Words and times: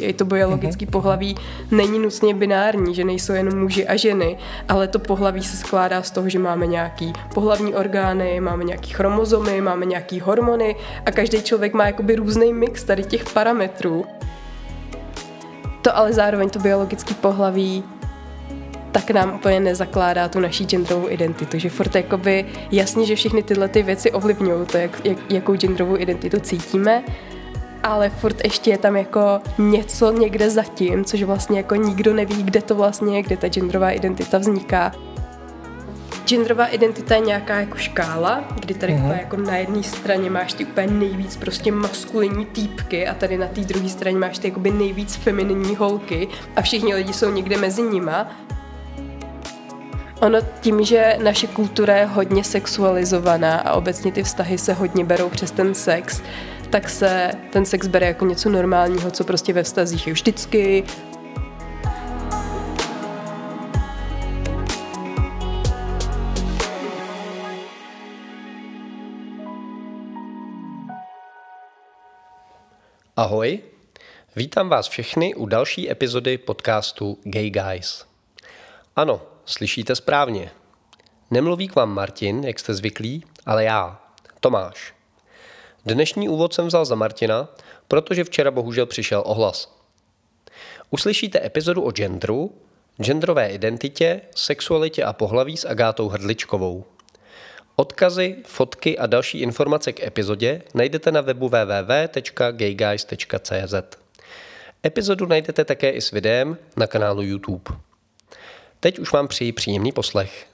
I 0.00 0.12
to 0.12 0.24
biologické 0.24 0.84
mm-hmm. 0.84 0.90
pohlaví 0.90 1.36
není 1.70 1.98
nutně 1.98 2.34
binární, 2.34 2.94
že 2.94 3.04
nejsou 3.04 3.32
jenom 3.32 3.58
muži 3.58 3.86
a 3.86 3.96
ženy, 3.96 4.38
ale 4.68 4.88
to 4.88 4.98
pohlaví 4.98 5.42
se 5.42 5.56
skládá 5.56 6.02
z 6.02 6.10
toho, 6.10 6.28
že 6.28 6.38
máme 6.38 6.66
nějaký 6.66 7.12
pohlavní 7.34 7.74
orgány, 7.74 8.40
máme 8.40 8.64
nějaký 8.64 8.90
chromozomy, 8.90 9.60
máme 9.60 9.86
nějaký 9.86 10.20
hormony 10.20 10.76
a 11.06 11.10
každý 11.10 11.42
člověk 11.42 11.74
má 11.74 11.86
jakoby 11.86 12.16
různý 12.16 12.52
mix 12.52 12.84
tady 12.84 13.04
těch 13.04 13.32
parametrů. 13.32 14.04
To 15.82 15.96
ale 15.96 16.12
zároveň 16.12 16.50
to 16.50 16.58
biologické 16.58 17.14
pohlaví 17.14 17.84
tak 18.92 19.10
nám 19.10 19.34
úplně 19.34 19.60
nezakládá 19.60 20.28
tu 20.28 20.40
naší 20.40 20.66
genderovou 20.66 21.08
identitu, 21.08 21.58
že 21.58 21.70
furt 21.70 21.94
jakoby 21.94 22.44
jasně, 22.70 23.06
že 23.06 23.16
všechny 23.16 23.42
tyhle 23.42 23.68
ty 23.68 23.82
věci 23.82 24.10
ovlivňují 24.10 24.66
to, 24.66 24.78
jak, 24.78 25.04
jak, 25.04 25.18
jakou 25.30 25.56
genderovou 25.56 25.96
identitu 25.98 26.40
cítíme, 26.40 27.04
ale 27.82 28.10
furt 28.10 28.44
ještě 28.44 28.70
je 28.70 28.78
tam 28.78 28.96
jako 28.96 29.40
něco 29.58 30.12
někde 30.12 30.50
zatím, 30.50 31.04
což 31.04 31.22
vlastně 31.22 31.56
jako 31.56 31.74
nikdo 31.74 32.14
neví, 32.14 32.42
kde 32.42 32.62
to 32.62 32.74
vlastně 32.74 33.16
je, 33.16 33.22
kde 33.22 33.36
ta 33.36 33.48
genderová 33.48 33.90
identita 33.90 34.38
vzniká. 34.38 34.92
Genderová 36.26 36.66
identita 36.66 37.14
je 37.14 37.20
nějaká 37.20 37.60
jako 37.60 37.76
škála, 37.76 38.44
kdy 38.60 38.74
tady 38.74 38.92
mm-hmm. 38.92 39.18
jako 39.18 39.36
na 39.36 39.56
jedné 39.56 39.82
straně 39.82 40.30
máš 40.30 40.52
ty 40.52 40.64
úplně 40.64 40.86
nejvíc 40.86 41.36
prostě 41.36 41.72
maskulinní 41.72 42.46
týpky 42.46 43.08
a 43.08 43.14
tady 43.14 43.38
na 43.38 43.46
té 43.46 43.60
druhé 43.60 43.88
straně 43.88 44.18
máš 44.18 44.38
ty 44.38 44.48
jakoby 44.48 44.70
nejvíc 44.70 45.16
femininní 45.16 45.76
holky 45.76 46.28
a 46.56 46.62
všichni 46.62 46.94
lidi 46.94 47.12
jsou 47.12 47.30
někde 47.30 47.56
mezi 47.56 47.82
nima. 47.82 48.30
Ono 50.20 50.38
tím, 50.60 50.84
že 50.84 51.18
naše 51.22 51.46
kultura 51.46 51.96
je 51.96 52.06
hodně 52.06 52.44
sexualizovaná 52.44 53.56
a 53.56 53.72
obecně 53.72 54.12
ty 54.12 54.22
vztahy 54.22 54.58
se 54.58 54.72
hodně 54.72 55.04
berou 55.04 55.28
přes 55.28 55.50
ten 55.50 55.74
sex, 55.74 56.22
tak 56.70 56.90
se 56.90 57.30
ten 57.52 57.66
sex 57.66 57.86
bere 57.86 58.06
jako 58.06 58.24
něco 58.24 58.48
normálního, 58.48 59.10
co 59.10 59.24
prostě 59.24 59.52
ve 59.52 59.62
vztazích 59.62 60.06
je 60.06 60.12
vždycky. 60.12 60.84
Ahoj, 73.16 73.60
vítám 74.36 74.68
vás 74.68 74.88
všechny 74.88 75.34
u 75.34 75.46
další 75.46 75.90
epizody 75.90 76.38
podcastu 76.38 77.18
Gay 77.24 77.50
Guys. 77.50 78.04
Ano, 78.96 79.22
slyšíte 79.44 79.96
správně. 79.96 80.50
Nemluví 81.30 81.68
k 81.68 81.74
vám 81.74 81.94
Martin, 81.94 82.44
jak 82.44 82.58
jste 82.58 82.74
zvyklí, 82.74 83.24
ale 83.46 83.64
já, 83.64 84.00
Tomáš. 84.40 84.97
Dnešní 85.88 86.28
úvod 86.28 86.54
jsem 86.54 86.66
vzal 86.66 86.84
za 86.84 86.94
Martina, 86.94 87.48
protože 87.88 88.24
včera 88.24 88.50
bohužel 88.50 88.86
přišel 88.86 89.22
ohlas. 89.26 89.74
Uslyšíte 90.90 91.46
epizodu 91.46 91.82
o 91.82 91.90
genderu, 91.90 92.52
genderové 93.02 93.48
identitě, 93.48 94.20
sexualitě 94.34 95.04
a 95.04 95.12
pohlaví 95.12 95.56
s 95.56 95.64
Agátou 95.64 96.08
Hrdličkovou. 96.08 96.84
Odkazy, 97.76 98.36
fotky 98.46 98.98
a 98.98 99.06
další 99.06 99.40
informace 99.40 99.92
k 99.92 100.02
epizodě 100.02 100.62
najdete 100.74 101.12
na 101.12 101.20
webu 101.20 101.48
www.gayguys.cz. 101.48 102.14
Epizodu 104.86 105.26
najdete 105.26 105.64
také 105.64 105.90
i 105.90 106.00
s 106.00 106.10
videem 106.10 106.56
na 106.76 106.86
kanálu 106.86 107.22
YouTube. 107.22 107.70
Teď 108.80 108.98
už 108.98 109.12
vám 109.12 109.28
přeji 109.28 109.52
příjemný 109.52 109.92
poslech. 109.92 110.47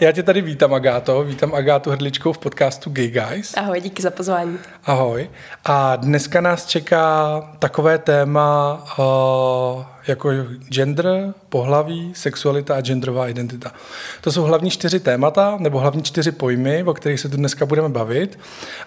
Já 0.00 0.12
tě 0.12 0.22
tady 0.22 0.40
vítám, 0.40 0.74
Agáto. 0.74 1.24
Vítám 1.24 1.54
Agátu 1.54 1.90
Hrdličkou 1.90 2.32
v 2.32 2.38
podcastu 2.38 2.90
Gay 2.90 3.08
Guys. 3.08 3.54
Ahoj, 3.56 3.80
díky 3.80 4.02
za 4.02 4.10
pozvání. 4.10 4.58
Ahoj. 4.84 5.30
A 5.64 5.96
dneska 5.96 6.40
nás 6.40 6.66
čeká 6.66 7.40
takové 7.58 7.98
téma 7.98 8.82
uh, 8.98 9.84
jako 10.06 10.30
gender, 10.68 11.34
pohlaví, 11.48 12.12
sexualita 12.14 12.76
a 12.76 12.80
genderová 12.80 13.28
identita. 13.28 13.72
To 14.20 14.32
jsou 14.32 14.42
hlavní 14.42 14.70
čtyři 14.70 15.00
témata, 15.00 15.56
nebo 15.60 15.78
hlavní 15.78 16.02
čtyři 16.02 16.32
pojmy, 16.32 16.82
o 16.82 16.94
kterých 16.94 17.20
se 17.20 17.28
tu 17.28 17.36
dneska 17.36 17.66
budeme 17.66 17.88
bavit. 17.88 18.38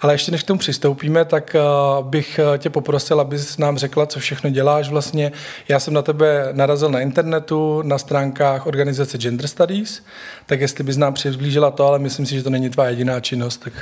Ale 0.02 0.14
ještě 0.14 0.32
než 0.32 0.44
k 0.44 0.48
tomu 0.48 0.60
přistoupíme, 0.60 1.26
tak 1.26 1.56
uh, 2.00 2.06
bych 2.08 2.40
eh, 2.40 2.58
tě 2.58 2.70
poprosil, 2.70 3.22
abys 3.22 3.58
nám 3.58 3.78
řekla, 3.78 4.06
co 4.06 4.20
všechno 4.20 4.50
děláš 4.50 4.90
vlastně. 4.90 5.32
Já 5.68 5.80
jsem 5.80 5.94
na 5.94 6.02
tebe 6.02 6.50
narazil 6.52 6.90
na 6.90 7.00
internetu, 7.00 7.82
na 7.82 7.98
stránkách 7.98 8.68
organizace 8.68 9.18
Gender 9.18 9.48
Studies, 9.48 10.04
tak 10.46 10.62
jestli 10.62 10.84
bys 10.84 10.98
nám 10.98 11.14
přiblížila 11.14 11.72
to, 11.72 11.88
ale 11.88 12.00
myslím 12.00 12.26
si, 12.26 12.36
že 12.36 12.44
to 12.44 12.50
není 12.50 12.70
tvá 12.70 12.90
jediná 12.90 13.20
činnost, 13.20 13.58
tak 13.58 13.74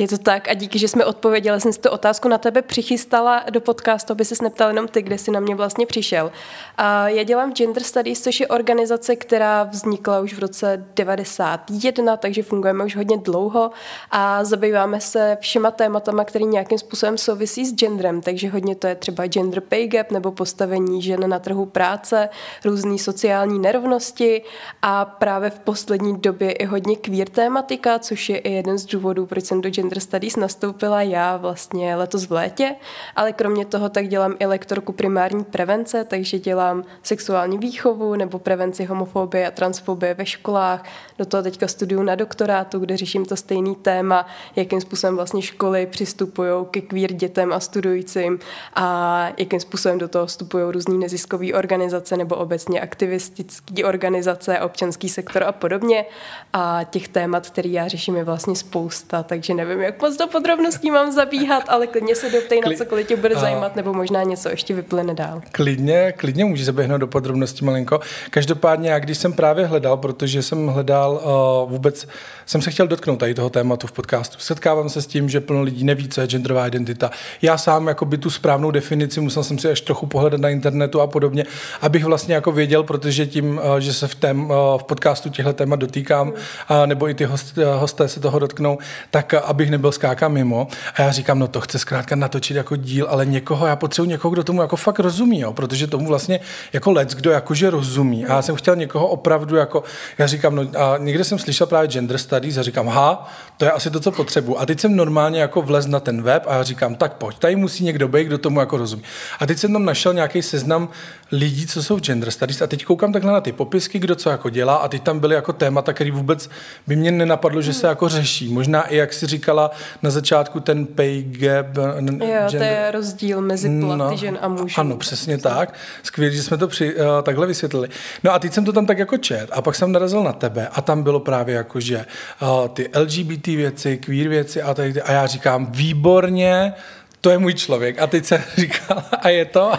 je 0.00 0.08
to 0.08 0.18
tak 0.18 0.48
a 0.48 0.54
díky, 0.54 0.78
že 0.78 0.88
jsme 0.88 1.04
odpověděli. 1.04 1.60
Jsem 1.60 1.72
si 1.72 1.80
tu 1.80 1.90
otázku 1.90 2.28
na 2.28 2.38
tebe 2.38 2.62
přichystala 2.62 3.44
do 3.50 3.60
podcastu, 3.60 4.12
aby 4.12 4.24
se 4.24 4.34
neptal 4.42 4.68
jenom 4.68 4.88
ty, 4.88 5.02
kde 5.02 5.18
jsi 5.18 5.30
na 5.30 5.40
mě 5.40 5.54
vlastně 5.54 5.86
přišel. 5.86 6.32
A 6.76 7.08
já 7.08 7.22
dělám 7.22 7.52
Gender 7.52 7.82
Studies, 7.82 8.22
což 8.22 8.40
je 8.40 8.48
organizace, 8.48 9.16
která 9.16 9.62
vznikla 9.62 10.20
už 10.20 10.34
v 10.34 10.38
roce 10.38 10.86
91, 10.96 12.16
takže 12.16 12.42
fungujeme 12.42 12.84
už 12.84 12.96
hodně 12.96 13.18
dlouho 13.18 13.70
a 14.10 14.44
zabýváme 14.44 15.00
se 15.00 15.38
všema 15.40 15.70
tématama, 15.70 16.24
které 16.24 16.44
nějakým 16.44 16.78
způsobem 16.78 17.18
souvisí 17.18 17.66
s 17.66 17.74
genderem, 17.74 18.20
takže 18.20 18.48
hodně 18.48 18.74
to 18.74 18.86
je 18.86 18.94
třeba 18.94 19.26
gender 19.26 19.60
pay 19.60 19.86
gap 19.86 20.10
nebo 20.10 20.32
postavení 20.32 21.02
žen 21.02 21.28
na 21.28 21.38
trhu 21.38 21.66
práce, 21.66 22.28
různé 22.64 22.98
sociální 22.98 23.58
nerovnosti 23.58 24.42
a 24.82 25.04
právě 25.04 25.50
v 25.50 25.58
poslední 25.58 26.16
době 26.18 26.52
i 26.52 26.64
hodně 26.64 26.96
queer 26.96 27.28
tématika, 27.28 27.98
což 27.98 28.28
je 28.28 28.38
i 28.38 28.52
jeden 28.52 28.78
z 28.78 28.86
důvodů, 28.86 29.26
proč 29.26 29.44
jsem 29.44 29.60
do 29.60 29.70
Gender 29.70 29.89
Studies 29.98 30.36
nastoupila 30.36 31.02
já 31.02 31.36
vlastně 31.36 31.96
letos 31.96 32.24
v 32.24 32.32
létě, 32.32 32.74
ale 33.16 33.32
kromě 33.32 33.64
toho 33.64 33.88
tak 33.88 34.08
dělám 34.08 34.34
i 34.38 34.46
lektorku 34.46 34.92
primární 34.92 35.44
prevence, 35.44 36.04
takže 36.04 36.38
dělám 36.38 36.84
sexuální 37.02 37.58
výchovu 37.58 38.14
nebo 38.16 38.38
prevenci 38.38 38.84
homofobie 38.84 39.46
a 39.46 39.50
transfobie 39.50 40.14
ve 40.14 40.26
školách. 40.26 40.84
Do 41.18 41.26
toho 41.26 41.42
teďka 41.42 41.68
studiu 41.68 42.02
na 42.02 42.14
doktorátu, 42.14 42.78
kde 42.78 42.96
řeším 42.96 43.24
to 43.24 43.36
stejný 43.36 43.74
téma, 43.74 44.26
jakým 44.56 44.80
způsobem 44.80 45.16
vlastně 45.16 45.42
školy 45.42 45.86
přistupují 45.86 46.66
ke 46.70 46.80
queer 46.80 47.12
dětem 47.12 47.52
a 47.52 47.60
studujícím 47.60 48.38
a 48.74 49.26
jakým 49.36 49.60
způsobem 49.60 49.98
do 49.98 50.08
toho 50.08 50.26
vstupují 50.26 50.64
různý 50.68 50.98
neziskové 50.98 51.52
organizace 51.52 52.16
nebo 52.16 52.36
obecně 52.36 52.80
aktivistické 52.80 53.84
organizace, 53.84 54.60
občanský 54.60 55.08
sektor 55.08 55.42
a 55.42 55.52
podobně. 55.52 56.04
A 56.52 56.84
těch 56.90 57.08
témat, 57.08 57.50
které 57.50 57.68
já 57.68 57.88
řeším, 57.88 58.16
je 58.16 58.24
vlastně 58.24 58.56
spousta, 58.56 59.22
takže 59.22 59.54
nevím, 59.54 59.79
jak 59.82 60.02
moc 60.02 60.16
do 60.16 60.26
podrobností 60.26 60.90
mám 60.90 61.12
zabíhat, 61.12 61.64
ale 61.68 61.86
klidně 61.86 62.14
se 62.14 62.30
doptej 62.30 62.60
na 62.60 62.76
cokoliv 62.76 63.06
tě 63.06 63.16
bude 63.16 63.34
zajímat, 63.34 63.76
nebo 63.76 63.92
možná 63.92 64.22
něco 64.22 64.48
ještě 64.48 64.74
vyplyne 64.74 65.14
dál. 65.14 65.42
Klidně, 65.52 66.14
klidně 66.16 66.44
můžeš 66.44 66.66
zaběhnout 66.66 67.00
do 67.00 67.06
podrobností 67.06 67.64
malinko. 67.64 68.00
Každopádně 68.30 68.90
já, 68.90 68.98
když 68.98 69.18
jsem 69.18 69.32
právě 69.32 69.66
hledal, 69.66 69.96
protože 69.96 70.42
jsem 70.42 70.66
hledal 70.66 71.12
uh, 71.12 71.70
vůbec, 71.70 72.08
jsem 72.46 72.62
se 72.62 72.70
chtěl 72.70 72.86
dotknout 72.86 73.18
tady 73.18 73.34
toho 73.34 73.50
tématu 73.50 73.86
v 73.86 73.92
podcastu. 73.92 74.38
Setkávám 74.38 74.88
se 74.88 75.02
s 75.02 75.06
tím, 75.06 75.28
že 75.28 75.40
plno 75.40 75.62
lidí 75.62 75.84
neví, 75.84 76.08
co 76.08 76.20
je 76.20 76.26
genderová 76.26 76.66
identita. 76.66 77.10
Já 77.42 77.58
sám 77.58 77.88
jako 77.88 78.04
by 78.04 78.18
tu 78.18 78.30
správnou 78.30 78.70
definici 78.70 79.20
musel 79.20 79.44
jsem 79.44 79.58
si 79.58 79.70
až 79.70 79.80
trochu 79.80 80.06
pohledat 80.06 80.40
na 80.40 80.48
internetu 80.48 81.00
a 81.00 81.06
podobně, 81.06 81.44
abych 81.80 82.04
vlastně 82.04 82.34
jako 82.34 82.52
věděl, 82.52 82.82
protože 82.82 83.26
tím, 83.26 83.58
uh, 83.58 83.76
že 83.76 83.92
se 83.92 84.08
v, 84.08 84.14
tém, 84.14 84.50
uh, 84.50 84.56
v 84.78 84.84
podcastu 84.84 85.28
těchto 85.28 85.52
témat 85.52 85.80
dotýkám, 85.80 86.28
uh, 86.28 86.86
nebo 86.86 87.08
i 87.08 87.14
ty 87.14 87.24
host, 87.24 87.58
uh, 87.58 87.64
hosté 87.64 88.08
se 88.08 88.20
toho 88.20 88.38
dotknou, 88.38 88.78
tak 89.10 89.34
abych 89.60 89.70
nebyl 89.70 89.92
skáka 89.92 90.28
mimo. 90.28 90.68
A 90.94 91.02
já 91.02 91.10
říkám, 91.10 91.38
no 91.38 91.48
to 91.48 91.60
chce 91.60 91.78
zkrátka 91.78 92.16
natočit 92.16 92.56
jako 92.56 92.76
díl, 92.76 93.06
ale 93.10 93.26
někoho, 93.26 93.66
já 93.66 93.76
potřebuji 93.76 94.08
někoho, 94.08 94.32
kdo 94.32 94.44
tomu 94.44 94.62
jako 94.62 94.76
fakt 94.76 94.98
rozumí, 94.98 95.40
jo, 95.40 95.52
protože 95.52 95.86
tomu 95.86 96.06
vlastně 96.06 96.40
jako 96.72 96.92
lec, 96.92 97.14
kdo 97.14 97.30
jakože 97.30 97.70
rozumí. 97.70 98.26
A 98.26 98.34
já 98.34 98.42
jsem 98.42 98.54
chtěl 98.54 98.76
někoho 98.76 99.08
opravdu 99.08 99.56
jako, 99.56 99.82
já 100.18 100.26
říkám, 100.26 100.54
no 100.54 100.62
a 100.62 100.98
někde 100.98 101.24
jsem 101.24 101.38
slyšel 101.38 101.66
právě 101.66 101.88
gender 101.88 102.18
studies 102.18 102.56
a 102.56 102.62
říkám, 102.62 102.86
ha, 102.88 103.28
to 103.56 103.64
je 103.64 103.70
asi 103.70 103.90
to, 103.90 104.00
co 104.00 104.12
potřebuji. 104.12 104.58
A 104.58 104.66
teď 104.66 104.80
jsem 104.80 104.96
normálně 104.96 105.40
jako 105.40 105.62
vlez 105.62 105.86
na 105.86 106.00
ten 106.00 106.22
web 106.22 106.44
a 106.46 106.54
já 106.54 106.62
říkám, 106.62 106.94
tak 106.94 107.12
pojď, 107.12 107.38
tady 107.38 107.56
musí 107.56 107.84
někdo 107.84 108.08
být, 108.08 108.24
kdo 108.24 108.38
tomu 108.38 108.60
jako 108.60 108.76
rozumí. 108.76 109.02
A 109.40 109.46
teď 109.46 109.58
jsem 109.58 109.72
tam 109.72 109.84
našel 109.84 110.14
nějaký 110.14 110.42
seznam 110.42 110.88
lidí, 111.32 111.66
co 111.66 111.82
jsou 111.82 111.98
gender 111.98 112.30
studies 112.30 112.62
a 112.62 112.66
teď 112.66 112.84
koukám 112.84 113.12
takhle 113.12 113.32
na 113.32 113.40
ty 113.40 113.52
popisky, 113.52 113.98
kdo 113.98 114.14
co 114.14 114.30
jako 114.30 114.50
dělá 114.50 114.76
a 114.76 114.88
teď 114.88 115.02
tam 115.02 115.18
byly 115.18 115.34
jako 115.34 115.52
témata, 115.52 115.92
který 115.92 116.10
vůbec 116.10 116.50
by 116.86 116.96
mě 116.96 117.10
nenapadlo, 117.10 117.62
že 117.62 117.72
se 117.72 117.86
jako 117.86 118.08
řeší. 118.08 118.48
Možná 118.52 118.82
i, 118.82 118.96
jak 118.96 119.12
si 119.12 119.26
říkala 119.50 119.70
na 120.02 120.10
začátku, 120.10 120.60
ten 120.60 120.86
pay 120.86 121.22
gap. 121.22 121.76
Jo, 121.76 121.84
gender... 122.00 122.50
to 122.50 122.56
je 122.56 122.90
rozdíl 122.90 123.40
mezi 123.40 123.80
platy 123.80 123.98
no, 123.98 124.16
žen 124.16 124.38
a 124.40 124.48
mužů. 124.48 124.80
Ano, 124.80 124.96
přesně 124.96 125.38
tak. 125.38 125.74
Skvělé, 126.02 126.34
že 126.34 126.42
jsme 126.42 126.56
to 126.56 126.68
při, 126.68 126.94
uh, 126.94 127.02
takhle 127.22 127.46
vysvětlili. 127.46 127.88
No 128.24 128.32
a 128.32 128.38
teď 128.38 128.52
jsem 128.52 128.64
to 128.64 128.72
tam 128.72 128.86
tak 128.86 128.98
jako 128.98 129.16
čet 129.16 129.50
a 129.52 129.62
pak 129.62 129.74
jsem 129.74 129.92
narazil 129.92 130.22
na 130.22 130.32
tebe 130.32 130.68
a 130.72 130.82
tam 130.82 131.02
bylo 131.02 131.20
právě 131.20 131.54
jako, 131.54 131.80
že 131.80 132.06
uh, 132.42 132.68
ty 132.68 132.90
LGBT 132.98 133.46
věci, 133.46 133.98
queer 133.98 134.28
věci 134.28 134.62
a, 134.62 134.74
tady, 134.74 135.02
a 135.02 135.12
já 135.12 135.26
říkám, 135.26 135.66
výborně, 135.70 136.72
to 137.20 137.30
je 137.30 137.38
můj 137.38 137.54
člověk. 137.54 137.98
A 137.98 138.06
teď 138.06 138.24
se 138.24 138.44
říká, 138.56 138.94
a 139.22 139.28
je 139.28 139.44
to. 139.44 139.72
A, 139.72 139.78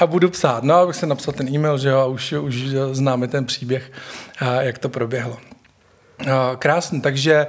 a 0.00 0.06
budu 0.06 0.30
psát. 0.30 0.64
No, 0.64 0.74
abych 0.74 0.96
se 0.96 1.06
napsal 1.06 1.34
ten 1.34 1.48
e-mail, 1.48 1.78
že 1.78 1.88
jo, 1.88 1.98
a 1.98 2.06
už, 2.06 2.32
už 2.32 2.54
známe 2.92 3.28
ten 3.28 3.44
příběh, 3.44 3.92
a 4.38 4.62
jak 4.62 4.78
to 4.78 4.88
proběhlo. 4.88 5.38
krásný, 6.58 7.00
takže 7.00 7.46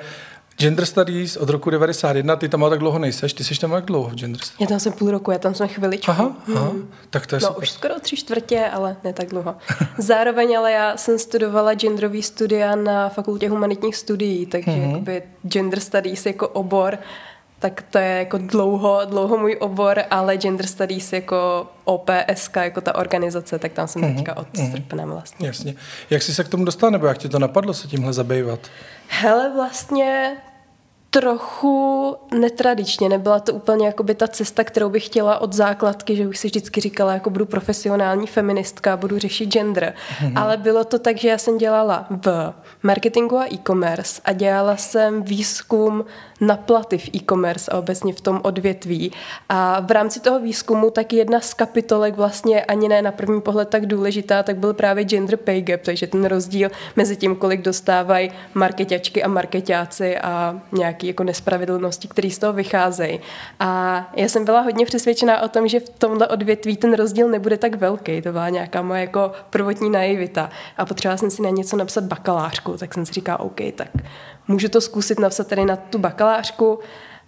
Gender 0.61 0.85
Studies 0.85 1.37
od 1.37 1.49
roku 1.49 1.69
91, 1.69 2.35
ty 2.35 2.49
tam 2.49 2.65
tak 2.69 2.79
dlouho 2.79 2.99
nejseš, 2.99 3.33
ty 3.33 3.43
jsi 3.43 3.59
tam 3.59 3.71
jak 3.71 3.85
dlouho 3.85 4.09
v 4.09 4.15
Gender 4.15 4.41
Studies? 4.41 4.59
Já 4.59 4.67
tam 4.67 4.79
jsem 4.79 4.93
půl 4.93 5.11
roku, 5.11 5.31
já 5.31 5.37
tam 5.37 5.55
jsem 5.55 5.67
chviličku. 5.67 6.11
Aha, 6.11 6.35
aha. 6.55 6.69
Hmm. 6.69 6.89
tak 7.09 7.27
to 7.27 7.35
je 7.35 7.39
No 7.43 7.47
super. 7.47 7.63
už 7.63 7.69
skoro 7.69 7.99
tři 7.99 8.15
čtvrtě, 8.15 8.65
ale 8.73 8.95
ne 9.03 9.13
tak 9.13 9.29
dlouho. 9.29 9.55
Zároveň 9.97 10.57
ale 10.57 10.71
já 10.71 10.97
jsem 10.97 11.19
studovala 11.19 11.73
genderový 11.73 12.23
studia 12.23 12.75
na 12.75 13.09
fakultě 13.09 13.49
humanitních 13.49 13.95
studií, 13.95 14.45
takže 14.45 14.71
mm-hmm. 14.71 14.89
jakoby 14.91 15.23
gender 15.43 15.79
studies 15.79 16.25
jako 16.25 16.47
obor, 16.47 16.97
tak 17.59 17.81
to 17.89 17.97
je 17.97 18.17
jako 18.17 18.37
dlouho, 18.37 19.01
dlouho 19.05 19.37
můj 19.37 19.57
obor, 19.59 20.03
ale 20.09 20.37
gender 20.37 20.67
studies 20.67 21.13
jako 21.13 21.67
OPSK, 21.83 22.55
jako 22.55 22.81
ta 22.81 22.95
organizace, 22.95 23.59
tak 23.59 23.71
tam 23.71 23.87
jsem 23.87 24.15
teďka 24.15 24.37
od 24.37 24.47
srpna 24.71 25.05
vlastně. 25.05 25.47
Jasně. 25.47 25.75
Jak 26.09 26.21
jsi 26.21 26.33
se 26.33 26.43
k 26.43 26.49
tomu 26.49 26.65
dostal, 26.65 26.91
nebo 26.91 27.07
jak 27.07 27.17
ti 27.17 27.29
to 27.29 27.39
napadlo 27.39 27.73
se 27.73 27.87
tímhle 27.87 28.13
zabývat? 28.13 28.59
Hele, 29.07 29.51
vlastně 29.55 30.37
trochu 31.13 32.15
netradičně. 32.39 33.09
Nebyla 33.09 33.39
to 33.39 33.53
úplně 33.53 33.85
jakoby 33.85 34.15
ta 34.15 34.27
cesta, 34.27 34.63
kterou 34.63 34.89
bych 34.89 35.05
chtěla 35.05 35.39
od 35.39 35.53
základky, 35.53 36.15
že 36.15 36.27
už 36.27 36.37
si 36.37 36.47
vždycky 36.47 36.81
říkala, 36.81 37.13
jako 37.13 37.29
budu 37.29 37.45
profesionální 37.45 38.27
feministka, 38.27 38.97
budu 38.97 39.19
řešit 39.19 39.45
gender. 39.45 39.93
Mm-hmm. 40.19 40.33
Ale 40.35 40.57
bylo 40.57 40.83
to 40.83 40.99
tak, 40.99 41.17
že 41.17 41.29
já 41.29 41.37
jsem 41.37 41.57
dělala 41.57 42.07
v 42.09 42.53
marketingu 42.83 43.37
a 43.37 43.53
e-commerce 43.53 44.21
a 44.25 44.33
dělala 44.33 44.77
jsem 44.77 45.23
výzkum 45.23 46.05
na 46.41 46.57
platy 46.57 46.97
v 46.97 47.09
e-commerce 47.15 47.71
a 47.71 47.77
obecně 47.77 48.13
v 48.13 48.21
tom 48.21 48.39
odvětví. 48.43 49.11
A 49.49 49.79
v 49.79 49.91
rámci 49.91 50.19
toho 50.19 50.39
výzkumu 50.39 50.89
tak 50.89 51.13
jedna 51.13 51.39
z 51.39 51.53
kapitolek 51.53 52.15
vlastně 52.15 52.65
ani 52.65 52.87
ne 52.87 53.01
na 53.01 53.11
první 53.11 53.41
pohled 53.41 53.69
tak 53.69 53.85
důležitá, 53.85 54.43
tak 54.43 54.57
byl 54.57 54.73
právě 54.73 55.03
gender 55.03 55.37
pay 55.37 55.61
gap, 55.61 55.81
takže 55.81 56.07
ten 56.07 56.25
rozdíl 56.25 56.69
mezi 56.95 57.15
tím, 57.15 57.35
kolik 57.35 57.61
dostávají 57.61 58.31
marketačky 58.53 59.23
a 59.23 59.27
marketáci 59.27 60.17
a 60.17 60.61
nějaký 60.71 61.07
jako 61.07 61.23
nespravedlnosti, 61.23 62.07
které 62.07 62.29
z 62.29 62.37
toho 62.37 62.53
vycházejí. 62.53 63.19
A 63.59 64.11
já 64.15 64.27
jsem 64.27 64.45
byla 64.45 64.61
hodně 64.61 64.85
přesvědčená 64.85 65.41
o 65.41 65.47
tom, 65.47 65.67
že 65.67 65.79
v 65.79 65.89
tomhle 65.89 66.27
odvětví 66.27 66.77
ten 66.77 66.93
rozdíl 66.93 67.29
nebude 67.29 67.57
tak 67.57 67.75
velký. 67.75 68.21
To 68.21 68.31
byla 68.31 68.49
nějaká 68.49 68.81
moje 68.81 69.01
jako 69.01 69.31
prvotní 69.49 69.89
naivita. 69.89 70.49
A 70.77 70.85
potřebovala 70.85 71.17
jsem 71.17 71.29
si 71.29 71.41
na 71.41 71.49
něco 71.49 71.77
napsat 71.77 72.03
bakalářku, 72.03 72.77
tak 72.77 72.93
jsem 72.93 73.05
si 73.05 73.13
říkala, 73.13 73.39
OK, 73.39 73.59
tak 73.75 73.89
můžu 74.47 74.69
to 74.69 74.81
zkusit 74.81 75.19
napsat 75.19 75.47
tady 75.47 75.65
na 75.65 75.75
tu 75.75 75.99
bakalářku. 75.99 76.79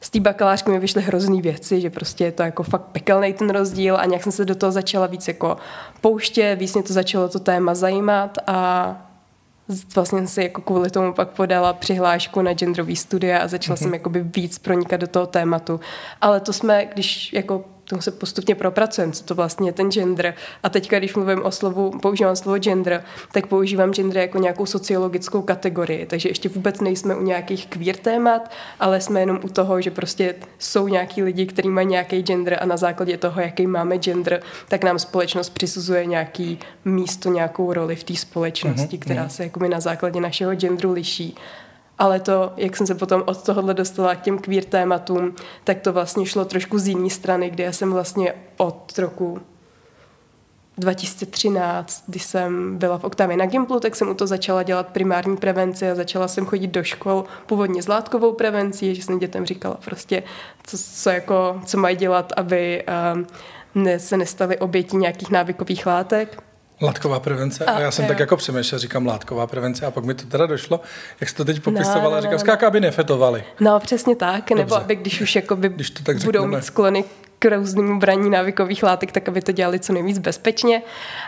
Z 0.02 0.10
té 0.10 0.20
bakalářky 0.20 0.72
mi 0.72 0.80
vyšly 0.80 1.02
hrozný 1.02 1.42
věci, 1.42 1.82
že 1.82 1.90
prostě 1.90 2.24
je 2.24 2.32
to 2.32 2.44
jako 2.44 2.64
fakt 2.64 2.82
pekelný 2.82 3.34
ten 3.34 3.50
rozdíl 3.50 3.98
a 3.98 4.06
nějak 4.06 4.24
jsem 4.24 4.32
se 4.32 4.46
do 4.46 4.56
toho 4.56 4.72
začala 4.72 5.08
víc 5.08 5.28
jako 5.28 5.58
pouště, 6.02 6.56
víc 6.56 6.74
mě 6.74 6.84
to 6.84 6.94
začalo 6.94 7.30
to 7.30 7.40
téma 7.40 7.76
zajímat 7.76 8.38
a 8.48 8.98
vlastně 9.96 10.20
jsem 10.20 10.28
si 10.28 10.44
jako 10.44 10.62
kvůli 10.62 10.90
tomu 10.90 11.14
pak 11.14 11.30
podala 11.30 11.74
přihlášku 11.74 12.42
na 12.42 12.54
genderový 12.54 12.96
studia 12.96 13.40
a 13.40 13.48
začala 13.48 13.76
mm-hmm. 13.76 13.84
jsem 13.84 13.94
jakoby 13.94 14.24
víc 14.24 14.58
pronikat 14.58 15.00
do 15.00 15.08
toho 15.08 15.28
tématu. 15.28 15.80
Ale 16.22 16.40
to 16.40 16.54
jsme, 16.54 16.86
když 16.86 17.34
jako 17.34 17.66
tomu 17.86 18.02
se 18.02 18.12
postupně 18.12 18.56
propracujeme, 18.56 19.14
co 19.14 19.24
to 19.24 19.36
vlastně 19.36 19.70
je 19.70 19.74
ten 19.74 19.92
gender. 19.92 20.34
A 20.64 20.70
teďka, 20.70 21.00
když 21.00 21.16
mluvím 21.16 21.46
o 21.46 21.52
slovu, 21.52 22.00
používám 22.02 22.36
slovo 22.36 22.58
gender, 22.58 23.04
tak 23.32 23.48
používám 23.48 23.94
gender 23.94 24.18
jako 24.18 24.38
nějakou 24.38 24.66
sociologickou 24.66 25.42
kategorii. 25.42 26.06
Takže 26.06 26.30
ještě 26.30 26.50
vůbec 26.50 26.82
nejsme 26.82 27.16
u 27.16 27.22
nějakých 27.22 27.68
queer 27.68 27.96
témat, 27.96 28.52
ale 28.80 29.02
jsme 29.02 29.20
jenom 29.20 29.40
u 29.44 29.50
toho, 29.50 29.82
že 29.82 29.92
prostě 29.92 30.36
jsou 30.60 30.88
nějaký 30.88 31.24
lidi, 31.24 31.46
kteří 31.46 31.70
mají 31.70 31.88
nějaký 31.88 32.22
gender 32.22 32.58
a 32.62 32.66
na 32.66 32.78
základě 32.78 33.18
toho, 33.18 33.42
jaký 33.42 33.68
máme 33.68 33.98
gender, 33.98 34.42
tak 34.68 34.84
nám 34.84 35.00
společnost 35.00 35.50
přisuzuje 35.50 36.06
nějaký 36.06 36.60
místo, 36.86 37.30
nějakou 37.30 37.74
roli 37.74 37.96
v 37.96 38.04
té 38.04 38.16
společnosti, 38.16 38.98
mm-hmm. 38.98 39.00
která 39.00 39.30
se 39.30 39.44
jakoby 39.44 39.70
na 39.70 39.80
základě 39.80 40.22
našeho 40.22 40.56
genderu 40.56 40.92
liší. 40.92 41.36
Ale 42.00 42.20
to, 42.20 42.54
jak 42.58 42.78
jsem 42.78 42.88
se 42.88 42.96
potom 42.96 43.24
od 43.26 43.44
tohohle 43.44 43.74
dostala 43.74 44.16
k 44.16 44.22
těm 44.22 44.40
queer 44.40 44.64
tématům, 44.64 45.36
tak 45.64 45.80
to 45.80 45.94
vlastně 45.94 46.26
šlo 46.26 46.46
trošku 46.46 46.80
z 46.80 46.88
jiné 46.88 47.10
strany, 47.10 47.50
kde 47.50 47.64
já 47.64 47.72
jsem 47.72 47.94
vlastně 47.94 48.34
od 48.58 48.98
roku 48.98 49.42
2013, 50.78 52.04
kdy 52.08 52.20
jsem 52.20 52.78
byla 52.78 52.98
v 52.98 53.04
Oktávě 53.04 53.38
na 53.38 53.46
Gimplu, 53.46 53.80
tak 53.80 53.96
jsem 53.96 54.10
u 54.10 54.14
to 54.14 54.28
začala 54.28 54.64
dělat 54.64 54.88
primární 54.88 55.38
prevenci 55.38 55.92
a 55.92 55.96
začala 55.96 56.28
jsem 56.28 56.46
chodit 56.46 56.68
do 56.68 56.84
škol 56.84 57.26
původně 57.46 57.84
s 57.84 57.88
látkovou 57.88 58.34
prevencí, 58.34 58.96
že 58.96 59.04
jsem 59.04 59.20
dětem 59.20 59.46
říkala 59.46 59.78
prostě, 59.86 60.24
co, 60.64 60.78
co, 60.78 61.10
jako, 61.10 61.62
co 61.66 61.78
mají 61.78 61.96
dělat, 61.96 62.34
aby 62.38 62.84
um, 63.16 63.28
ne, 63.84 64.00
se 64.00 64.18
nestaly 64.18 64.58
oběti 64.58 64.98
nějakých 64.98 65.30
návykových 65.30 65.86
látek. 65.86 66.44
Látková 66.82 67.20
prevence. 67.20 67.66
A, 67.66 67.72
a 67.72 67.80
já 67.80 67.92
jsem 67.92 68.06
jo. 68.06 68.10
tak 68.10 68.20
jako 68.20 68.38
přemýšlel, 68.38 68.80
říkám 68.80 69.06
látková 69.06 69.48
prevence 69.48 69.86
a 69.86 69.92
pak 69.92 70.04
mi 70.04 70.14
to 70.14 70.26
teda 70.26 70.46
došlo, 70.46 70.80
jak 71.22 71.30
jsi 71.30 71.36
to 71.36 71.46
teď 71.46 71.60
popisovala, 71.60 72.10
no, 72.10 72.16
no, 72.16 72.22
říkám, 72.22 72.34
no, 72.34 72.40
skáka, 72.40 72.68
aby 72.68 72.80
nefetovali. 72.80 73.44
No, 73.60 73.80
přesně 73.80 74.16
tak, 74.16 74.50
Dobře. 74.50 74.56
nebo 74.56 74.76
aby 74.76 74.96
když 74.96 75.22
už 75.22 75.36
jakoby 75.36 75.70
když 75.70 75.90
to 75.90 76.04
tak 76.04 76.24
budou 76.24 76.48
mít 76.48 76.66
sklony 76.66 77.04
k 77.40 77.46
různým 77.56 78.00
braní 78.00 78.30
návykových 78.30 78.84
látek, 78.84 79.12
tak 79.12 79.28
aby 79.28 79.42
to 79.42 79.52
dělali 79.52 79.80
co 79.80 79.94
nejvíc 79.94 80.18
bezpečně. 80.18 80.82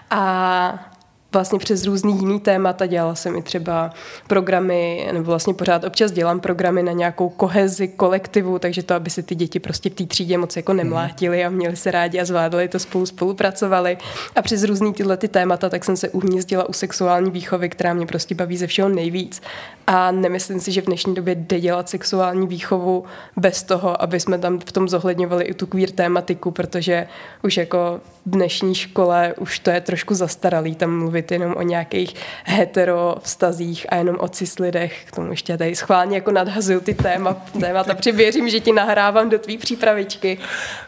A 0.10 0.95
vlastně 1.36 1.60
přes 1.60 1.86
různý 1.86 2.20
jiný 2.20 2.40
témata. 2.40 2.86
Dělala 2.86 3.16
jsem 3.16 3.36
i 3.36 3.42
třeba 3.42 3.90
programy, 4.28 5.10
nebo 5.14 5.26
vlastně 5.26 5.54
pořád 5.54 5.84
občas 5.84 6.12
dělám 6.12 6.40
programy 6.40 6.84
na 6.84 6.92
nějakou 6.92 7.30
kohezi 7.30 7.88
kolektivu, 7.88 8.60
takže 8.60 8.84
to, 8.84 8.94
aby 8.94 9.10
se 9.10 9.24
ty 9.24 9.36
děti 9.36 9.60
prostě 9.60 9.90
v 9.90 9.94
té 9.94 10.06
třídě 10.06 10.38
moc 10.38 10.56
jako 10.56 10.74
nemlátili 10.74 11.46
a 11.46 11.50
měli 11.50 11.76
se 11.76 11.92
rádi 11.92 12.20
a 12.20 12.26
zvládali 12.26 12.68
to 12.68 12.80
spolu, 12.80 13.06
spolupracovali. 13.06 13.98
A 14.36 14.42
přes 14.42 14.64
různý 14.64 14.94
tyhle 14.94 15.18
ty 15.18 15.28
témata, 15.28 15.70
tak 15.70 15.86
jsem 15.86 15.98
se 15.98 16.10
uhnízdila 16.10 16.70
u 16.70 16.74
sexuální 16.74 17.32
výchovy, 17.32 17.70
která 17.70 17.94
mě 17.94 18.06
prostě 18.06 18.36
baví 18.36 18.58
ze 18.58 18.68
všeho 18.68 18.90
nejvíc. 18.90 19.42
A 19.88 20.12
nemyslím 20.12 20.60
si, 20.60 20.72
že 20.72 20.82
v 20.82 20.86
dnešní 20.86 21.16
době 21.16 21.36
jde 21.36 21.60
dělat 21.60 21.90
sexuální 21.90 22.48
výchovu 22.48 23.06
bez 23.38 23.64
toho, 23.64 24.02
aby 24.02 24.20
jsme 24.20 24.38
tam 24.38 24.60
v 24.60 24.72
tom 24.72 24.90
zohledňovali 24.90 25.44
i 25.44 25.54
tu 25.54 25.68
queer 25.68 25.92
tématiku, 25.92 26.52
protože 26.52 27.08
už 27.44 27.58
jako 27.58 28.02
v 28.26 28.30
dnešní 28.30 28.76
škole 28.76 29.34
už 29.40 29.60
to 29.60 29.70
je 29.70 29.82
trošku 29.82 30.14
zastaralý 30.14 30.76
tam 30.76 31.00
mluvit 31.00 31.25
jenom 31.32 31.54
o 31.58 31.62
nějakých 31.62 32.16
hetero 32.44 33.16
vztazích 33.22 33.86
a 33.90 33.96
jenom 33.96 34.16
o 34.20 34.28
cis 34.28 34.60
lidech. 34.60 35.06
K 35.06 35.16
tomu 35.16 35.32
ještě 35.32 35.58
tady 35.58 35.76
schválně 35.76 36.18
jako 36.18 36.32
nadhazuju 36.32 36.80
ty 36.80 36.94
téma, 36.94 37.34
témata, 37.60 37.96
protože 37.96 38.12
věřím, 38.12 38.50
že 38.50 38.60
ti 38.60 38.72
nahrávám 38.72 39.30
do 39.30 39.40
tvý 39.40 39.58
přípravičky, 39.58 40.38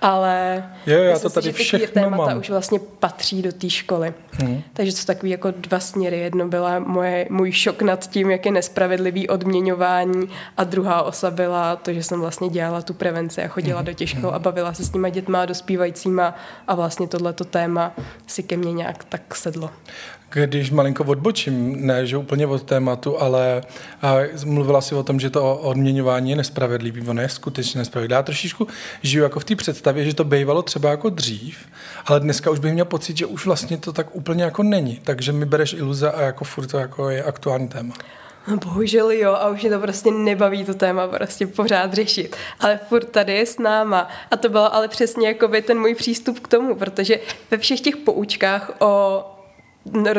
ale 0.02 0.64
jo, 0.88 1.00
já 1.00 1.20
to 1.20 1.30
tady 1.30 1.54
si, 1.54 1.64
že 1.64 1.80
ty 1.80 1.88
témata 1.88 2.26
mám. 2.26 2.38
už 2.38 2.50
vlastně 2.50 2.80
patří 3.00 3.42
do 3.42 3.52
té 3.52 3.70
školy. 3.70 4.14
Hmm. 4.32 4.62
Takže 4.74 4.96
to 4.96 5.06
takový 5.06 5.32
jako 5.32 5.52
dva 5.52 5.80
směry. 5.80 6.20
Jedno 6.20 6.48
byla 6.48 6.80
moje, 6.80 7.28
můj 7.30 7.52
šok 7.52 7.82
nad 7.82 8.10
tím, 8.10 8.32
jak 8.32 8.46
je 8.46 8.52
nespravedlivý 8.52 9.28
odměňování 9.28 10.30
a 10.58 10.64
druhá 10.64 11.02
osa 11.02 11.32
byla 11.32 11.76
to, 11.76 11.94
že 11.94 12.04
jsem 12.04 12.20
vlastně 12.20 12.50
dělala 12.50 12.82
tu 12.82 12.94
prevenci 12.94 13.44
a 13.44 13.48
chodila 13.48 13.80
hmm. 13.80 13.86
do 13.86 13.94
těch 13.94 14.10
škol 14.10 14.30
a 14.30 14.40
bavila 14.40 14.74
se 14.74 14.86
s 14.86 14.90
těma 14.90 15.10
dětma, 15.10 15.46
dospívajícíma 15.46 16.36
a 16.68 16.76
vlastně 16.76 17.08
tohleto 17.08 17.44
téma 17.44 17.94
si 18.28 18.44
ke 18.44 18.58
mně 18.58 18.74
nějak 18.74 19.04
tak 19.04 19.36
sedlo. 19.36 19.70
Když 20.30 20.72
malinko 20.72 21.04
odbočím, 21.04 21.88
ne, 21.88 22.06
že 22.06 22.18
úplně 22.18 22.48
od 22.48 22.64
tématu, 22.64 23.22
ale 23.22 23.64
a 24.02 24.16
mluvila 24.46 24.82
si 24.82 24.96
o 24.96 25.04
tom, 25.04 25.20
že 25.20 25.30
to 25.30 25.56
odměňování 25.56 26.30
je 26.30 26.36
nespravedlivý, 26.36 27.08
ono 27.08 27.22
je 27.22 27.30
skutečně 27.30 27.78
nespravedlivé. 27.78 28.20
Já 28.20 28.24
trošičku 28.24 28.68
žiju 29.02 29.24
jako 29.24 29.40
v 29.40 29.44
té 29.44 29.56
představě, 29.56 30.06
že 30.06 30.14
to 30.14 30.24
bývalo 30.24 30.62
třeba 30.62 30.90
jako 30.90 31.10
dřív, 31.10 31.58
ale 32.06 32.20
dneska 32.20 32.52
už 32.52 32.60
bych 32.60 32.74
měl 32.74 32.86
pocit, 32.86 33.18
že 33.18 33.26
už 33.26 33.46
vlastně 33.46 33.78
to 33.78 33.94
tak 33.94 34.16
úplně 34.16 34.44
jako 34.44 34.64
není. 34.64 35.00
Takže 35.04 35.32
mi 35.32 35.46
bereš 35.46 35.74
iluze 35.74 36.12
a 36.12 36.22
jako 36.22 36.44
furt 36.44 36.68
to 36.68 36.78
jako 36.78 37.10
je 37.10 37.24
aktuální 37.24 37.68
téma. 37.68 37.94
No 38.48 38.58
bohužel 38.58 39.12
jo 39.12 39.32
a 39.34 39.50
už 39.50 39.62
mě 39.62 39.72
to 39.72 39.80
prostě 39.80 40.12
nebaví 40.12 40.66
to 40.66 40.74
téma 40.74 41.08
prostě 41.08 41.48
pořád 41.48 41.94
řešit. 41.94 42.36
Ale 42.60 42.80
furt 42.90 43.06
tady 43.06 43.34
je 43.34 43.46
s 43.46 43.60
náma. 43.60 44.10
A 44.32 44.38
to 44.38 44.50
bylo 44.50 44.76
ale 44.76 44.88
přesně 44.88 45.28
jako 45.28 45.48
by 45.48 45.62
ten 45.62 45.80
můj 45.80 45.96
přístup 45.96 46.40
k 46.40 46.48
tomu, 46.48 46.76
protože 46.76 47.20
ve 47.52 47.58
všech 47.58 47.82
těch 47.82 47.98
poučkách 47.98 48.72
o 48.80 49.24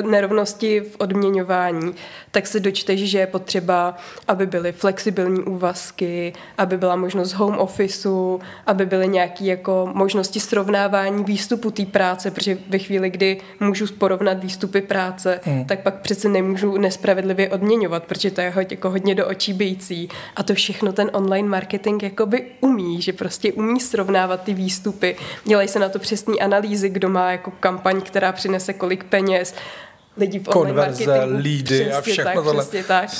nerovnosti 0.02 0.80
v 0.80 0.96
odměňování, 0.98 1.94
tak 2.30 2.46
se 2.46 2.60
dočteš, 2.60 3.00
že 3.00 3.18
je 3.18 3.26
potřeba, 3.26 3.96
aby 4.28 4.46
byly 4.46 4.72
flexibilní 4.72 5.40
úvazky, 5.40 6.32
aby 6.58 6.76
byla 6.78 6.96
možnost 6.96 7.32
home 7.32 7.58
officeu, 7.58 8.40
aby 8.66 8.86
byly 8.86 9.08
nějaké 9.08 9.44
jako 9.44 9.90
možnosti 9.94 10.40
srovnávání 10.40 11.24
výstupu 11.24 11.70
té 11.70 11.86
práce, 11.86 12.30
protože 12.30 12.58
ve 12.68 12.78
chvíli, 12.78 13.10
kdy 13.10 13.40
můžu 13.60 13.86
porovnat 13.86 14.42
výstupy 14.44 14.80
práce, 14.80 15.40
mm. 15.46 15.64
tak 15.64 15.80
pak 15.80 16.00
přece 16.00 16.28
nemůžu 16.28 16.76
nespravedlivě 16.76 17.48
odměňovat, 17.48 18.04
protože 18.04 18.30
to 18.30 18.40
je 18.40 18.52
jako 18.70 18.90
hodně 18.90 19.14
do 19.14 19.26
očí 19.26 19.52
bejcí. 19.52 20.08
A 20.36 20.42
to 20.42 20.54
všechno 20.54 20.92
ten 20.92 21.10
online 21.12 21.48
marketing 21.48 22.02
jakoby 22.02 22.46
umí, 22.60 23.02
že 23.02 23.12
prostě 23.12 23.52
umí 23.52 23.80
srovnávat 23.80 24.42
ty 24.42 24.54
výstupy. 24.54 25.16
Dělají 25.44 25.68
se 25.68 25.78
na 25.78 25.88
to 25.88 25.98
přesné 25.98 26.34
analýzy, 26.34 26.88
kdo 26.88 27.08
má 27.08 27.32
jako 27.32 27.50
kampaň, 27.50 28.00
která 28.00 28.32
přinese 28.32 28.72
kolik 28.72 29.04
peněz, 29.04 29.54
lidi 30.18 30.38
v 30.38 30.44
Konverze, 30.44 31.24
lídy 31.40 31.92
a 31.92 32.00
všechno 32.00 32.24
tak, 32.24 32.34
tohle. 32.34 32.64
tak. 32.86 33.10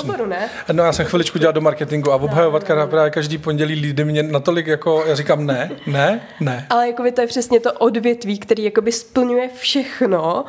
Oboru, 0.00 0.26
ne? 0.26 0.48
No 0.72 0.84
já 0.84 0.92
jsem 0.92 1.06
chviličku 1.06 1.38
dělal 1.38 1.52
do 1.52 1.60
marketingu 1.60 2.12
a 2.12 2.16
obhajovat 2.16 2.68
no, 2.68 2.74
no, 2.74 2.80
no. 2.80 2.88
právě 2.88 3.10
každý 3.10 3.38
pondělí 3.38 3.74
lídy 3.74 4.04
mě 4.04 4.22
natolik 4.22 4.66
jako, 4.66 5.04
já 5.06 5.14
říkám 5.14 5.46
ne, 5.46 5.70
ne, 5.86 6.20
ne. 6.40 6.66
Ale 6.70 6.86
jakoby 6.86 7.12
to 7.12 7.20
je 7.20 7.26
přesně 7.26 7.60
to 7.60 7.72
odvětví, 7.72 8.38
který 8.38 8.64
jakoby 8.64 8.92
splňuje 8.92 9.50
všechno, 9.54 10.44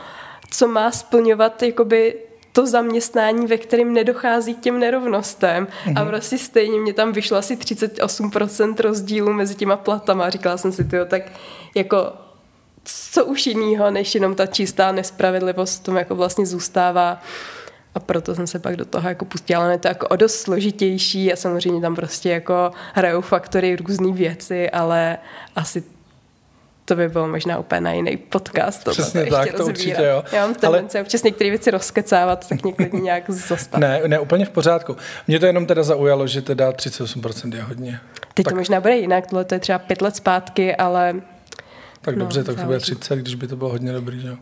co 0.52 0.68
má 0.68 0.92
splňovat 0.92 1.64
jakoby 1.64 2.16
to 2.52 2.68
zaměstnání, 2.68 3.48
ve 3.48 3.58
kterém 3.58 3.94
nedochází 3.94 4.54
k 4.54 4.60
těm 4.60 4.80
nerovnostem. 4.80 5.68
Mm-hmm. 5.68 5.94
A 5.96 6.02
mhm. 6.02 6.10
prostě 6.10 6.38
stejně 6.38 6.80
mě 6.80 6.94
tam 6.94 7.12
vyšlo 7.12 7.38
asi 7.38 7.56
38% 7.56 8.76
rozdílu 8.80 9.34
mezi 9.34 9.56
těma 9.56 9.78
platama. 9.78 10.30
Říkala 10.30 10.58
jsem 10.58 10.72
si, 10.72 10.84
tyjo, 10.84 11.06
tak 11.06 11.22
jako 11.76 12.14
co 13.12 13.26
už 13.26 13.48
jiného, 13.48 13.92
než 13.92 14.16
jenom 14.16 14.36
ta 14.36 14.46
čistá 14.46 14.92
nespravedlivost 14.92 15.84
tom 15.84 15.98
jako 15.98 16.16
vlastně 16.16 16.46
zůstává. 16.46 17.22
A 17.96 18.00
proto 18.00 18.36
jsem 18.36 18.48
se 18.48 18.60
pak 18.60 18.76
do 18.76 18.86
toho 18.86 19.10
jako 19.10 19.26
pustila, 19.26 19.64
ale 19.64 19.74
je 19.74 19.78
to 19.78 19.88
jako 19.88 20.08
o 20.08 20.16
dost 20.16 20.40
složitější 20.40 21.34
a 21.34 21.36
samozřejmě 21.36 21.82
tam 21.82 21.96
prostě 21.96 22.30
jako 22.30 22.72
hrajou 22.94 23.22
faktory 23.22 23.76
různé 23.76 24.12
věci, 24.12 24.70
ale 24.70 25.18
asi 25.56 25.84
to 26.86 26.96
by 26.96 27.10
bylo 27.10 27.28
možná 27.28 27.60
úplně 27.60 27.82
na 27.82 27.92
jiný 27.92 28.18
podcast. 28.18 28.84
To 28.84 28.92
Přesně 28.92 29.26
to 29.26 29.36
tak, 29.36 29.54
to 29.54 29.66
určitě 29.66 30.04
jo. 30.04 30.24
Já 30.32 30.46
mám 30.46 30.56
tendenci 30.56 30.98
Ale... 30.98 31.04
občas 31.04 31.24
některé 31.24 31.50
věci 31.50 31.72
rozkecávat, 31.72 32.50
tak 32.50 32.64
někdy 32.64 32.90
nějak 32.94 33.30
zastavit. 33.30 33.82
Ne, 33.82 34.02
ne, 34.08 34.20
úplně 34.20 34.46
v 34.46 34.50
pořádku. 34.50 34.98
Mě 35.28 35.40
to 35.40 35.46
jenom 35.46 35.66
teda 35.66 35.84
zaujalo, 35.84 36.28
že 36.28 36.42
teda 36.42 36.72
38% 36.72 37.56
je 37.56 37.62
hodně. 37.62 38.00
Teď 38.34 38.44
tak... 38.44 38.54
to 38.54 38.58
možná 38.58 38.82
bude 38.82 38.98
jinak, 38.98 39.28
tohle 39.28 39.46
to 39.46 39.56
je 39.56 39.60
třeba 39.60 39.80
pět 39.80 40.02
let 40.02 40.16
zpátky, 40.16 40.76
ale 40.76 41.16
tak 42.02 42.16
no, 42.16 42.20
dobře, 42.20 42.44
tak 42.44 42.56
to 42.56 42.66
bude 42.66 42.80
30, 42.80 43.16
když 43.20 43.36
by 43.36 43.48
to 43.48 43.56
bylo 43.56 43.70
hodně 43.70 43.92
dobrý. 43.92 44.22
Že? 44.22 44.32
Uh, 44.32 44.38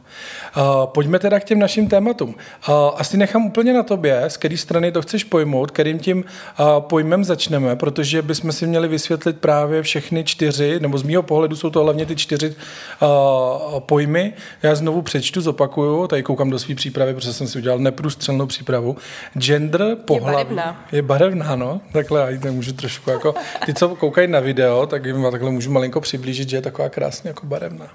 pojďme 0.86 1.20
teda 1.20 1.40
k 1.40 1.44
těm 1.44 1.60
našim 1.60 1.90
tématům. 1.90 2.30
Uh, 2.30 2.76
asi 2.96 3.18
nechám 3.18 3.46
úplně 3.46 3.74
na 3.74 3.84
tobě, 3.84 4.24
z 4.28 4.38
které 4.38 4.58
strany 4.58 4.92
to 4.92 5.02
chceš 5.02 5.24
pojmout, 5.24 5.72
kterým 5.72 6.00
tím 6.00 6.18
uh, 6.60 6.66
pojmem 6.80 7.24
začneme, 7.24 7.76
protože 7.76 8.22
bychom 8.22 8.52
si 8.52 8.68
měli 8.68 8.88
vysvětlit 8.88 9.40
právě 9.40 9.84
všechny 9.84 10.24
čtyři, 10.24 10.80
nebo 10.80 10.98
z 10.98 11.04
mého 11.04 11.24
pohledu 11.24 11.56
jsou 11.56 11.70
to 11.70 11.84
hlavně 11.84 12.06
ty 12.06 12.16
čtyři 12.16 12.56
uh, 13.02 13.80
pojmy. 13.80 14.34
Já 14.64 14.76
znovu 14.76 15.02
přečtu, 15.02 15.42
zopakuju, 15.42 16.08
tady 16.08 16.24
koukám 16.24 16.50
do 16.50 16.60
své 16.60 16.76
přípravy, 16.76 17.14
protože 17.14 17.34
jsem 17.34 17.48
si 17.48 17.58
udělal 17.58 17.80
neprůstřelnou 17.80 18.46
přípravu. 18.46 18.98
Gender, 19.34 19.98
pohlaví. 20.06 20.38
Je 20.38 20.44
barevná. 20.44 20.86
Je 20.92 21.02
barevná, 21.02 21.56
no. 21.56 21.82
Takhle 21.92 22.38
já 22.44 22.52
můžu 22.52 22.74
trošku 22.74 23.10
jako, 23.10 23.36
ty, 23.66 23.74
co 23.74 23.96
koukají 23.96 24.28
na 24.28 24.40
video, 24.40 24.86
tak 24.86 25.06
jim 25.06 25.26
takhle 25.32 25.52
můžu 25.52 25.72
malinko 25.72 26.02
přiblížit, 26.02 26.50
že 26.50 26.58
je 26.58 26.62
taková 26.62 26.90
krásně 26.90 27.30
jako 27.30 27.47
barevná. 27.48 27.88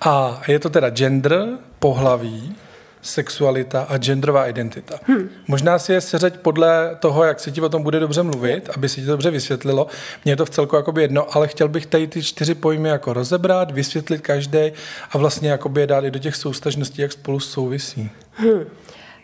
A 0.00 0.42
je 0.48 0.58
to 0.58 0.70
teda 0.70 0.90
gender, 0.90 1.48
pohlaví, 1.78 2.56
sexualita 3.02 3.86
a 3.88 3.98
genderová 3.98 4.46
identita. 4.46 4.98
Hmm. 5.06 5.28
Možná 5.48 5.78
si 5.78 5.92
je 5.92 6.00
seřeď 6.00 6.36
podle 6.36 6.96
toho, 7.00 7.24
jak 7.24 7.40
se 7.40 7.50
ti 7.50 7.60
o 7.60 7.68
tom 7.68 7.82
bude 7.82 8.00
dobře 8.00 8.22
mluvit, 8.22 8.70
aby 8.76 8.88
se 8.88 9.00
ti 9.00 9.06
to 9.06 9.10
dobře 9.10 9.30
vysvětlilo. 9.30 9.86
Mně 10.24 10.32
je 10.32 10.36
to 10.36 10.44
v 10.44 10.50
celku 10.50 10.76
jakoby 10.76 11.02
jedno, 11.02 11.36
ale 11.36 11.48
chtěl 11.48 11.68
bych 11.68 11.86
tady 11.86 12.06
ty 12.06 12.22
čtyři 12.22 12.54
pojmy 12.54 12.88
jako 12.88 13.12
rozebrat, 13.12 13.70
vysvětlit 13.70 14.20
každý 14.20 14.72
a 15.10 15.18
vlastně 15.18 15.50
jakoby 15.50 15.80
je 15.80 15.86
dát 15.86 16.04
i 16.04 16.10
do 16.10 16.18
těch 16.18 16.36
soustažností, 16.36 17.02
jak 17.02 17.12
spolu 17.12 17.40
souvisí. 17.40 18.10
Hmm. 18.32 18.64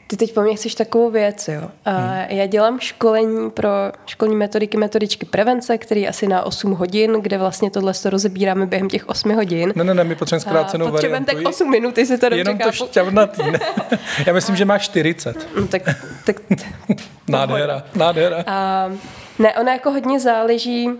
Ty 0.09 0.17
teď 0.17 0.35
po 0.35 0.41
mně 0.41 0.55
chceš 0.55 0.75
takovou 0.75 1.11
věc, 1.11 1.49
jo. 1.49 1.71
A 1.85 1.91
hmm. 1.91 2.25
Já 2.29 2.47
dělám 2.47 2.81
školení 2.81 3.51
pro 3.51 3.69
školní 4.07 4.37
metodiky, 4.37 4.77
metodičky 4.77 5.27
prevence, 5.27 5.79
který 5.79 6.09
asi 6.09 6.27
na 6.29 6.43
8 6.43 6.73
hodin, 6.73 7.13
kde 7.23 7.39
vlastně 7.39 7.71
tohle 7.71 7.95
to 7.95 8.11
rozebíráme 8.11 8.67
během 8.67 8.89
těch 8.89 9.09
8 9.09 9.35
hodin. 9.35 9.73
Ne, 9.77 9.85
ne, 9.85 9.95
ne, 9.95 10.05
my 10.05 10.15
potřebujeme 10.15 10.41
zkrácenou 10.41 10.91
Potřebujeme 10.91 11.27
tak 11.27 11.37
8 11.49 11.71
minut, 11.71 11.99
jestli 11.99 12.19
to 12.19 12.35
Jenom 12.35 12.59
to 12.59 12.73
šťavnatý, 12.73 13.43
ne? 13.51 13.59
Já 14.27 14.33
myslím, 14.33 14.57
že 14.57 14.65
máš 14.65 14.83
40. 14.83 15.49
No, 15.57 15.67
tak, 15.69 15.83
tak, 16.25 16.37
nádhera, 17.29 17.83
nádhera. 17.95 18.45
A, 18.47 18.89
ne, 19.39 19.55
ona 19.55 19.73
jako 19.73 19.91
hodně 19.91 20.21
záleží, 20.21 20.91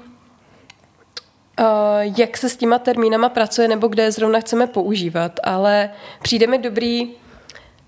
Uh, 1.61 2.15
jak 2.19 2.37
se 2.37 2.49
s 2.49 2.57
těma 2.57 2.79
termínama 2.79 3.29
pracuje 3.29 3.69
nebo 3.69 3.89
kde 3.89 4.03
je 4.03 4.13
zrovna 4.13 4.41
chceme 4.41 4.67
používat, 4.67 5.41
ale 5.45 5.91
přijde 6.23 6.47
mi 6.47 6.59
dobrý 6.59 7.09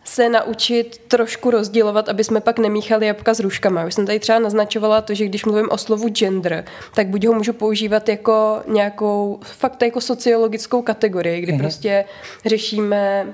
se 0.08 0.28
naučit 0.28 0.98
trošku 1.08 1.50
rozdělovat, 1.50 2.08
aby 2.08 2.24
jsme 2.24 2.40
pak 2.40 2.58
nemíchali 2.58 3.06
jabka 3.06 3.34
s 3.34 3.40
růžkama. 3.40 3.84
Už 3.84 3.94
jsem 3.94 4.06
tady 4.06 4.18
třeba 4.18 4.38
naznačovala 4.38 5.00
to, 5.00 5.14
že 5.14 5.24
když 5.24 5.44
mluvím 5.44 5.70
o 5.70 5.78
slovu 5.78 6.08
gender, 6.08 6.64
tak 6.94 7.06
buď 7.06 7.26
ho 7.26 7.32
můžu 7.32 7.52
používat 7.52 8.08
jako 8.08 8.62
nějakou 8.66 9.38
fakt 9.42 9.82
jako 9.82 10.00
sociologickou 10.00 10.82
kategorii, 10.82 11.40
kdy 11.40 11.52
mm-hmm. 11.52 11.58
prostě 11.58 12.04
řešíme 12.46 13.26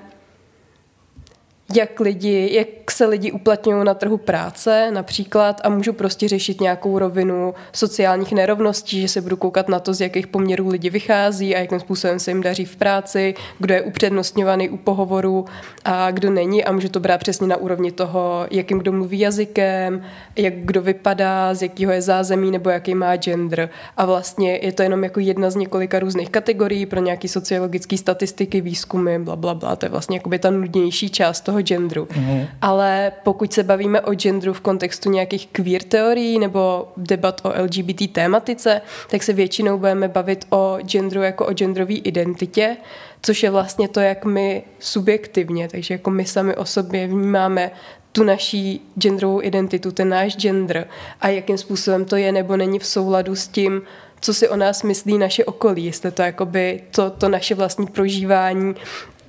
jak 1.77 2.01
lidi, 2.01 2.51
jak 2.53 2.91
se 2.91 3.07
lidi 3.07 3.33
uplatňují 3.33 3.85
na 3.85 3.95
trhu 3.95 4.17
práce 4.17 4.91
například 4.91 5.61
a 5.65 5.69
můžu 5.69 5.93
prostě 5.93 6.29
řešit 6.29 6.61
nějakou 6.61 6.99
rovinu 6.99 7.55
sociálních 7.73 8.33
nerovností, 8.33 9.01
že 9.01 9.09
se 9.09 9.21
budu 9.21 9.37
koukat 9.37 9.69
na 9.69 9.81
to, 9.81 9.95
z 9.95 10.01
jakých 10.01 10.27
poměrů 10.27 10.69
lidi 10.69 10.91
vychází 10.91 11.57
a 11.57 11.59
jakým 11.59 11.81
způsobem 11.81 12.19
se 12.19 12.31
jim 12.31 12.43
daří 12.43 12.65
v 12.65 12.77
práci, 12.77 13.35
kdo 13.59 13.75
je 13.75 13.83
upřednostňovaný 13.83 14.69
u 14.69 14.77
pohovoru 14.77 15.45
a 15.85 16.11
kdo 16.11 16.31
není 16.31 16.65
a 16.65 16.73
můžu 16.73 16.89
to 16.89 17.01
brát 17.01 17.19
přesně 17.19 17.47
na 17.47 17.57
úrovni 17.57 17.93
toho, 17.93 18.47
jakým 18.51 18.79
kdo 18.79 18.93
mluví 18.93 19.19
jazykem, 19.19 20.03
jak 20.37 20.55
kdo 20.55 20.83
vypadá, 20.83 21.55
z 21.55 21.63
jakého 21.63 21.93
je 21.93 22.03
zázemí 22.03 22.51
nebo 22.51 22.71
jaký 22.71 22.95
má 22.95 23.17
gender. 23.17 23.69
A 23.97 24.05
vlastně 24.05 24.59
je 24.63 24.73
to 24.73 24.83
jenom 24.83 25.05
jako 25.05 25.21
jedna 25.21 25.51
z 25.51 25.57
několika 25.57 25.99
různých 25.99 26.31
kategorií 26.31 26.87
pro 26.87 27.01
nějaké 27.01 27.29
sociologické 27.29 27.99
statistiky, 27.99 28.61
výzkumy, 28.61 29.19
bla, 29.19 29.37
bla, 29.37 29.55
bla. 29.55 29.77
To 29.77 29.87
je 29.87 29.91
vlastně 29.91 30.21
ta 30.39 30.51
nudnější 30.51 31.11
část 31.11 31.41
toho 31.41 31.54
genderu. 31.61 32.09
Mm. 32.17 32.47
Ale 32.61 33.13
pokud 33.23 33.53
se 33.53 33.63
bavíme 33.63 34.01
o 34.01 34.15
genderu 34.15 34.53
v 34.53 34.61
kontextu 34.61 35.11
nějakých 35.11 35.47
queer 35.47 35.83
teorií 35.83 36.39
nebo 36.39 36.89
debat 36.97 37.41
o 37.45 37.63
LGBT 37.63 38.13
tématice, 38.13 38.81
tak 39.11 39.23
se 39.23 39.33
většinou 39.33 39.79
budeme 39.79 40.09
bavit 40.09 40.47
o 40.51 40.79
genderu 40.83 41.23
jako 41.23 41.47
o 41.47 41.53
genderové 41.53 41.95
identitě, 41.95 42.77
což 43.23 43.43
je 43.43 43.51
vlastně 43.51 43.89
to, 43.89 44.01
jak 44.01 44.25
my 44.25 44.63
subjektivně, 44.79 45.69
takže 45.69 45.95
jako 45.95 46.11
my 46.11 46.25
sami 46.25 46.57
o 46.57 46.65
sobě 46.65 47.07
vnímáme 47.07 47.71
tu 48.13 48.25
naší 48.25 48.81
genderovou 48.99 49.43
identitu, 49.43 49.93
ten 49.93 50.09
náš 50.09 50.37
gender 50.37 50.89
a 51.21 51.29
jakým 51.29 51.59
způsobem 51.59 52.05
to 52.05 52.17
je 52.17 52.33
nebo 52.33 52.57
není 52.57 52.79
v 52.79 52.87
souladu 52.87 53.37
s 53.37 53.49
tím, 53.49 53.83
co 54.21 54.35
si 54.35 54.49
o 54.49 54.57
nás 54.57 54.83
myslí 54.83 55.19
naše 55.19 55.45
okolí, 55.45 55.85
jestli 55.85 56.11
to 56.11 56.23
jakoby 56.23 56.81
to, 56.91 57.11
to 57.11 57.29
naše 57.29 57.55
vlastní 57.55 57.87
prožívání 57.87 58.75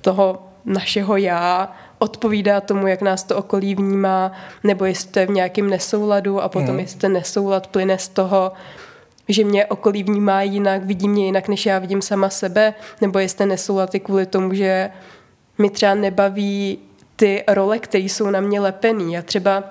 toho 0.00 0.42
našeho 0.64 1.16
já 1.16 1.76
odpovídá 1.98 2.60
tomu, 2.60 2.86
jak 2.86 3.02
nás 3.02 3.24
to 3.24 3.36
okolí 3.36 3.74
vnímá, 3.74 4.32
nebo 4.64 4.84
jestli 4.84 5.10
to 5.10 5.18
je 5.18 5.26
v 5.26 5.30
nějakém 5.30 5.70
nesouladu 5.70 6.40
a 6.40 6.48
potom 6.48 6.74
mm. 6.74 6.80
jestli 6.80 6.98
ten 6.98 7.12
nesoulad 7.12 7.66
plyne 7.66 7.98
z 7.98 8.08
toho, 8.08 8.52
že 9.28 9.44
mě 9.44 9.66
okolí 9.66 10.02
vnímá 10.02 10.42
jinak, 10.42 10.84
vidí 10.84 11.08
mě 11.08 11.24
jinak, 11.24 11.48
než 11.48 11.66
já 11.66 11.78
vidím 11.78 12.02
sama 12.02 12.30
sebe, 12.30 12.74
nebo 13.00 13.18
jestli 13.18 13.38
ten 13.38 13.48
nesoulad 13.48 13.94
je 13.94 14.00
kvůli 14.00 14.26
tomu, 14.26 14.54
že 14.54 14.90
mi 15.58 15.70
třeba 15.70 15.94
nebaví 15.94 16.78
ty 17.16 17.44
role, 17.48 17.78
které 17.78 18.04
jsou 18.04 18.30
na 18.30 18.40
mě 18.40 18.60
lepený. 18.60 19.18
A 19.18 19.22
třeba 19.22 19.64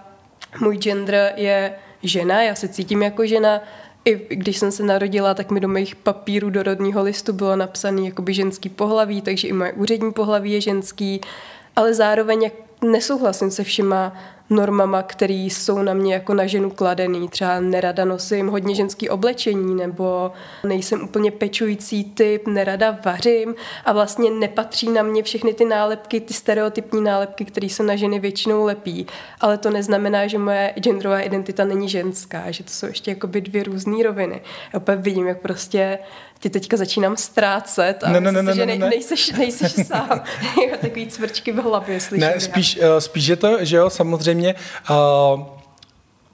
můj 0.61 0.77
gender 0.77 1.33
je 1.35 1.73
žena, 2.03 2.43
já 2.43 2.55
se 2.55 2.67
cítím 2.67 3.01
jako 3.01 3.25
žena, 3.25 3.61
i 4.05 4.35
když 4.35 4.57
jsem 4.57 4.71
se 4.71 4.83
narodila, 4.83 5.33
tak 5.33 5.51
mi 5.51 5.59
do 5.59 5.67
mých 5.67 5.95
papírů 5.95 6.49
do 6.49 6.63
rodního 6.63 7.03
listu 7.03 7.33
bylo 7.33 7.55
napsané 7.55 8.01
jakoby 8.01 8.33
ženský 8.33 8.69
pohlaví, 8.69 9.21
takže 9.21 9.47
i 9.47 9.53
moje 9.53 9.73
úřední 9.73 10.13
pohlaví 10.13 10.51
je 10.51 10.61
ženský 10.61 11.21
ale 11.75 11.93
zároveň 11.93 12.51
nesouhlasím 12.81 13.51
se 13.51 13.63
všema 13.63 14.13
normama, 14.49 15.03
které 15.03 15.33
jsou 15.33 15.81
na 15.81 15.93
mě 15.93 16.13
jako 16.13 16.33
na 16.33 16.45
ženu 16.45 16.69
kladený. 16.69 17.29
Třeba 17.29 17.59
nerada 17.59 18.05
nosím 18.05 18.47
hodně 18.47 18.75
ženský 18.75 19.09
oblečení, 19.09 19.75
nebo 19.75 20.31
nejsem 20.63 21.03
úplně 21.03 21.31
pečující 21.31 22.03
typ, 22.03 22.47
nerada 22.47 22.97
vařím 23.05 23.55
a 23.85 23.93
vlastně 23.93 24.31
nepatří 24.31 24.89
na 24.89 25.03
mě 25.03 25.23
všechny 25.23 25.53
ty 25.53 25.65
nálepky, 25.65 26.19
ty 26.19 26.33
stereotypní 26.33 27.01
nálepky, 27.01 27.45
které 27.45 27.69
se 27.69 27.83
na 27.83 27.95
ženy 27.95 28.19
většinou 28.19 28.65
lepí. 28.65 29.07
Ale 29.41 29.57
to 29.57 29.69
neznamená, 29.69 30.27
že 30.27 30.37
moje 30.37 30.73
genderová 30.79 31.19
identita 31.19 31.65
není 31.65 31.89
ženská, 31.89 32.51
že 32.51 32.63
to 32.63 32.69
jsou 32.69 32.85
ještě 32.85 33.11
jakoby 33.11 33.41
dvě 33.41 33.63
různé 33.63 34.03
roviny. 34.03 34.41
Já 34.73 34.79
opět 34.79 35.01
vidím, 35.01 35.27
jak 35.27 35.41
prostě 35.41 35.99
ti 36.45 36.49
teďka 36.49 36.77
začínám 36.77 37.17
ztrácet 37.17 38.03
a 38.03 38.09
ne, 38.09 38.21
ne, 38.21 38.31
ne, 38.31 38.43
ne, 38.43 38.53
že 38.53 38.65
ne, 38.65 38.77
ne. 38.77 38.89
nejseš, 38.89 39.31
nejseš 39.31 39.71
sám. 39.87 40.21
Takový 40.81 41.07
cvrčky 41.07 41.51
v 41.51 41.55
hlavě 41.55 41.99
slyším. 41.99 42.27
Ne, 42.27 42.39
spíš, 42.39 42.77
uh, 42.77 42.97
spíš 42.99 43.27
je 43.27 43.35
to, 43.35 43.65
že 43.65 43.77
jo, 43.77 43.89
samozřejmě 43.89 44.55
uh, 44.89 44.95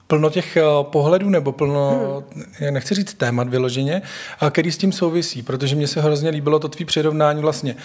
plno 0.06 0.30
těch 0.30 0.56
eh, 0.56 0.62
pohledů 0.82 1.30
nebo 1.30 1.52
plno, 1.52 2.22
hmm. 2.34 2.44
já 2.60 2.70
nechci 2.70 2.94
říct 2.94 3.14
témat 3.14 3.48
vyloženě, 3.48 4.02
který 4.50 4.72
s 4.72 4.78
tím 4.78 4.92
souvisí, 4.92 5.42
protože 5.42 5.76
mně 5.76 5.88
se 5.88 6.00
hrozně 6.00 6.30
líbilo 6.30 6.58
to 6.58 6.68
tvý 6.68 6.84
přirovnání 6.84 7.42
vlastně. 7.42 7.76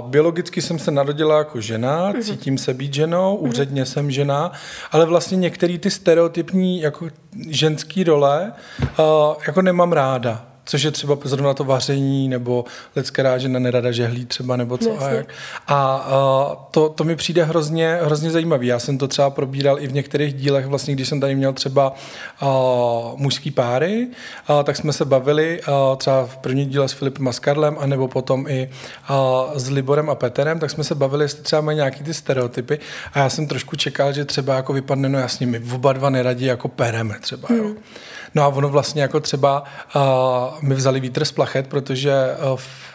Biologicky 0.00 0.62
jsem 0.62 0.78
se 0.78 0.90
narodila 0.90 1.38
jako 1.38 1.60
žena, 1.60 2.08
hmm. 2.08 2.22
cítím 2.22 2.58
se 2.58 2.74
být 2.74 2.94
ženou, 2.94 3.38
hmm. 3.38 3.48
úředně 3.48 3.86
jsem 3.86 4.10
žena, 4.10 4.52
ale 4.92 5.06
vlastně 5.06 5.36
některé 5.36 5.78
ty 5.78 5.90
stereotypní 5.90 6.80
jako 6.80 7.08
ženský 7.48 8.04
role 8.04 8.52
jako 9.46 9.62
nemám 9.62 9.92
ráda 9.92 10.48
což 10.68 10.82
je 10.82 10.90
třeba 10.90 11.18
zrovna 11.24 11.54
to 11.54 11.64
vaření, 11.64 12.28
nebo 12.28 12.64
lidská 12.96 13.38
žena 13.38 13.58
nerada 13.58 13.92
žehlí 13.92 14.26
třeba, 14.26 14.56
nebo 14.56 14.78
co 14.78 15.02
a 15.02 15.08
jak. 15.10 15.26
A 15.68 16.68
to, 16.70 16.88
to 16.88 17.04
mi 17.04 17.16
přijde 17.16 17.44
hrozně, 17.44 17.98
hrozně 18.02 18.30
zajímavý. 18.30 18.66
Já 18.66 18.78
jsem 18.78 18.98
to 18.98 19.08
třeba 19.08 19.30
probíral 19.30 19.80
i 19.80 19.86
v 19.86 19.92
některých 19.92 20.34
dílech, 20.34 20.66
vlastně, 20.66 20.94
když 20.94 21.08
jsem 21.08 21.20
tady 21.20 21.34
měl 21.34 21.52
třeba 21.52 21.94
uh, 22.42 22.48
mužský 23.16 23.50
páry, 23.50 24.06
uh, 24.50 24.62
tak 24.64 24.76
jsme 24.76 24.92
se 24.92 25.04
bavili 25.04 25.60
uh, 25.68 25.96
třeba 25.96 26.26
v 26.26 26.36
první 26.36 26.66
díle 26.66 26.88
s 26.88 26.92
Filipem 26.92 27.24
Maskarlem, 27.24 27.76
anebo 27.80 28.08
potom 28.08 28.46
i 28.48 28.70
uh, 29.10 29.16
s 29.54 29.70
Liborem 29.70 30.10
a 30.10 30.14
Peterem, 30.14 30.58
tak 30.58 30.70
jsme 30.70 30.84
se 30.84 30.94
bavili, 30.94 31.24
jestli 31.24 31.42
třeba 31.42 31.62
mají 31.62 31.76
nějaký 31.76 32.04
ty 32.04 32.14
stereotypy. 32.14 32.78
A 33.12 33.18
já 33.18 33.30
jsem 33.30 33.46
trošku 33.46 33.76
čekal, 33.76 34.12
že 34.12 34.24
třeba 34.24 34.54
jako 34.54 34.72
vypadne, 34.72 35.08
no 35.08 35.18
jasně, 35.18 35.46
my 35.46 35.60
oba 35.74 35.92
dva 35.92 36.10
neradí 36.10 36.44
jako 36.44 36.68
pereme 36.68 37.16
třeba, 37.20 37.48
jo. 37.56 37.64
Hmm. 37.64 37.76
No 38.34 38.42
a 38.42 38.48
ono 38.48 38.68
vlastně 38.68 39.02
jako 39.02 39.20
třeba 39.20 39.64
uh, 39.96 40.02
mi 40.62 40.74
vzali 40.74 41.00
vítr 41.00 41.24
z 41.24 41.32
plachet, 41.32 41.66
protože 41.66 42.14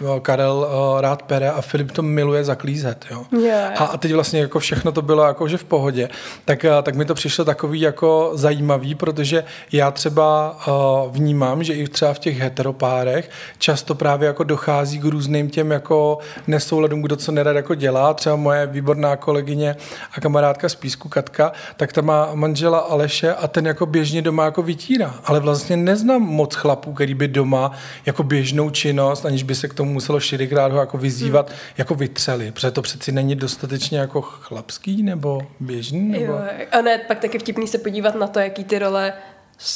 uh, 0.02 0.20
Karel 0.20 0.68
uh, 0.94 1.02
rád 1.02 1.24
pere 1.24 1.52
a 1.52 1.62
Filip 1.62 1.92
to 1.92 2.02
miluje 2.02 2.44
zaklízet. 2.44 3.06
Jo? 3.12 3.25
Yeah. 3.42 3.82
A, 3.82 3.86
a 3.86 3.98
teď 3.98 4.13
vlastně 4.13 4.40
jako 4.40 4.60
všechno 4.60 4.92
to 4.92 5.02
bylo 5.02 5.24
jako 5.24 5.48
že 5.48 5.58
v 5.58 5.63
pohodě. 5.63 6.10
Tak, 6.46 6.63
uh, 6.63 6.84
tak 6.84 6.96
mi 6.96 7.06
to 7.06 7.13
přišlo 7.13 7.46
takový 7.46 7.82
jako 7.82 8.32
zajímavý, 8.34 8.96
protože 8.96 9.44
já 9.72 9.92
třeba 9.92 10.58
uh, 10.68 11.12
vnímám, 11.12 11.63
že 11.63 11.74
i 11.74 11.88
třeba 11.88 12.13
v 12.13 12.20
těch 12.20 12.40
heteropárech 12.40 13.30
často 13.58 13.96
právě 13.96 14.28
jako 14.28 14.44
dochází 14.44 15.00
k 15.00 15.06
různým 15.06 15.50
těm 15.50 15.72
jako 15.72 16.18
nesouladům, 16.48 17.02
kdo 17.02 17.16
co 17.16 17.32
nerad 17.32 17.56
jako 17.56 17.75
dělá. 17.75 18.13
Třeba 18.13 18.36
moje 18.36 18.68
výborná 18.68 19.16
kolegyně 19.16 19.75
a 20.18 20.22
kamarádka 20.22 20.70
z 20.70 20.75
Písku 20.75 21.10
Katka, 21.10 21.52
tak 21.78 21.94
ta 21.94 22.02
má 22.02 22.30
manžela 22.34 22.80
Aleše 22.80 23.34
a 23.34 23.48
ten 23.48 23.68
jako 23.68 23.86
běžně 23.86 24.22
doma 24.22 24.46
jako 24.46 24.62
vytírá 24.62 25.16
ale 25.25 25.39
vlastně 25.39 25.77
neznám 25.77 26.22
moc 26.22 26.56
chlapů, 26.56 26.94
který 26.94 27.13
by 27.13 27.27
doma 27.27 27.72
jako 28.06 28.24
běžnou 28.24 28.70
činnost, 28.70 29.25
aniž 29.25 29.44
by 29.44 29.56
se 29.56 29.68
k 29.68 29.74
tomu 29.74 29.94
muselo 29.94 30.20
čtyřikrát 30.20 30.72
ho 30.72 30.80
jako 30.80 30.98
vyzývat, 30.98 31.50
hmm. 31.50 31.58
jako 31.77 31.96
vytřeli. 31.96 32.51
Protože 32.51 32.72
to 32.72 32.82
přeci 32.82 33.12
není 33.12 33.36
dostatečně 33.36 34.00
jako 34.00 34.22
chlapský 34.22 35.03
nebo 35.03 35.42
běžný. 35.60 36.10
Nebo... 36.10 36.34
Jo, 36.34 36.39
a 36.72 36.82
ne, 36.82 36.98
pak 36.98 37.20
taky 37.20 37.39
vtipný 37.39 37.68
se 37.68 37.77
podívat 37.77 38.15
na 38.15 38.27
to, 38.27 38.39
jaký 38.39 38.63
ty 38.63 38.80
role 38.80 39.13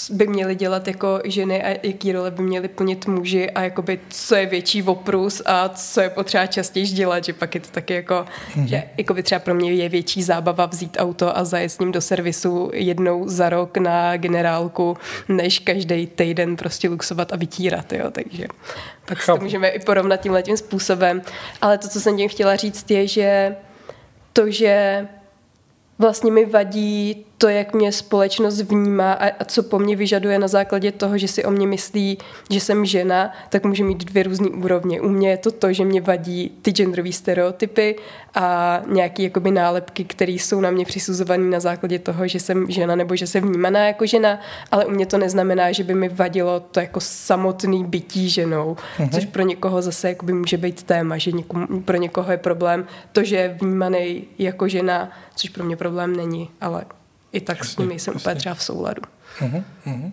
by 0.10 0.27
měly 0.27 0.56
dělat 0.56 0.88
jako 0.88 1.20
ženy 1.25 1.63
a 1.63 1.79
jaký 1.84 2.12
role 2.12 2.32
by 2.32 2.44
měly 2.44 2.67
plnit 2.67 3.08
muži 3.08 3.51
a 3.51 3.62
jakoby 3.62 4.00
co 4.10 4.36
je 4.36 4.46
větší 4.46 4.84
oprus 4.84 5.41
a 5.46 5.70
co 5.70 6.01
je 6.01 6.10
potřeba 6.10 6.46
častěji 6.46 6.86
dělat, 6.86 7.24
že 7.24 7.34
pak 7.34 7.56
je 7.56 7.62
to 7.62 7.67
taky 7.72 7.94
jako, 7.94 8.13
mm-hmm. 8.13 8.65
že 8.65 8.84
jakoby 8.98 9.24
třeba 9.24 9.39
pro 9.39 9.53
mě 9.53 9.74
je 9.74 9.89
větší 9.89 10.24
zábava 10.24 10.65
vzít 10.65 10.98
auto 11.00 11.38
a 11.38 11.44
zajet 11.44 11.72
s 11.72 11.79
ním 11.79 11.91
do 11.91 12.01
servisu 12.01 12.72
jednou 12.74 13.27
za 13.27 13.50
rok 13.50 13.77
na 13.77 14.17
generálku, 14.17 14.98
než 15.29 15.60
každý 15.60 16.08
týden 16.08 16.56
prostě 16.56 16.89
luxovat 16.89 17.34
a 17.34 17.36
vytírat, 17.36 17.94
jo, 17.94 18.12
takže 18.12 18.48
pak 19.06 19.22
si 19.22 19.25
to 19.25 19.38
můžeme 19.38 19.70
i 19.70 19.79
porovnat 19.79 20.17
tímhle 20.17 20.44
tím 20.44 20.58
způsobem, 20.58 21.22
ale 21.62 21.77
to, 21.77 21.88
co 21.88 22.00
jsem 22.01 22.17
tím 22.17 22.29
chtěla 22.29 22.56
říct, 22.56 22.91
je, 22.91 23.08
že 23.08 23.56
to, 24.34 24.51
že 24.51 25.08
vlastně 26.00 26.32
mi 26.32 26.46
vadí 26.46 27.26
to, 27.38 27.50
jak 27.50 27.74
mě 27.74 27.91
společnost 27.91 28.62
vnímá 28.62 29.13
a, 29.13 29.27
a 29.27 29.46
co 29.46 29.63
po 29.63 29.79
mně 29.79 29.96
vyžaduje 29.96 30.39
na 30.39 30.48
základě 30.48 30.91
toho, 30.91 31.17
že 31.17 31.27
si 31.27 31.46
o 31.46 31.51
mě 31.51 31.67
myslí, 31.67 32.17
že 32.50 32.60
jsem 32.60 32.86
žena, 32.86 33.34
tak 33.50 33.63
může 33.63 33.84
mít 33.84 34.03
dvě 34.03 34.24
různé 34.24 34.50
úrovně. 34.50 35.01
U 35.01 35.10
mě 35.10 35.29
je 35.29 35.38
to 35.38 35.51
to, 35.51 35.74
že 35.74 35.86
mě 35.86 36.01
vadí 36.01 36.51
ty 36.62 36.72
genderové 36.72 37.12
stereotypy 37.12 37.96
a 38.36 38.82
nějaké 38.88 39.24
jakoby 39.24 39.51
nálepky, 39.51 40.03
které 40.03 40.32
jsou 40.32 40.62
na 40.62 40.72
mě 40.72 40.86
přisuzované 40.86 41.44
na 41.44 41.60
základě 41.60 42.00
toho, 42.00 42.27
že 42.27 42.39
jsem 42.39 42.72
žena 42.72 42.96
nebo 42.96 43.15
že 43.15 43.27
jsem 43.27 43.44
vnímaná 43.44 43.88
jako 43.88 44.06
žena, 44.06 44.39
ale 44.72 44.86
u 44.86 44.91
mě 44.91 45.06
to 45.06 45.17
neznamená, 45.17 45.72
že 45.72 45.84
by 45.84 45.94
mi 45.94 46.10
vadilo 46.10 46.60
to 46.60 46.79
jako 46.79 47.00
samotný 47.00 47.86
bytí 47.86 48.29
ženou, 48.29 48.75
mm-hmm. 48.98 49.10
což 49.10 49.25
pro 49.25 49.44
někoho 49.44 49.82
zase 49.82 50.10
jakoby 50.10 50.34
může 50.34 50.58
být 50.58 50.84
téma, 50.84 51.17
že 51.17 51.32
někomu, 51.32 51.82
pro 51.82 51.98
někoho 51.98 52.32
je 52.32 52.38
problém 52.38 52.86
to, 53.12 53.24
že 53.24 53.36
je 53.36 53.58
vnímaný 53.62 54.24
jako 54.39 54.67
žena, 54.67 55.12
což 55.36 55.50
pro 55.50 55.63
mě 55.63 55.75
problém 55.75 56.15
není, 56.15 56.50
ale 56.62 56.86
i 57.38 57.41
tak 57.41 57.58
jasně, 57.58 57.74
s 57.74 57.77
nimi 57.77 58.00
jsem 58.00 58.15
úplně 58.15 58.36
třeba 58.36 58.56
v 58.56 58.63
souladu. 58.63 59.01
Uh-huh, 59.39 59.63
uh-huh. 59.86 60.12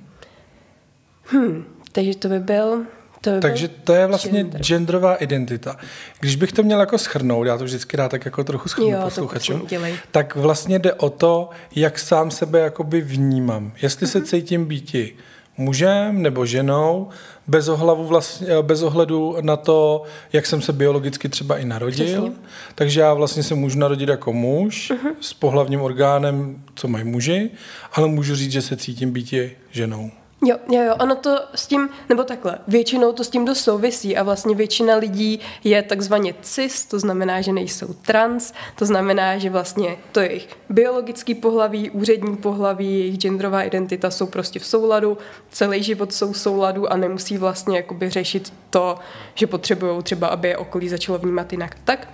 Hmm, 1.25 1.64
takže 1.93 2.16
to 2.16 2.28
by 2.28 2.38
byl 2.38 2.87
to 3.21 3.31
by 3.31 3.40
Takže 3.40 3.69
to 3.69 3.95
je 3.95 4.07
vlastně 4.07 4.40
gender. 4.40 4.62
genderová 4.62 5.14
identita. 5.14 5.76
Když 6.21 6.37
bych 6.37 6.52
to 6.52 6.62
měl 6.62 6.81
jako 6.81 6.99
schrnout, 6.99 7.47
já 7.47 7.59
to 7.59 7.64
vždycky 7.64 7.97
rád 7.97 8.11
tak 8.11 8.25
jako 8.25 8.45
trochu 8.45 8.69
schrnu 8.69 8.97
posluchačům, 9.02 9.69
tak 10.11 10.37
vlastně 10.37 10.78
jde 10.78 10.93
o 10.93 11.11
to, 11.11 11.50
jak 11.75 11.99
sám 11.99 12.31
sebe 12.31 12.61
jakoby 12.61 13.00
vnímám. 13.00 13.73
Jestli 13.83 14.07
se 14.07 14.19
mhm. 14.19 14.26
cítím 14.26 14.64
býti 14.64 15.16
mužem 15.57 16.23
nebo 16.23 16.47
ženou, 16.47 17.09
bez, 17.47 17.69
ohlavu 17.69 18.04
vlastně, 18.04 18.49
bez 18.63 18.83
ohledu 18.83 19.37
na 19.41 19.57
to, 19.57 20.02
jak 20.33 20.47
jsem 20.47 20.63
se 20.63 20.73
biologicky 20.73 21.28
třeba 21.28 21.59
i 21.59 21.65
narodil. 21.65 22.23
Přesně. 22.23 22.33
Takže 22.75 23.00
já 23.00 23.15
vlastně 23.15 23.43
se 23.43 23.54
můžu 23.54 23.78
narodit 23.78 24.09
jako 24.09 24.33
muž 24.33 24.93
uh-huh. 24.95 25.15
s 25.21 25.33
pohlavním 25.33 25.80
orgánem, 25.80 26.63
co 26.75 26.89
mají 26.89 27.04
muži, 27.04 27.50
ale 27.93 28.09
můžu 28.09 28.37
říct, 28.37 28.52
že 28.52 28.63
se 28.63 28.76
cítím 28.76 29.13
být 29.13 29.35
ženou. 29.71 30.11
Jo, 30.47 30.57
jo, 30.71 30.83
jo, 30.83 30.95
ono 31.00 31.17
to 31.17 31.39
s 31.54 31.67
tím, 31.67 31.89
nebo 32.09 32.25
takhle, 32.25 32.59
většinou 32.69 33.13
to 33.13 33.25
s 33.25 33.28
tím 33.28 33.45
dost 33.45 33.61
souvisí 33.61 34.17
a 34.17 34.23
vlastně 34.23 34.54
většina 34.54 34.97
lidí 34.97 35.41
je 35.65 35.83
takzvaně 35.83 36.35
cis, 36.43 36.87
to 36.87 36.99
znamená, 36.99 37.41
že 37.41 37.52
nejsou 37.52 37.93
trans, 37.93 38.52
to 38.75 38.87
znamená, 38.87 39.39
že 39.39 39.50
vlastně 39.50 39.97
to 40.13 40.21
je 40.21 40.28
jejich 40.28 40.49
biologický 40.69 41.35
pohlaví, 41.35 41.91
úřední 41.91 42.37
pohlaví, 42.37 42.99
jejich 42.99 43.19
genderová 43.19 43.63
identita 43.63 44.11
jsou 44.11 44.26
prostě 44.26 44.59
v 44.59 44.67
souladu, 44.67 45.19
celý 45.50 45.83
život 45.83 46.13
jsou 46.13 46.33
v 46.33 46.39
souladu 46.39 46.93
a 46.93 46.97
nemusí 46.97 47.39
vlastně 47.39 47.76
jakoby 47.76 48.11
řešit 48.11 48.52
to, 48.71 48.99
že 49.35 49.47
potřebují 49.47 50.02
třeba, 50.02 50.26
aby 50.26 50.49
je 50.49 50.57
okolí 50.57 50.89
začalo 50.89 51.19
vnímat 51.19 51.52
jinak. 51.52 51.76
Tak, 51.85 52.09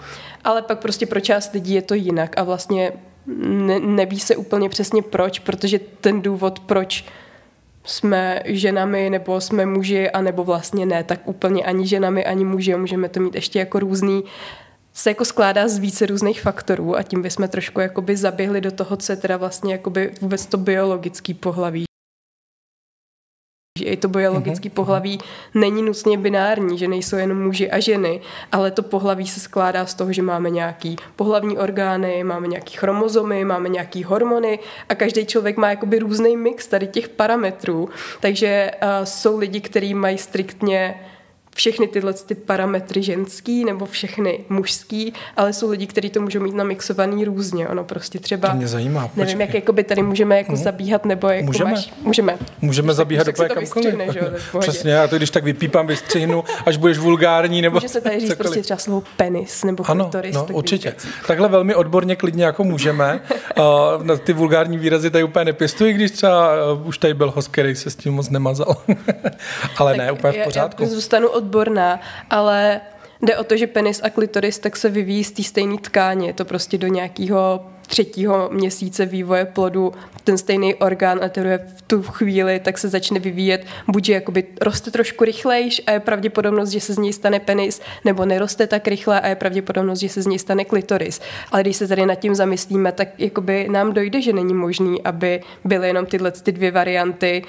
ale 0.45 0.63
pak 0.63 0.79
prostě 0.79 1.07
pro 1.07 1.21
část 1.21 1.53
lidí 1.53 1.75
je 1.75 1.83
to 1.83 1.95
jinak 1.95 2.39
a 2.39 2.43
vlastně 2.43 2.93
ne, 3.37 3.81
neví 3.81 4.21
se 4.21 4.37
úplně 4.37 4.69
přesně 4.69 5.03
proč, 5.03 5.39
protože 5.39 5.79
ten 5.79 6.23
důvod, 6.23 6.61
proč 6.61 7.05
jsme 7.85 8.41
ženami 8.45 9.11
nebo 9.11 9.41
jsme 9.41 9.67
muži, 9.67 10.11
a 10.11 10.23
nebo 10.23 10.45
vlastně 10.45 10.87
ne, 10.87 11.05
tak 11.05 11.29
úplně 11.29 11.65
ani 11.65 11.87
ženami, 11.87 12.25
ani 12.25 12.45
muži, 12.45 12.77
můžeme 12.77 13.09
to 13.09 13.21
mít 13.21 13.35
ještě 13.35 13.59
jako 13.59 13.79
různý, 13.79 14.25
se 14.93 15.11
jako 15.11 15.25
skládá 15.25 15.69
z 15.69 15.79
více 15.79 16.07
různých 16.07 16.43
faktorů 16.43 16.97
a 16.97 17.03
tím 17.03 17.23
bychom 17.23 17.49
trošku 17.49 17.81
jakoby 17.81 18.17
zaběhli 18.17 18.61
do 18.61 18.71
toho, 18.71 18.97
co 18.97 19.13
je 19.13 19.17
teda 19.17 19.37
vlastně 19.37 19.73
jakoby 19.73 20.13
vůbec 20.21 20.47
to 20.47 20.57
biologický 20.57 21.35
pohlaví 21.35 21.90
že 23.81 23.85
i 23.85 23.97
to 23.97 24.09
biologické 24.09 24.69
uh-huh. 24.69 24.75
pohlaví 24.75 25.19
není 25.55 25.83
nutně 25.83 26.19
binární, 26.19 26.79
že 26.79 26.89
nejsou 26.89 27.17
jenom 27.17 27.43
muži 27.43 27.71
a 27.71 27.81
ženy, 27.81 28.21
ale 28.53 28.71
to 28.71 28.83
pohlaví 28.83 29.27
se 29.27 29.41
skládá 29.41 29.87
z 29.87 29.95
toho, 29.95 30.13
že 30.13 30.23
máme 30.23 30.51
nějaký 30.51 30.97
pohlavní 31.17 31.59
orgány, 31.59 32.25
máme 32.25 32.49
nějaký 32.49 32.77
chromozomy, 32.77 33.45
máme 33.45 33.69
nějaký 33.69 34.05
hormony 34.05 34.59
a 34.89 34.95
každý 34.95 35.27
člověk 35.27 35.57
má 35.57 35.71
jakoby 35.71 35.99
různý 35.99 36.37
mix 36.37 36.67
tady 36.67 36.87
těch 36.87 37.09
parametrů. 37.09 37.89
Takže 38.21 38.71
uh, 38.83 39.05
jsou 39.05 39.39
lidi, 39.39 39.61
kteří 39.61 39.95
mají 39.95 40.19
striktně 40.19 41.01
všechny 41.55 41.89
tyhle 41.89 42.13
ty 42.13 42.35
parametry 42.35 43.03
ženský 43.03 43.65
nebo 43.65 43.87
všechny 43.87 44.41
mužský, 44.49 45.15
ale 45.37 45.53
jsou 45.53 45.71
lidi, 45.71 45.87
kteří 45.87 46.11
to 46.11 46.21
můžou 46.21 46.41
mít 46.41 46.55
namixovaný 46.55 47.25
různě. 47.25 47.69
Ono 47.69 47.85
prostě 47.85 48.19
třeba... 48.19 48.49
To 48.49 48.57
mě 48.57 48.69
zajímá. 48.69 49.03
Počkej. 49.03 49.25
Nevím, 49.25 49.41
jak 49.41 49.55
jakoby 49.55 49.85
tady 49.85 50.03
můžeme 50.03 50.37
jako 50.37 50.53
hmm. 50.53 50.63
zabíhat, 50.63 51.05
nebo 51.05 51.29
jako 51.29 51.47
můžeme. 51.47 51.71
máš... 51.71 51.93
Můžeme. 52.03 52.39
Můžeme 52.61 52.95
zabíhat 52.95 53.27
do 53.27 53.33
kamkoliv. 53.33 53.95
Přesně, 54.59 54.93
já 54.93 55.09
to 55.09 55.17
když 55.17 55.31
tak 55.31 55.45
vypípám, 55.45 55.87
vystřihnu, 55.87 56.45
až 56.67 56.77
budeš 56.77 56.99
vulgární. 56.99 57.63
Nebo 57.63 57.75
Může 57.75 57.89
se 57.89 58.01
tady 58.01 58.21
říct 58.21 58.35
prostě 58.35 58.63
třeba 58.63 58.79
slovo 58.79 59.03
penis 59.17 59.65
nebo 59.65 59.91
ano, 59.91 60.05
klitoris. 60.05 60.35
No, 60.35 60.47
určitě. 60.53 60.89
Věc. 60.89 61.07
Takhle 61.27 61.49
velmi 61.49 61.75
odborně, 61.75 62.17
klidně 62.17 62.45
jako 62.45 62.65
můžeme. 62.65 63.21
uh, 64.09 64.19
ty 64.19 64.33
vulgární 64.33 64.79
výrazy 64.79 65.11
tady 65.11 65.25
úplně 65.25 65.45
nepěstuji, 65.45 65.93
když 65.93 66.11
třeba 66.11 66.51
uh, 66.75 66.87
už 66.89 66.99
tady 66.99 67.15
byl 67.15 67.31
host, 67.31 67.49
který 67.49 67.77
se 67.77 67.91
s 67.91 67.97
tím 67.97 68.13
moc 68.13 68.31
nemazal. 68.31 68.77
ale 69.77 69.93
tak 69.93 69.99
ne, 69.99 70.13
úplně 70.13 70.43
v 70.43 70.45
pořádku. 70.45 70.83
Já, 70.83 70.89
já 70.89 70.95
zůstanu 70.95 71.29
odborná, 71.41 72.01
ale 72.31 72.81
jde 73.23 73.37
o 73.37 73.45
to, 73.45 73.57
že 73.57 73.67
penis 73.67 74.01
a 74.05 74.11
klitoris 74.11 74.59
tak 74.59 74.77
se 74.77 74.89
vyvíjí 74.89 75.25
z 75.25 75.33
té 75.33 75.43
stejné 75.43 75.79
tkáně. 75.79 76.27
Je 76.27 76.33
to 76.33 76.45
prostě 76.45 76.79
do 76.79 76.87
nějakého 76.87 77.67
třetího 77.87 78.49
měsíce 78.53 79.07
vývoje 79.07 79.45
plodu 79.45 79.93
ten 80.25 80.39
stejný 80.39 80.75
orgán 80.75 81.21
a 81.25 81.29
teprve 81.29 81.59
v 81.59 81.83
tu 81.83 82.03
chvíli 82.03 82.61
tak 82.61 82.79
se 82.79 82.89
začne 82.89 83.21
vyvíjet, 83.21 83.67
buď 83.89 84.05
že 84.05 84.13
jakoby 84.13 84.45
roste 84.61 84.91
trošku 84.91 85.25
rychlejš 85.25 85.83
a 85.87 85.91
je 85.93 86.01
pravděpodobnost, 86.01 86.71
že 86.71 86.81
se 86.81 86.95
z 86.95 86.99
něj 86.99 87.13
stane 87.13 87.41
penis, 87.41 87.81
nebo 88.05 88.25
neroste 88.25 88.67
tak 88.67 88.89
rychle 88.89 89.21
a 89.21 89.29
je 89.29 89.35
pravděpodobnost, 89.35 89.99
že 89.99 90.09
se 90.09 90.23
z 90.23 90.27
něj 90.27 90.39
stane 90.39 90.65
klitoris. 90.65 91.21
Ale 91.53 91.63
když 91.63 91.77
se 91.77 91.89
tady 91.89 92.07
nad 92.07 92.15
tím 92.15 92.35
zamyslíme, 92.35 92.93
tak 92.93 93.09
jakoby 93.19 93.69
nám 93.69 93.93
dojde, 93.93 94.23
že 94.23 94.33
není 94.33 94.55
možný, 94.55 95.03
aby 95.03 95.43
byly 95.65 95.87
jenom 95.87 96.07
tyhle 96.07 96.31
ty 96.31 96.53
dvě 96.53 96.71
varianty 96.71 97.43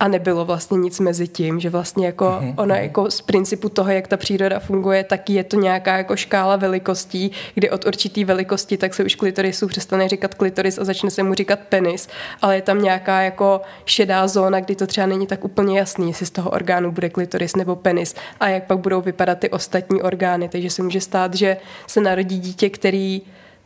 a 0.00 0.08
nebylo 0.08 0.44
vlastně 0.44 0.78
nic 0.78 1.00
mezi 1.00 1.28
tím, 1.28 1.60
že 1.60 1.70
vlastně 1.70 2.06
jako 2.06 2.24
mm-hmm. 2.24 2.54
ona 2.56 2.76
jako 2.76 3.10
z 3.10 3.20
principu 3.20 3.68
toho, 3.68 3.90
jak 3.90 4.08
ta 4.08 4.16
příroda 4.16 4.58
funguje, 4.58 5.04
tak 5.04 5.30
je 5.30 5.44
to 5.44 5.56
nějaká 5.56 5.96
jako 5.96 6.16
škála 6.16 6.56
velikostí, 6.56 7.30
kdy 7.54 7.70
od 7.70 7.86
určitý 7.86 8.24
velikosti 8.24 8.76
tak 8.76 8.94
se 8.94 9.04
už 9.04 9.14
klitorisu 9.14 9.66
přestane 9.66 10.08
říkat 10.08 10.34
klitoris 10.34 10.78
a 10.78 10.84
začne 10.84 11.10
se 11.10 11.22
mu 11.22 11.34
říkat 11.34 11.58
penis, 11.68 12.08
ale 12.42 12.56
je 12.56 12.62
tam 12.62 12.82
nějaká 12.82 13.20
jako 13.20 13.60
šedá 13.84 14.28
zóna, 14.28 14.60
kdy 14.60 14.76
to 14.76 14.86
třeba 14.86 15.06
není 15.06 15.26
tak 15.26 15.44
úplně 15.44 15.78
jasný, 15.78 16.08
jestli 16.08 16.26
z 16.26 16.30
toho 16.30 16.50
orgánu 16.50 16.92
bude 16.92 17.10
klitoris 17.10 17.56
nebo 17.56 17.76
penis 17.76 18.14
a 18.40 18.48
jak 18.48 18.64
pak 18.64 18.78
budou 18.78 19.00
vypadat 19.00 19.38
ty 19.38 19.50
ostatní 19.50 20.02
orgány, 20.02 20.48
takže 20.48 20.70
se 20.70 20.82
může 20.82 21.00
stát, 21.00 21.34
že 21.34 21.56
se 21.86 22.00
narodí 22.00 22.38
dítě, 22.38 22.70
který 22.70 23.22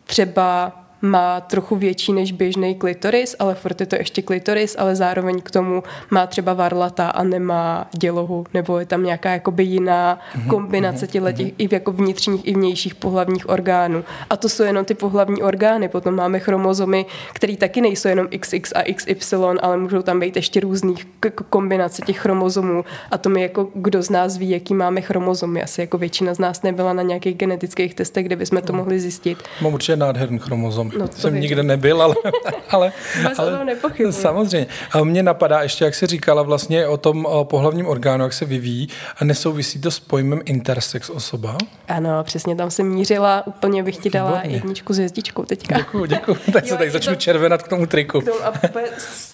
třeba 0.07 0.73
má 1.03 1.41
trochu 1.41 1.77
větší 1.77 2.13
než 2.13 2.33
běžný 2.33 2.75
klitoris, 2.75 3.37
ale 3.39 3.55
furt 3.55 3.81
je 3.81 3.87
to 3.87 3.97
ještě 3.97 4.23
klitoris, 4.23 4.77
ale 4.79 4.97
zároveň 4.97 5.41
k 5.41 5.51
tomu 5.51 5.83
má 6.11 6.27
třeba 6.27 6.55
varlata 6.55 7.09
a 7.09 7.23
nemá 7.23 7.87
dělohu, 7.99 8.45
nebo 8.55 8.79
je 8.79 8.87
tam 8.87 9.05
nějaká 9.05 9.31
jakoby 9.31 9.65
jiná 9.65 10.19
mhm, 10.35 10.49
kombinace 10.49 11.05
mhm, 11.05 11.13
těchto 11.13 11.33
těch 11.33 11.47
mhm. 11.47 11.55
i 11.59 11.69
jako 11.75 11.93
vnitřních 11.93 12.49
i 12.49 12.55
vnějších 12.55 12.95
pohlavních 12.95 13.49
orgánů. 13.49 14.05
A 14.31 14.37
to 14.37 14.49
jsou 14.49 14.63
jenom 14.63 14.85
ty 14.85 14.95
pohlavní 14.95 15.43
orgány. 15.43 15.89
Potom 15.89 16.15
máme 16.15 16.39
chromozomy, 16.39 17.07
které 17.33 17.57
taky 17.57 17.81
nejsou 17.81 18.09
jenom 18.09 18.29
XX 18.39 18.73
a 18.75 18.95
XY, 18.95 19.37
ale 19.61 19.77
můžou 19.77 20.03
tam 20.03 20.21
být 20.21 20.37
ještě 20.37 20.61
různých 20.61 21.07
kombinace 21.51 22.03
těch 22.07 22.19
chromozomů. 22.19 22.85
A 23.11 23.19
to 23.19 23.29
mi 23.29 23.43
jako 23.43 23.69
kdo 23.75 24.03
z 24.03 24.11
nás 24.11 24.37
ví, 24.37 24.51
jaký 24.51 24.75
máme 24.75 25.01
chromozomy. 25.01 25.63
Asi 25.63 25.81
jako 25.81 25.99
většina 25.99 26.35
z 26.35 26.39
nás 26.39 26.63
nebyla 26.63 26.93
na 26.93 27.03
nějakých 27.03 27.37
genetických 27.37 27.95
testech, 27.95 28.27
kde 28.27 28.37
bychom 28.37 28.63
to 28.63 28.73
mohli 28.73 29.01
zjistit. 29.01 29.39
Mám 29.61 29.75
určitě 29.75 29.97
nádherný 29.97 30.39
chromozom 30.39 30.88
No, 30.99 31.09
jsem 31.09 31.33
věřím. 31.33 31.41
nikde 31.41 31.63
nebyl, 31.63 32.03
ale... 32.03 32.15
ale, 32.71 32.93
ale 33.39 33.77
samozřejmě. 34.11 34.67
A 34.93 35.05
mě 35.05 35.23
napadá 35.23 35.63
ještě, 35.63 35.85
jak 35.85 35.95
jsi 35.95 36.07
říkala 36.07 36.43
vlastně 36.43 36.87
o 36.87 36.97
tom 36.97 37.27
o 37.27 37.45
pohlavním 37.45 37.87
orgánu, 37.87 38.25
jak 38.25 38.33
se 38.33 38.45
vyvíjí 38.45 38.89
a 39.17 39.25
nesouvisí 39.25 39.81
to 39.81 39.91
s 39.91 40.01
pojmem 40.01 40.41
intersex 40.45 41.11
osoba? 41.11 41.57
Ano, 41.89 42.25
přesně 42.25 42.57
tam 42.57 42.71
jsem 42.71 42.87
mířila, 42.87 43.47
úplně 43.47 43.83
bych 43.83 43.97
ti 43.97 44.11
dala 44.11 44.31
Výborně. 44.31 44.57
jedničku 44.57 44.93
s 44.93 44.97
hvězdičkou 44.97 45.45
teďka. 45.45 45.77
Děkuji, 45.77 46.07
děkuji. 46.07 46.37
Tak 46.53 46.67
se 46.67 46.77
tady 46.77 46.91
začnu 46.91 47.15
to... 47.15 47.21
červenat 47.21 47.63
k 47.63 47.69
tomu 47.69 47.87
triku. 47.87 48.21
K 48.21 48.25
tomu 48.25 48.45
a 48.45 48.53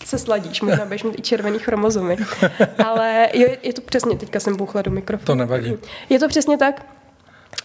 se 0.04 0.18
sladíš, 0.18 0.62
možná 0.62 0.84
budeš 0.84 1.02
mít 1.02 1.18
i 1.18 1.22
červený 1.22 1.58
chromozomy. 1.58 2.16
ale 2.84 3.28
jo, 3.34 3.48
je 3.62 3.72
to 3.72 3.80
přesně, 3.80 4.16
teďka 4.16 4.40
jsem 4.40 4.56
bouchla 4.56 4.82
do 4.82 4.90
mikrofonu. 4.90 5.26
To 5.26 5.34
nevadí. 5.34 5.76
Je 6.08 6.18
to 6.18 6.28
přesně 6.28 6.58
tak. 6.58 6.86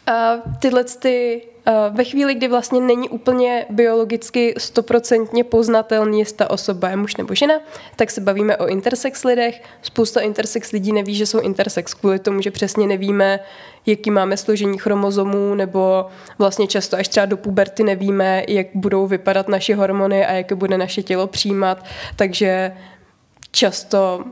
Uh, 0.10 0.54
tyhle 0.60 0.84
ty 0.84 1.42
ve 1.90 2.04
chvíli, 2.04 2.34
kdy 2.34 2.48
vlastně 2.48 2.82
není 2.82 3.10
úplně 3.10 3.66
biologicky 3.70 4.54
stoprocentně 4.58 5.44
poznatelný, 5.44 6.20
jestli 6.20 6.38
ta 6.38 6.50
osoba 6.50 6.90
je 6.90 6.96
muž 6.96 7.16
nebo 7.16 7.36
žena, 7.36 7.56
tak 7.96 8.12
se 8.12 8.22
bavíme 8.22 8.58
o 8.58 8.68
intersex 8.68 9.24
lidech. 9.24 9.62
Spousta 9.82 10.22
intersex 10.22 10.72
lidí 10.72 10.94
neví, 10.94 11.16
že 11.16 11.26
jsou 11.26 11.40
intersex 11.40 11.94
kvůli 11.94 12.20
tomu, 12.20 12.42
že 12.42 12.52
přesně 12.52 12.88
nevíme, 12.88 13.40
jaký 13.86 14.12
máme 14.12 14.38
složení 14.38 14.78
chromozomů, 14.78 15.56
nebo 15.56 16.06
vlastně 16.38 16.68
často 16.68 16.98
až 16.98 17.08
třeba 17.08 17.26
do 17.26 17.38
puberty 17.38 17.84
nevíme, 17.84 18.44
jak 18.48 18.68
budou 18.74 19.08
vypadat 19.08 19.48
naše 19.48 19.76
hormony 19.76 20.26
a 20.26 20.34
jaké 20.34 20.56
bude 20.56 20.78
naše 20.78 21.04
tělo 21.04 21.28
přijímat. 21.28 21.86
Takže 22.16 22.74
často 23.52 24.24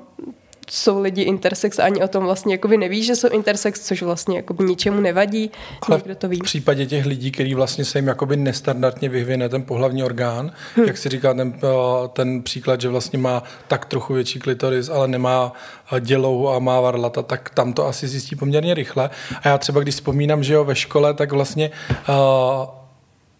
jsou 0.71 1.01
lidi 1.01 1.21
intersex 1.21 1.79
a 1.79 1.83
ani 1.83 2.03
o 2.03 2.07
tom 2.07 2.23
vlastně 2.23 2.53
jakoby 2.53 2.77
neví, 2.77 3.03
že 3.03 3.15
jsou 3.15 3.27
intersex, 3.29 3.79
což 3.79 4.01
vlastně 4.01 4.37
jakoby 4.37 4.63
ničemu 4.63 5.01
nevadí. 5.01 5.51
Ale 5.81 5.97
Někdo 5.97 6.15
to 6.15 6.27
ví. 6.27 6.39
v 6.39 6.43
případě 6.43 6.85
těch 6.85 7.05
lidí, 7.05 7.31
kteří 7.31 7.53
vlastně 7.53 7.85
se 7.85 7.97
jim 7.97 8.07
jakoby 8.07 8.37
nestandardně 8.37 9.09
vyhvěne 9.09 9.49
ten 9.49 9.63
pohlavní 9.63 10.03
orgán, 10.03 10.51
hmm. 10.75 10.85
jak 10.85 10.97
si 10.97 11.09
říká 11.09 11.33
ten, 11.33 11.53
eh, 11.63 11.67
ten 12.13 12.43
příklad, 12.43 12.81
že 12.81 12.89
vlastně 12.89 13.19
má 13.19 13.43
tak 13.67 13.85
trochu 13.85 14.13
větší 14.13 14.39
klitoris, 14.39 14.89
ale 14.89 15.07
nemá 15.07 15.53
eh, 15.91 16.01
dělou 16.01 16.49
a 16.49 16.59
má 16.59 16.81
varlata, 16.81 17.21
tak 17.21 17.49
tam 17.49 17.73
to 17.73 17.87
asi 17.87 18.07
zjistí 18.07 18.35
poměrně 18.35 18.73
rychle. 18.73 19.09
A 19.41 19.47
já 19.47 19.57
třeba, 19.57 19.81
když 19.81 19.95
vzpomínám, 19.95 20.43
že 20.43 20.53
jo, 20.53 20.63
ve 20.63 20.75
škole, 20.75 21.13
tak 21.13 21.31
vlastně 21.31 21.71
uh, 22.09 22.15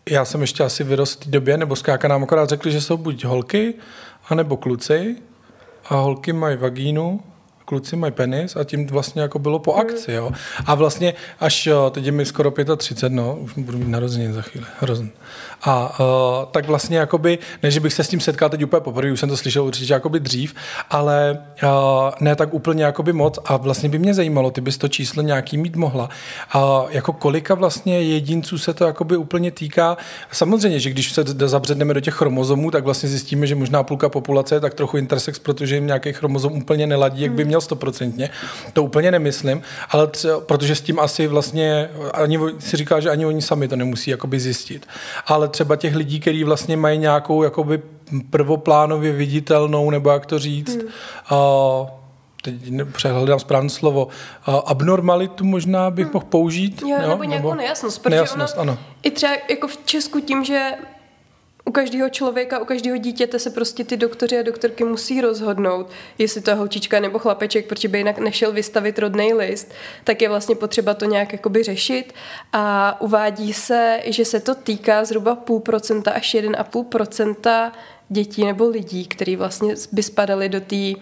já 0.10 0.26
jsem 0.26 0.42
ještě 0.42 0.64
asi 0.64 0.84
vyrost 0.84 1.22
v 1.22 1.26
té 1.26 1.32
době, 1.32 1.58
nebo 1.58 1.76
skáka 1.76 2.08
nám 2.08 2.24
akorát 2.24 2.50
řekli, 2.50 2.72
že 2.72 2.82
jsou 2.82 2.98
buď 2.98 3.26
holky, 3.26 3.74
anebo 4.30 4.58
kluci, 4.58 5.16
a 5.90 5.96
holky 5.96 6.34
mají 6.34 6.58
vagínu, 6.58 7.20
kluci 7.68 7.96
mají 7.96 8.14
penis 8.14 8.56
a 8.56 8.64
tím 8.64 8.88
vlastně 8.88 9.22
jako 9.22 9.40
bylo 9.40 9.60
po 9.60 9.74
akci, 9.74 10.12
jo. 10.12 10.32
A 10.66 10.76
vlastně 10.76 11.14
až, 11.40 11.70
teď 11.92 12.06
je 12.06 12.12
mi 12.12 12.26
skoro 12.26 12.54
35, 12.78 13.16
no, 13.16 13.36
už 13.36 13.54
budu 13.58 13.78
mít 13.78 13.88
narozeniny 13.88 14.34
za 14.34 14.42
chvíli, 14.42 14.66
hrozně. 14.80 15.10
A 15.64 16.00
uh, 16.00 16.06
tak 16.52 16.68
vlastně 16.68 16.98
jakoby, 16.98 17.40
ne, 17.64 17.72
že 17.72 17.80
bych 17.80 17.94
se 17.94 18.04
s 18.04 18.08
tím 18.08 18.20
setkal 18.20 18.50
teď 18.50 18.64
úplně 18.64 18.82
poprvé, 18.82 19.12
už 19.12 19.20
jsem 19.20 19.30
to 19.30 19.38
slyšel 19.38 19.64
určitě 19.64 19.94
jakoby 19.94 20.20
dřív, 20.20 20.56
ale 20.90 21.40
uh, 21.64 21.70
ne 22.20 22.36
tak 22.36 22.54
úplně 22.54 22.84
jakoby 22.84 23.14
moc 23.14 23.40
a 23.46 23.58
vlastně 23.58 23.90
by 23.90 24.00
mě 24.00 24.14
zajímalo, 24.14 24.52
ty 24.52 24.62
bys 24.62 24.78
to 24.78 24.88
číslo 24.88 25.22
nějaký 25.22 25.58
mít 25.58 25.76
mohla. 25.76 26.10
A 26.52 26.82
uh, 26.84 26.92
jako 26.92 27.14
kolika 27.14 27.56
vlastně 27.56 28.02
jedinců 28.02 28.58
se 28.58 28.74
to 28.74 28.84
jakoby 28.84 29.18
úplně 29.18 29.52
týká. 29.52 29.98
Samozřejmě, 30.32 30.80
že 30.80 30.90
když 30.90 31.12
se 31.12 31.24
zabředneme 31.46 31.94
do 31.94 32.00
těch 32.00 32.14
chromozomů, 32.14 32.72
tak 32.72 32.84
vlastně 32.84 33.10
zjistíme, 33.10 33.48
že 33.48 33.56
možná 33.56 33.84
půlka 33.84 34.10
populace 34.10 34.56
je 34.56 34.60
tak 34.60 34.74
trochu 34.74 34.98
intersex, 34.98 35.40
protože 35.40 35.76
jim 35.76 35.88
nějaký 35.88 36.14
chromozom 36.14 36.54
úplně 36.54 36.88
neladí, 36.88 37.22
jak 37.22 37.32
by 37.32 37.44
hmm. 37.44 37.52
Měl 37.58 37.62
stoprocentně. 37.62 38.30
To 38.74 38.84
úplně 38.84 39.12
nemyslím, 39.12 39.62
ale 39.90 40.08
třeba, 40.08 40.40
protože 40.40 40.76
s 40.76 40.82
tím 40.82 41.00
asi 41.00 41.28
vlastně 41.28 41.90
ani 42.14 42.40
si 42.60 42.78
říká, 42.78 43.00
že 43.00 43.10
ani 43.10 43.26
oni 43.26 43.42
sami 43.42 43.68
to 43.68 43.76
nemusí 43.76 44.12
jakoby 44.12 44.40
zjistit. 44.40 44.88
Ale 45.28 45.48
třeba 45.48 45.76
těch 45.76 45.96
lidí, 45.96 46.20
kteří 46.20 46.44
vlastně 46.44 46.78
mají 46.78 46.98
nějakou 46.98 47.44
jakoby 47.44 47.82
prvoplánově 48.30 49.12
viditelnou, 49.12 49.90
nebo 49.90 50.10
jak 50.10 50.26
to 50.26 50.40
říct, 50.40 50.76
hmm. 50.76 50.88
uh, 51.32 51.88
teď 52.42 52.56
přehledám 52.92 53.40
správné 53.40 53.70
slovo, 53.70 54.06
uh, 54.06 54.62
abnormalitu 54.66 55.46
možná 55.46 55.92
bych 55.92 56.06
hmm. 56.06 56.14
mohl 56.14 56.26
použít. 56.30 56.82
Jo, 56.82 56.98
jo 57.02 57.10
nebo 57.10 57.24
nějakou 57.24 57.48
nebo 57.48 57.56
nejasnost. 57.56 58.02
Protože 58.04 58.16
nejasnost, 58.16 58.58
ono, 58.58 58.72
ano. 58.72 58.82
I 59.04 59.12
třeba 59.12 59.34
jako 59.50 59.68
v 59.68 59.78
Česku 59.86 60.20
tím, 60.20 60.44
že 60.44 60.72
u 61.68 61.72
každého 61.72 62.10
člověka, 62.10 62.60
u 62.60 62.66
každého 62.66 62.98
dítěte 62.98 63.40
se 63.40 63.50
prostě 63.50 63.84
ty 63.84 63.98
doktoři 63.98 64.40
a 64.40 64.42
doktorky 64.42 64.84
musí 64.84 65.22
rozhodnout, 65.22 65.90
jestli 66.18 66.42
to 66.42 66.50
je 66.50 66.56
holčička 66.56 67.00
nebo 67.00 67.20
chlapeček, 67.20 67.68
protože 67.68 67.88
by 67.88 67.98
jinak 67.98 68.20
nešel 68.20 68.52
vystavit 68.52 69.00
rodný 69.00 69.34
list, 69.34 69.74
tak 70.04 70.22
je 70.22 70.30
vlastně 70.30 70.56
potřeba 70.56 70.94
to 70.94 71.06
nějak 71.06 71.34
jakoby 71.34 71.64
řešit. 71.64 72.14
A 72.54 72.98
uvádí 73.02 73.54
se, 73.54 74.00
že 74.06 74.26
se 74.26 74.40
to 74.40 74.56
týká 74.56 75.06
zhruba 75.06 75.36
půl 75.36 75.60
procenta 75.60 76.12
až 76.12 76.36
1,5 76.36 76.84
procenta 76.84 77.72
dětí 78.10 78.46
nebo 78.46 78.70
lidí, 78.70 79.06
kteří 79.06 79.36
vlastně 79.36 79.76
by 79.92 80.04
spadali 80.04 80.50
do 80.50 80.62
té 80.62 80.94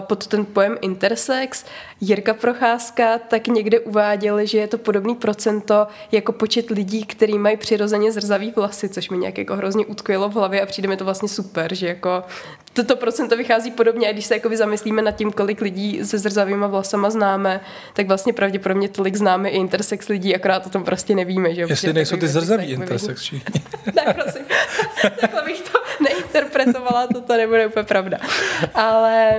pod 0.00 0.26
ten 0.26 0.44
pojem 0.44 0.78
intersex. 0.80 1.64
Jirka 2.00 2.34
Procházka 2.34 3.18
tak 3.18 3.46
někde 3.46 3.80
uváděl, 3.80 4.46
že 4.46 4.58
je 4.58 4.66
to 4.66 4.78
podobný 4.78 5.14
procento 5.14 5.86
jako 6.12 6.32
počet 6.32 6.70
lidí, 6.70 7.04
kteří 7.04 7.38
mají 7.38 7.56
přirozeně 7.56 8.12
zrzavý 8.12 8.52
vlasy, 8.56 8.88
což 8.88 9.10
mi 9.10 9.18
nějak 9.18 9.38
jako 9.38 9.56
hrozně 9.56 9.86
utkvělo 9.86 10.28
v 10.28 10.34
hlavě 10.34 10.62
a 10.62 10.66
přijde 10.66 10.88
mi 10.88 10.96
to 10.96 11.04
vlastně 11.04 11.28
super, 11.28 11.74
že 11.74 11.86
jako 11.86 12.24
toto 12.72 12.96
procento 12.96 13.36
vychází 13.36 13.70
podobně 13.70 14.08
a 14.08 14.12
když 14.12 14.26
se 14.26 14.34
jako 14.34 14.56
zamyslíme 14.56 15.02
nad 15.02 15.12
tím, 15.12 15.32
kolik 15.32 15.60
lidí 15.60 16.00
se 16.04 16.18
zrzavýma 16.18 16.66
vlasama 16.66 17.10
známe, 17.10 17.60
tak 17.92 18.08
vlastně 18.08 18.32
pravděpodobně 18.32 18.88
tolik 18.88 19.16
známe 19.16 19.48
i 19.48 19.56
intersex 19.56 20.08
lidí, 20.08 20.34
akorát 20.36 20.66
o 20.66 20.70
tom 20.70 20.84
prostě 20.84 21.14
nevíme. 21.14 21.54
Že? 21.54 21.62
Jestli 21.62 21.92
nejsou 21.92 22.16
ty 22.16 22.28
zrzaví 22.28 22.66
intersex 22.66 23.20
všichni. 23.22 23.62
tak 23.94 24.14
prosím, 24.14 24.42
takhle 25.20 25.42
bych 25.42 25.60
to 25.60 25.73
neinterpretovala, 26.66 27.06
to, 27.06 27.20
to 27.20 27.36
nebude 27.36 27.66
úplně 27.66 27.84
pravda. 27.84 28.18
Ale 28.74 29.38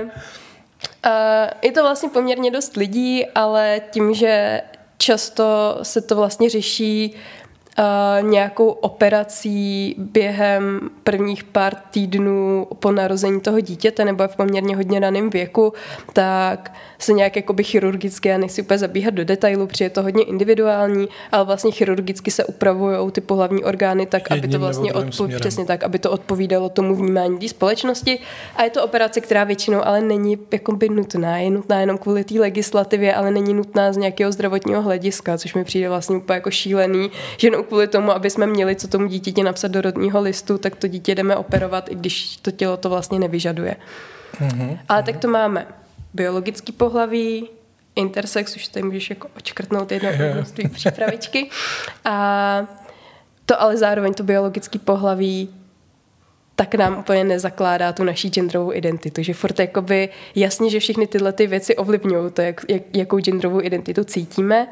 uh, 1.06 1.50
je 1.62 1.72
to 1.72 1.82
vlastně 1.82 2.08
poměrně 2.08 2.50
dost 2.50 2.76
lidí, 2.76 3.26
ale 3.34 3.80
tím, 3.90 4.14
že 4.14 4.62
často 4.98 5.78
se 5.82 6.00
to 6.00 6.16
vlastně 6.16 6.50
řeší 6.50 7.14
uh, 7.78 8.28
nějakou 8.28 8.68
operací 8.68 9.94
během 9.98 10.80
prvních 11.04 11.44
pár 11.44 11.74
týdnů 11.90 12.66
po 12.78 12.92
narození 12.92 13.40
toho 13.40 13.60
dítěte 13.60 14.04
nebo 14.04 14.28
v 14.28 14.36
poměrně 14.36 14.76
hodně 14.76 15.00
raném 15.00 15.30
věku, 15.30 15.72
tak 16.12 16.72
se 16.98 17.12
nějak 17.12 17.36
jakoby 17.36 17.64
chirurgicky, 17.64 18.28
já 18.28 18.38
nechci 18.38 18.62
úplně 18.62 18.78
zabíhat 18.78 19.14
do 19.14 19.24
detailu, 19.24 19.66
protože 19.66 19.84
je 19.84 19.90
to 19.90 20.02
hodně 20.02 20.24
individuální, 20.24 21.08
ale 21.32 21.44
vlastně 21.44 21.70
chirurgicky 21.70 22.30
se 22.30 22.44
upravují 22.44 23.12
ty 23.12 23.20
pohlavní 23.20 23.64
orgány 23.64 24.06
tak, 24.06 24.30
Jedním 24.30 24.44
aby 24.44 24.52
to 24.52 24.58
vlastně 24.58 24.92
odpo- 24.92 25.38
přesně 25.38 25.64
tak, 25.64 25.84
aby 25.84 25.98
to 25.98 26.10
odpovídalo 26.10 26.68
tomu 26.68 26.94
vnímání 26.94 27.38
té 27.38 27.48
společnosti. 27.48 28.18
A 28.56 28.64
je 28.64 28.70
to 28.70 28.84
operace, 28.84 29.20
která 29.20 29.44
většinou 29.44 29.86
ale 29.86 30.00
není 30.00 30.38
jakoby 30.52 30.88
nutná. 30.88 31.38
Je 31.38 31.50
nutná 31.50 31.80
jenom 31.80 31.98
kvůli 31.98 32.24
té 32.24 32.40
legislativě, 32.40 33.14
ale 33.14 33.30
není 33.30 33.54
nutná 33.54 33.92
z 33.92 33.96
nějakého 33.96 34.32
zdravotního 34.32 34.82
hlediska, 34.82 35.38
což 35.38 35.54
mi 35.54 35.64
přijde 35.64 35.88
vlastně 35.88 36.16
úplně 36.16 36.34
jako 36.34 36.50
šílený, 36.50 37.10
že 37.36 37.46
jenom 37.46 37.64
kvůli 37.66 37.88
tomu, 37.88 38.12
aby 38.12 38.30
jsme 38.30 38.46
měli 38.46 38.76
co 38.76 38.88
tomu 38.88 39.06
dítěti 39.06 39.42
napsat 39.42 39.70
do 39.70 39.80
rodního 39.80 40.20
listu, 40.20 40.58
tak 40.58 40.76
to 40.76 40.88
dítě 40.88 41.14
jdeme 41.14 41.36
operovat, 41.36 41.88
i 41.88 41.94
když 41.94 42.36
to 42.36 42.50
tělo 42.50 42.76
to 42.76 42.88
vlastně 42.90 43.18
nevyžaduje. 43.18 43.76
Mm-hmm. 44.40 44.78
Ale 44.88 45.02
tak 45.02 45.16
to 45.16 45.28
máme 45.28 45.66
biologický 46.14 46.72
pohlaví, 46.72 47.48
intersex, 47.96 48.56
už 48.56 48.68
tady 48.68 48.86
můžeš 48.86 49.10
jako 49.10 49.28
očkrtnout 49.36 49.92
jedno 49.92 50.10
z 50.44 50.50
tvých 50.52 50.70
přípravičky. 50.70 51.50
A 52.04 52.66
to 53.46 53.62
ale 53.62 53.76
zároveň 53.76 54.14
to 54.14 54.22
biologické 54.22 54.78
pohlaví 54.78 55.48
tak 56.56 56.74
nám 56.74 56.98
úplně 56.98 57.24
nezakládá 57.24 57.92
tu 57.92 58.04
naší 58.04 58.30
genderovou 58.30 58.72
identitu. 58.72 59.22
Že 59.22 59.34
furt 59.34 59.58
jakoby 59.58 60.08
jasně, 60.34 60.70
že 60.70 60.80
všechny 60.80 61.06
tyhle 61.06 61.32
ty 61.32 61.46
věci 61.46 61.76
ovlivňují 61.76 62.30
to, 62.30 62.42
jak, 62.42 62.60
jak, 62.68 62.82
jakou 62.96 63.18
genderovou 63.18 63.62
identitu 63.62 64.04
cítíme, 64.04 64.68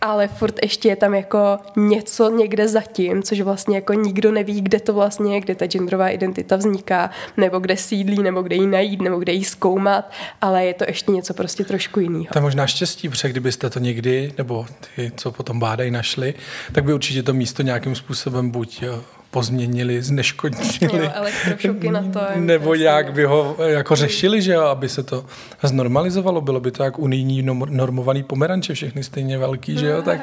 ale 0.00 0.28
furt 0.28 0.54
ještě 0.62 0.88
je 0.88 0.96
tam 0.96 1.14
jako 1.14 1.58
něco 1.76 2.30
někde 2.30 2.68
zatím, 2.68 3.22
což 3.22 3.40
vlastně 3.40 3.76
jako 3.76 3.92
nikdo 3.92 4.32
neví, 4.32 4.60
kde 4.60 4.80
to 4.80 4.94
vlastně 4.94 5.34
je, 5.34 5.40
kde 5.40 5.54
ta 5.54 5.66
genderová 5.66 6.08
identita 6.08 6.56
vzniká, 6.56 7.10
nebo 7.36 7.58
kde 7.58 7.76
sídlí, 7.76 8.22
nebo 8.22 8.42
kde 8.42 8.56
ji 8.56 8.66
najít, 8.66 9.02
nebo 9.02 9.18
kde 9.18 9.32
ji 9.32 9.44
zkoumat, 9.44 10.10
ale 10.40 10.64
je 10.64 10.74
to 10.74 10.84
ještě 10.88 11.12
něco 11.12 11.34
prostě 11.34 11.64
trošku 11.64 12.00
jiného. 12.00 12.26
To 12.32 12.38
je 12.38 12.42
možná 12.42 12.66
štěstí, 12.66 13.08
protože 13.08 13.28
kdybyste 13.28 13.70
to 13.70 13.78
někdy, 13.78 14.32
nebo 14.38 14.66
ty, 14.96 15.12
co 15.16 15.32
potom 15.32 15.60
bádají, 15.60 15.90
našli, 15.90 16.34
tak 16.72 16.84
by 16.84 16.94
určitě 16.94 17.22
to 17.22 17.34
místo 17.34 17.62
nějakým 17.62 17.94
způsobem 17.94 18.50
buď 18.50 18.82
jo, 18.82 19.02
pozměnili, 19.30 20.02
zneškodnili. 20.02 21.04
Jo, 21.04 21.10
elektrošoky 21.14 21.90
na 21.90 22.02
to. 22.02 22.20
Nebo 22.34 22.74
jak 22.74 23.12
by 23.12 23.24
ho 23.24 23.56
jako 23.66 23.96
řešili, 23.96 24.42
že 24.42 24.52
jo, 24.52 24.62
aby 24.62 24.88
se 24.88 25.02
to 25.02 25.24
znormalizovalo. 25.62 26.40
Bylo 26.40 26.60
by 26.60 26.70
to 26.70 26.82
jak 26.82 26.98
unijní 26.98 27.42
normovaný 27.68 28.22
pomeranče, 28.22 28.74
všechny 28.74 29.04
stejně 29.04 29.38
velký, 29.38 29.78
že 29.78 29.86
jo, 29.86 30.02
tak, 30.02 30.20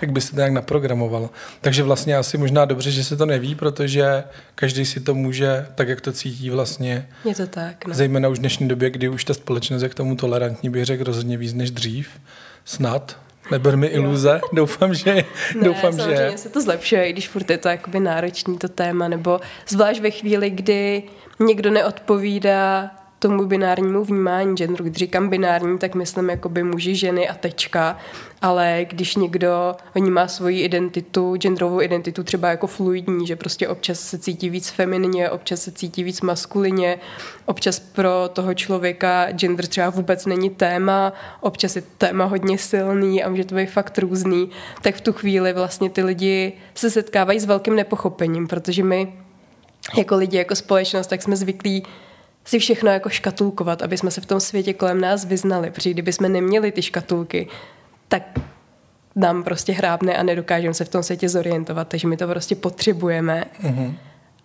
tak 0.00 0.12
by 0.12 0.20
se 0.20 0.30
to 0.30 0.36
nějak 0.36 0.52
naprogramovalo. 0.52 1.30
Takže 1.60 1.82
vlastně 1.82 2.16
asi 2.16 2.38
možná 2.38 2.64
dobře, 2.64 2.90
že 2.90 3.04
se 3.04 3.16
to 3.16 3.26
neví, 3.26 3.54
protože 3.54 4.24
každý 4.54 4.84
si 4.84 5.00
to 5.00 5.14
může, 5.14 5.66
tak 5.74 5.88
jak 5.88 6.00
to 6.00 6.12
cítí 6.12 6.50
vlastně. 6.50 7.08
Je 7.24 7.34
to 7.34 7.46
tak, 7.46 7.86
no. 7.86 7.94
Zejména 7.94 8.28
už 8.28 8.38
v 8.38 8.40
dnešní 8.40 8.68
době, 8.68 8.90
kdy 8.90 9.08
už 9.08 9.24
ta 9.24 9.34
společnost 9.34 9.82
je 9.82 9.88
k 9.88 9.94
tomu 9.94 10.16
tolerantní, 10.16 10.70
bych 10.70 10.84
řekl 10.84 11.04
rozhodně 11.04 11.36
víc 11.36 11.54
než 11.54 11.70
dřív. 11.70 12.08
Snad, 12.64 13.16
Neber 13.50 13.76
mi 13.76 13.86
iluze, 13.86 14.40
jo. 14.42 14.48
doufám, 14.52 14.94
že 14.94 15.14
ne, 15.14 15.24
doufám, 15.64 15.92
samozřejmě 15.92 16.30
že... 16.30 16.38
se 16.38 16.48
to 16.48 16.60
zlepšuje, 16.60 17.08
i 17.08 17.12
když 17.12 17.28
furt 17.28 17.50
je 17.50 17.58
to 17.58 17.68
jakoby 17.68 18.00
náročný 18.00 18.58
to 18.58 18.68
téma, 18.68 19.08
nebo 19.08 19.40
zvlášť 19.68 20.00
ve 20.00 20.10
chvíli, 20.10 20.50
kdy 20.50 21.02
někdo 21.40 21.70
neodpovídá 21.70 22.90
tomu 23.18 23.46
binárnímu 23.46 24.04
vnímání 24.04 24.56
genderu. 24.56 24.84
Když 24.84 24.96
říkám 24.96 25.28
binární, 25.28 25.78
tak 25.78 25.94
myslím 25.94 26.30
jakoby 26.30 26.62
muži, 26.62 26.94
ženy 26.94 27.28
a 27.28 27.34
tečka, 27.34 27.98
ale 28.42 28.86
když 28.88 29.16
někdo 29.16 29.76
vnímá 29.94 30.28
svoji 30.28 30.60
identitu, 30.60 31.36
genderovou 31.36 31.82
identitu 31.82 32.24
třeba 32.24 32.48
jako 32.48 32.66
fluidní, 32.66 33.26
že 33.26 33.36
prostě 33.36 33.68
občas 33.68 34.00
se 34.00 34.18
cítí 34.18 34.50
víc 34.50 34.70
feminině, 34.70 35.30
občas 35.30 35.62
se 35.62 35.72
cítí 35.72 36.04
víc 36.04 36.20
maskulině, 36.20 36.98
občas 37.46 37.80
pro 37.80 38.10
toho 38.32 38.54
člověka 38.54 39.30
gender 39.30 39.66
třeba 39.66 39.90
vůbec 39.90 40.26
není 40.26 40.50
téma, 40.50 41.12
občas 41.40 41.76
je 41.76 41.82
téma 41.98 42.24
hodně 42.24 42.58
silný 42.58 43.24
a 43.24 43.28
může 43.28 43.44
to 43.44 43.54
být 43.54 43.70
fakt 43.70 43.98
různý, 43.98 44.50
tak 44.82 44.94
v 44.94 45.00
tu 45.00 45.12
chvíli 45.12 45.52
vlastně 45.52 45.90
ty 45.90 46.02
lidi 46.02 46.52
se 46.74 46.90
setkávají 46.90 47.40
s 47.40 47.44
velkým 47.44 47.76
nepochopením, 47.76 48.48
protože 48.48 48.84
my 48.84 49.12
jako 49.96 50.16
lidi, 50.16 50.36
jako 50.36 50.54
společnost, 50.54 51.06
tak 51.06 51.22
jsme 51.22 51.36
zvyklí 51.36 51.82
si 52.48 52.58
všechno 52.58 52.90
jako 52.90 53.08
škatulkovat, 53.08 53.82
aby 53.82 53.98
jsme 53.98 54.10
se 54.10 54.20
v 54.20 54.26
tom 54.26 54.40
světě 54.40 54.72
kolem 54.72 55.00
nás 55.00 55.24
vyznali. 55.24 55.70
Protože 55.70 55.90
kdyby 55.90 56.12
jsme 56.12 56.28
neměli 56.28 56.72
ty 56.72 56.82
škatulky, 56.82 57.48
tak 58.08 58.22
nám 59.16 59.44
prostě 59.44 59.72
hrábne 59.72 60.16
a 60.16 60.22
nedokážeme 60.22 60.74
se 60.74 60.84
v 60.84 60.88
tom 60.88 61.02
světě 61.02 61.28
zorientovat, 61.28 61.88
takže 61.88 62.08
my 62.08 62.16
to 62.16 62.26
prostě 62.28 62.54
potřebujeme. 62.54 63.44
Mm-hmm. 63.62 63.94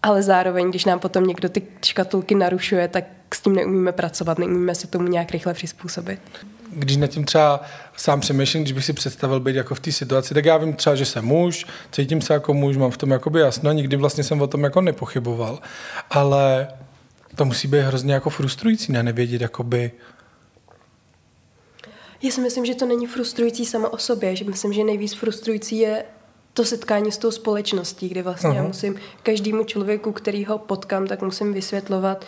Ale 0.03 0.23
zároveň, 0.23 0.69
když 0.69 0.85
nám 0.85 0.99
potom 0.99 1.27
někdo 1.27 1.49
ty 1.49 1.61
škatulky 1.85 2.35
narušuje, 2.35 2.87
tak 2.87 3.03
s 3.33 3.41
tím 3.41 3.55
neumíme 3.55 3.91
pracovat, 3.91 4.39
neumíme 4.39 4.75
se 4.75 4.87
tomu 4.87 5.07
nějak 5.07 5.31
rychle 5.31 5.53
přizpůsobit. 5.53 6.19
Když 6.75 6.97
nad 6.97 7.07
tím 7.07 7.25
třeba 7.25 7.61
sám 7.97 8.19
přemýšlím, 8.19 8.63
když 8.63 8.73
bych 8.73 8.85
si 8.85 8.93
představil 8.93 9.39
být 9.39 9.55
jako 9.55 9.75
v 9.75 9.79
té 9.79 9.91
situaci, 9.91 10.33
tak 10.33 10.45
já 10.45 10.57
vím 10.57 10.73
třeba, 10.73 10.95
že 10.95 11.05
jsem 11.05 11.25
muž, 11.25 11.65
cítím 11.91 12.21
se 12.21 12.33
jako 12.33 12.53
muž, 12.53 12.77
mám 12.77 12.91
v 12.91 12.97
tom 12.97 13.11
jakoby 13.11 13.39
jasno, 13.39 13.71
nikdy 13.71 13.97
vlastně 13.97 14.23
jsem 14.23 14.41
o 14.41 14.47
tom 14.47 14.63
jako 14.63 14.81
nepochyboval, 14.81 15.59
ale 16.09 16.67
to 17.35 17.45
musí 17.45 17.67
být 17.67 17.81
hrozně 17.81 18.13
jako 18.13 18.29
frustrující, 18.29 18.91
ne? 18.91 19.03
Nevědět, 19.03 19.41
jakoby... 19.41 19.91
Já 22.21 22.31
si 22.31 22.41
myslím, 22.41 22.65
že 22.65 22.75
to 22.75 22.85
není 22.85 23.07
frustrující 23.07 23.65
sama 23.65 23.93
o 23.93 23.97
sobě, 23.97 24.35
že 24.35 24.45
myslím, 24.45 24.73
že 24.73 24.83
nejvíc 24.83 25.13
frustrující 25.13 25.79
je 25.79 26.05
to 26.53 26.65
setkání 26.65 27.11
s 27.11 27.17
tou 27.17 27.31
společností, 27.31 28.09
kde 28.09 28.23
vlastně 28.23 28.49
uh-huh. 28.49 28.55
já 28.55 28.63
musím 28.63 28.95
každému 29.23 29.63
člověku, 29.63 30.11
který 30.11 30.45
ho 30.45 30.57
potkám, 30.57 31.07
tak 31.07 31.21
musím 31.21 31.53
vysvětlovat, 31.53 32.25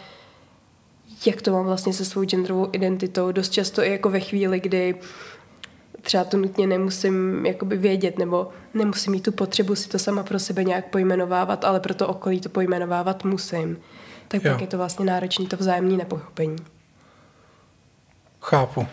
jak 1.26 1.42
to 1.42 1.52
mám 1.52 1.66
vlastně 1.66 1.94
se 1.94 2.06
svou 2.06 2.24
genderovou 2.24 2.70
identitou. 2.72 3.32
Dost 3.32 3.50
často 3.50 3.84
i 3.84 3.92
jako 3.92 4.10
ve 4.10 4.20
chvíli, 4.20 4.60
kdy 4.60 4.96
třeba 6.02 6.24
to 6.24 6.38
nutně 6.38 6.68
nemusím 6.68 7.46
jakoby 7.46 7.78
vědět, 7.78 8.20
nebo 8.20 8.50
nemusím 8.74 9.12
mít 9.12 9.24
tu 9.24 9.32
potřebu 9.32 9.76
si 9.76 9.90
to 9.90 10.00
sama 10.00 10.24
pro 10.24 10.40
sebe 10.40 10.64
nějak 10.64 10.90
pojmenovávat, 10.90 11.66
ale 11.66 11.80
pro 11.80 11.94
to 11.94 12.08
okolí 12.08 12.42
to 12.42 12.50
pojmenovávat 12.50 13.24
musím 13.24 13.78
tak 14.28 14.44
jo. 14.44 14.52
pak 14.52 14.62
je 14.62 14.68
to 14.68 14.78
vlastně 14.78 15.06
náročné 15.06 15.46
to 15.46 15.58
vzájemné 15.58 15.98
nepochopení. 15.98 16.56
Chápu. 18.42 18.88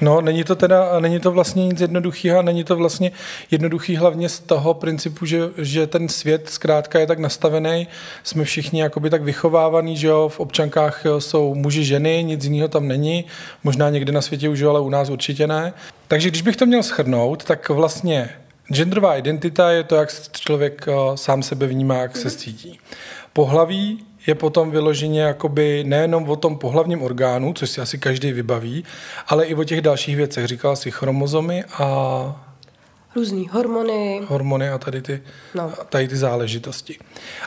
No, 0.00 0.20
není 0.20 0.44
to 0.44 0.56
teda, 0.56 1.00
není 1.00 1.20
to 1.20 1.32
vlastně 1.32 1.66
nic 1.66 1.80
jednoduchého, 1.80 2.42
není 2.42 2.64
to 2.64 2.76
vlastně 2.76 3.12
jednoduchý 3.50 3.96
hlavně 3.96 4.28
z 4.28 4.40
toho 4.40 4.74
principu, 4.74 5.26
že, 5.26 5.40
že 5.58 5.86
ten 5.86 6.08
svět 6.08 6.50
zkrátka 6.50 6.98
je 6.98 7.06
tak 7.06 7.18
nastavený, 7.18 7.88
jsme 8.22 8.44
všichni 8.44 8.80
jakoby 8.80 9.10
tak 9.10 9.22
vychovávaný, 9.22 9.96
že 9.96 10.06
jo, 10.06 10.28
v 10.28 10.40
občankách 10.40 11.02
jsou 11.18 11.54
muži, 11.54 11.84
ženy, 11.84 12.24
nic 12.24 12.44
jiného 12.44 12.68
tam 12.68 12.88
není, 12.88 13.24
možná 13.64 13.90
někde 13.90 14.12
na 14.12 14.22
světě 14.22 14.48
už, 14.48 14.62
ale 14.62 14.80
u 14.80 14.90
nás 14.90 15.10
určitě 15.10 15.46
ne. 15.46 15.72
Takže 16.08 16.30
když 16.30 16.42
bych 16.42 16.56
to 16.56 16.66
měl 16.66 16.82
schrnout, 16.82 17.44
tak 17.44 17.68
vlastně 17.68 18.30
genderová 18.72 19.16
identita 19.16 19.70
je 19.70 19.84
to, 19.84 19.96
jak 19.96 20.30
člověk 20.30 20.86
sám 21.14 21.42
sebe 21.42 21.66
vnímá, 21.66 21.96
jak 21.96 22.16
se 22.16 22.30
cítí. 22.30 22.78
Pohlaví 23.32 24.04
je 24.26 24.34
potom 24.34 24.70
vyloženě 24.70 25.20
jakoby 25.20 25.84
nejenom 25.86 26.30
o 26.30 26.36
tom 26.36 26.58
pohlavním 26.58 27.02
orgánu, 27.02 27.52
což 27.52 27.70
si 27.70 27.80
asi 27.80 27.98
každý 27.98 28.32
vybaví, 28.32 28.84
ale 29.26 29.44
i 29.44 29.54
o 29.54 29.64
těch 29.64 29.80
dalších 29.80 30.16
věcech. 30.16 30.46
Říkala 30.46 30.76
si 30.76 30.90
chromozomy 30.90 31.64
a... 31.64 32.40
Různý 33.16 33.48
hormony. 33.52 34.20
Hormony 34.26 34.68
a 34.68 34.78
tady 34.78 35.02
ty, 35.02 35.22
no. 35.54 35.72
tady 35.88 36.08
ty 36.08 36.16
záležitosti. 36.16 36.98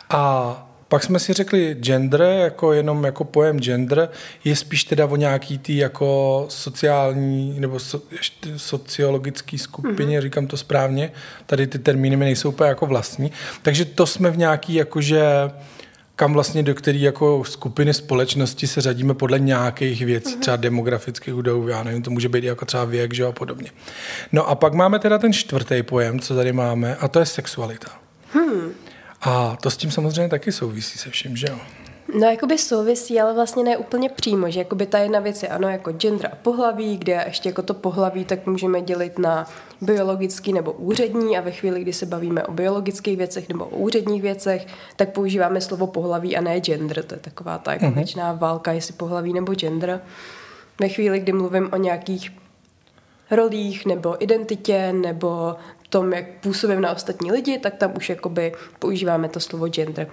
A 0.10 0.64
pak 0.88 1.04
jsme 1.04 1.20
si 1.20 1.34
řekli 1.34 1.76
gender, 1.80 2.22
jako 2.22 2.74
jenom 2.74 3.04
jako 3.04 3.24
pojem 3.24 3.60
gender, 3.60 4.10
je 4.44 4.56
spíš 4.56 4.84
teda 4.84 5.06
o 5.06 5.16
nějaký 5.16 5.58
tý 5.58 5.78
jako 5.78 6.46
sociální 6.50 7.60
nebo 7.60 7.80
so, 7.80 8.08
ještě 8.12 8.60
sociologický 8.60 9.58
skupině, 9.58 10.18
mm-hmm. 10.18 10.22
říkám 10.22 10.48
to 10.48 10.58
správně, 10.58 11.12
tady 11.46 11.68
ty 11.68 11.80
termíny 11.80 12.16
mi 12.16 12.26
nejsou 12.26 12.50
úplně 12.50 12.70
jako 12.70 12.86
vlastní. 12.86 13.32
Takže 13.62 13.86
to 13.86 14.06
jsme 14.06 14.30
v 14.30 14.38
nějaký 14.38 14.74
jakože 14.74 15.24
kam 16.18 16.34
vlastně 16.34 16.64
do 16.64 16.76
který 16.76 17.02
jako 17.02 17.44
skupiny 17.44 17.94
společnosti 17.94 18.68
se 18.68 18.82
řadíme 18.82 19.14
podle 19.14 19.40
nějakých 19.40 20.06
věcí, 20.06 20.36
mm-hmm. 20.36 20.40
třeba 20.40 20.58
demografických 20.58 21.36
údajů, 21.36 21.68
já 21.68 21.84
nevím, 21.84 22.04
to 22.04 22.12
může 22.12 22.30
být 22.30 22.44
jako 22.44 22.66
třeba 22.66 22.86
věk, 22.86 23.14
že 23.14 23.26
a 23.26 23.32
podobně. 23.32 23.72
No 24.32 24.50
a 24.50 24.56
pak 24.56 24.74
máme 24.74 25.00
teda 25.00 25.18
ten 25.18 25.34
čtvrtý 25.34 25.84
pojem, 25.84 26.20
co 26.20 26.36
tady 26.36 26.54
máme, 26.54 26.96
a 26.96 27.08
to 27.08 27.20
je 27.20 27.26
sexualita. 27.26 27.88
Hmm. 28.34 28.72
A 29.22 29.58
to 29.62 29.72
s 29.72 29.78
tím 29.78 29.92
samozřejmě 29.92 30.30
taky 30.30 30.52
souvisí 30.52 30.98
se 30.98 31.10
vším, 31.10 31.38
že 31.38 31.48
jo? 31.50 31.60
No, 32.20 32.28
jakoby 32.28 32.58
souvisí, 32.58 33.22
ale 33.22 33.34
vlastně 33.34 33.64
ne 33.64 33.78
úplně 33.78 34.10
přímo, 34.10 34.52
že 34.52 34.60
jakoby 34.60 34.86
ta 34.86 35.00
jedna 35.00 35.20
věc 35.20 35.44
je 35.44 35.50
ano, 35.50 35.70
jako 35.70 35.92
gender 35.92 36.30
a 36.34 36.36
pohlaví, 36.36 36.98
kde 36.98 37.24
ještě 37.28 37.50
jako 37.50 37.62
to 37.62 37.74
pohlaví, 37.74 38.26
tak 38.26 38.46
můžeme 38.46 38.82
dělit 38.82 39.20
na 39.20 39.48
biologický 39.82 40.54
nebo 40.54 40.72
úřední 40.72 41.38
a 41.38 41.42
ve 41.42 41.52
chvíli, 41.52 41.82
kdy 41.82 41.94
se 41.94 42.06
bavíme 42.06 42.44
o 42.44 42.52
biologických 42.52 43.18
věcech 43.18 43.50
nebo 43.50 43.66
o 43.66 43.78
úředních 43.78 44.22
věcech, 44.22 44.68
tak 44.96 45.10
používáme 45.14 45.62
slovo 45.62 45.88
pohlaví 45.88 46.38
a 46.38 46.42
ne 46.42 46.60
gender. 46.60 47.04
To 47.04 47.16
je 47.16 47.20
taková 47.20 47.58
ta 47.58 47.74
jako 47.74 47.86
uh-huh. 47.86 47.94
věčná 47.94 48.34
válka, 48.34 48.72
jestli 48.72 48.94
pohlaví 48.94 49.34
nebo 49.34 49.54
gender. 49.54 50.02
Ve 50.80 50.90
chvíli, 50.90 51.20
kdy 51.20 51.32
mluvím 51.32 51.70
o 51.74 51.78
nějakých 51.78 52.32
rolích 53.32 53.86
nebo 53.86 54.24
identitě 54.24 54.94
nebo 54.94 55.56
tom, 55.90 56.14
jak 56.14 56.26
působím 56.42 56.82
na 56.82 56.92
ostatní 56.92 57.32
lidi, 57.32 57.60
tak 57.60 57.76
tam 57.76 57.94
už 57.98 58.10
jakoby 58.10 58.54
používáme 58.80 59.30
to 59.30 59.40
slovo 59.40 59.68
gender. 59.68 60.08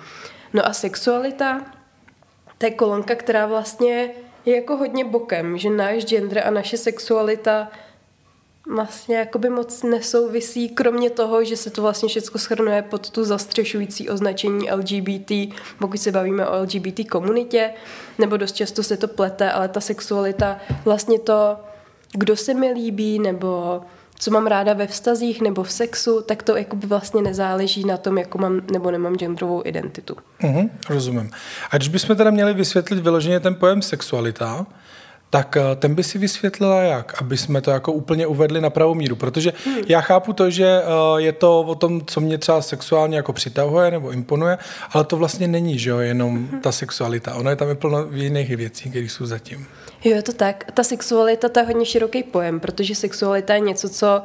No 0.52 0.66
a 0.66 0.72
sexualita, 0.72 1.60
to 2.58 2.66
je 2.66 2.72
kolonka, 2.72 3.14
která 3.14 3.46
vlastně 3.46 4.10
je 4.44 4.56
jako 4.56 4.76
hodně 4.76 5.04
bokem, 5.04 5.58
že 5.58 5.70
náš 5.70 6.04
gender 6.04 6.42
a 6.46 6.50
naše 6.50 6.76
sexualita 6.76 7.68
vlastně 8.66 9.16
jakoby 9.16 9.50
moc 9.50 9.82
nesouvisí, 9.82 10.68
kromě 10.68 11.10
toho, 11.10 11.44
že 11.44 11.56
se 11.56 11.70
to 11.70 11.82
vlastně 11.82 12.08
všechno 12.08 12.40
schrnuje 12.40 12.82
pod 12.82 13.10
tu 13.10 13.24
zastřešující 13.24 14.08
označení 14.08 14.70
LGBT, 14.70 15.32
pokud 15.78 16.00
se 16.00 16.12
bavíme 16.12 16.46
o 16.46 16.62
LGBT 16.62 17.10
komunitě, 17.10 17.70
nebo 18.18 18.36
dost 18.36 18.52
často 18.52 18.82
se 18.82 18.96
to 18.96 19.08
plete, 19.08 19.52
ale 19.52 19.68
ta 19.68 19.80
sexualita, 19.80 20.58
vlastně 20.84 21.18
to, 21.18 21.56
kdo 22.12 22.36
se 22.36 22.54
mi 22.54 22.72
líbí, 22.72 23.18
nebo 23.18 23.80
co 24.18 24.30
mám 24.30 24.46
ráda 24.46 24.72
ve 24.72 24.86
vztazích 24.86 25.40
nebo 25.40 25.62
v 25.62 25.72
sexu, 25.72 26.22
tak 26.22 26.42
to 26.42 26.56
jakoby 26.56 26.86
vlastně 26.86 27.22
nezáleží 27.22 27.84
na 27.84 27.96
tom, 27.96 28.18
jako 28.18 28.38
mám 28.38 28.60
nebo 28.72 28.90
nemám 28.90 29.16
genderovou 29.16 29.62
identitu. 29.64 30.16
Uhum, 30.42 30.70
rozumím. 30.90 31.30
A 31.70 31.76
když 31.76 31.88
bychom 31.88 32.16
teda 32.16 32.30
měli 32.30 32.54
vysvětlit 32.54 33.00
vyloženě 33.00 33.40
ten 33.40 33.54
pojem 33.54 33.82
sexualita, 33.82 34.66
tak 35.34 35.56
eh, 35.56 35.76
ten 35.76 35.94
by 35.94 36.02
si 36.02 36.18
vysvětlila 36.18 36.82
jak, 36.82 37.22
aby 37.22 37.36
jsme 37.36 37.60
to 37.60 37.70
jako 37.70 37.92
úplně 37.92 38.26
uvedli 38.26 38.60
na 38.60 38.70
pravou 38.70 38.94
míru, 38.94 39.16
protože 39.16 39.52
hmm. 39.64 39.78
já 39.88 40.00
chápu 40.00 40.32
to, 40.32 40.50
že 40.50 40.82
eh, 40.82 40.86
je 41.16 41.32
to 41.32 41.60
o 41.60 41.74
tom, 41.74 42.06
co 42.06 42.20
mě 42.20 42.38
třeba 42.38 42.62
sexuálně 42.62 43.16
jako 43.16 43.32
přitahuje 43.32 43.90
nebo 43.90 44.10
imponuje, 44.10 44.58
ale 44.90 45.04
to 45.04 45.16
vlastně 45.16 45.48
není, 45.48 45.78
že 45.78 45.90
jo, 45.90 45.98
jenom 45.98 46.48
ta 46.60 46.72
sexualita. 46.72 47.34
Ono 47.34 47.50
je 47.50 47.56
tam 47.56 47.70
i 47.70 47.74
plno 47.74 48.06
jiných 48.12 48.56
věcí, 48.56 48.90
které 48.90 49.04
jsou 49.04 49.26
zatím. 49.26 49.66
Jo, 50.04 50.16
je 50.16 50.22
to 50.22 50.32
tak. 50.32 50.64
Ta 50.74 50.82
sexualita 50.84 51.48
to 51.48 51.60
je 51.60 51.66
hodně 51.66 51.86
široký 51.86 52.22
pojem, 52.22 52.60
protože 52.60 52.94
sexualita 52.94 53.54
je 53.54 53.60
něco, 53.60 53.88
co 53.88 54.22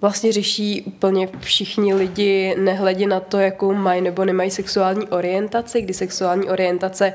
vlastně 0.00 0.32
řeší 0.32 0.82
úplně 0.82 1.28
všichni 1.40 1.94
lidi, 1.94 2.56
nehledě 2.58 3.06
na 3.06 3.20
to, 3.20 3.38
jakou 3.38 3.74
mají 3.74 4.00
nebo 4.00 4.24
nemají 4.24 4.50
sexuální 4.50 5.08
orientaci, 5.08 5.82
kdy 5.82 5.94
sexuální 5.94 6.48
orientace 6.48 7.12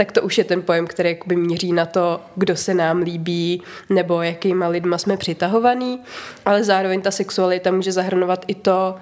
tak 0.00 0.12
to 0.12 0.22
už 0.22 0.38
je 0.38 0.44
ten 0.44 0.62
pojem, 0.62 0.86
který 0.86 1.08
jakoby 1.08 1.36
míří 1.36 1.72
na 1.72 1.86
to, 1.86 2.20
kdo 2.36 2.56
se 2.56 2.74
nám 2.74 3.02
líbí 3.02 3.62
nebo 3.90 4.22
jakýma 4.22 4.68
lidma 4.68 4.98
jsme 4.98 5.16
přitahovaný, 5.16 6.00
ale 6.44 6.64
zároveň 6.64 7.00
ta 7.00 7.10
sexualita 7.10 7.70
může 7.70 7.92
zahrnovat 7.92 8.44
i 8.46 8.54
to, 8.54 8.94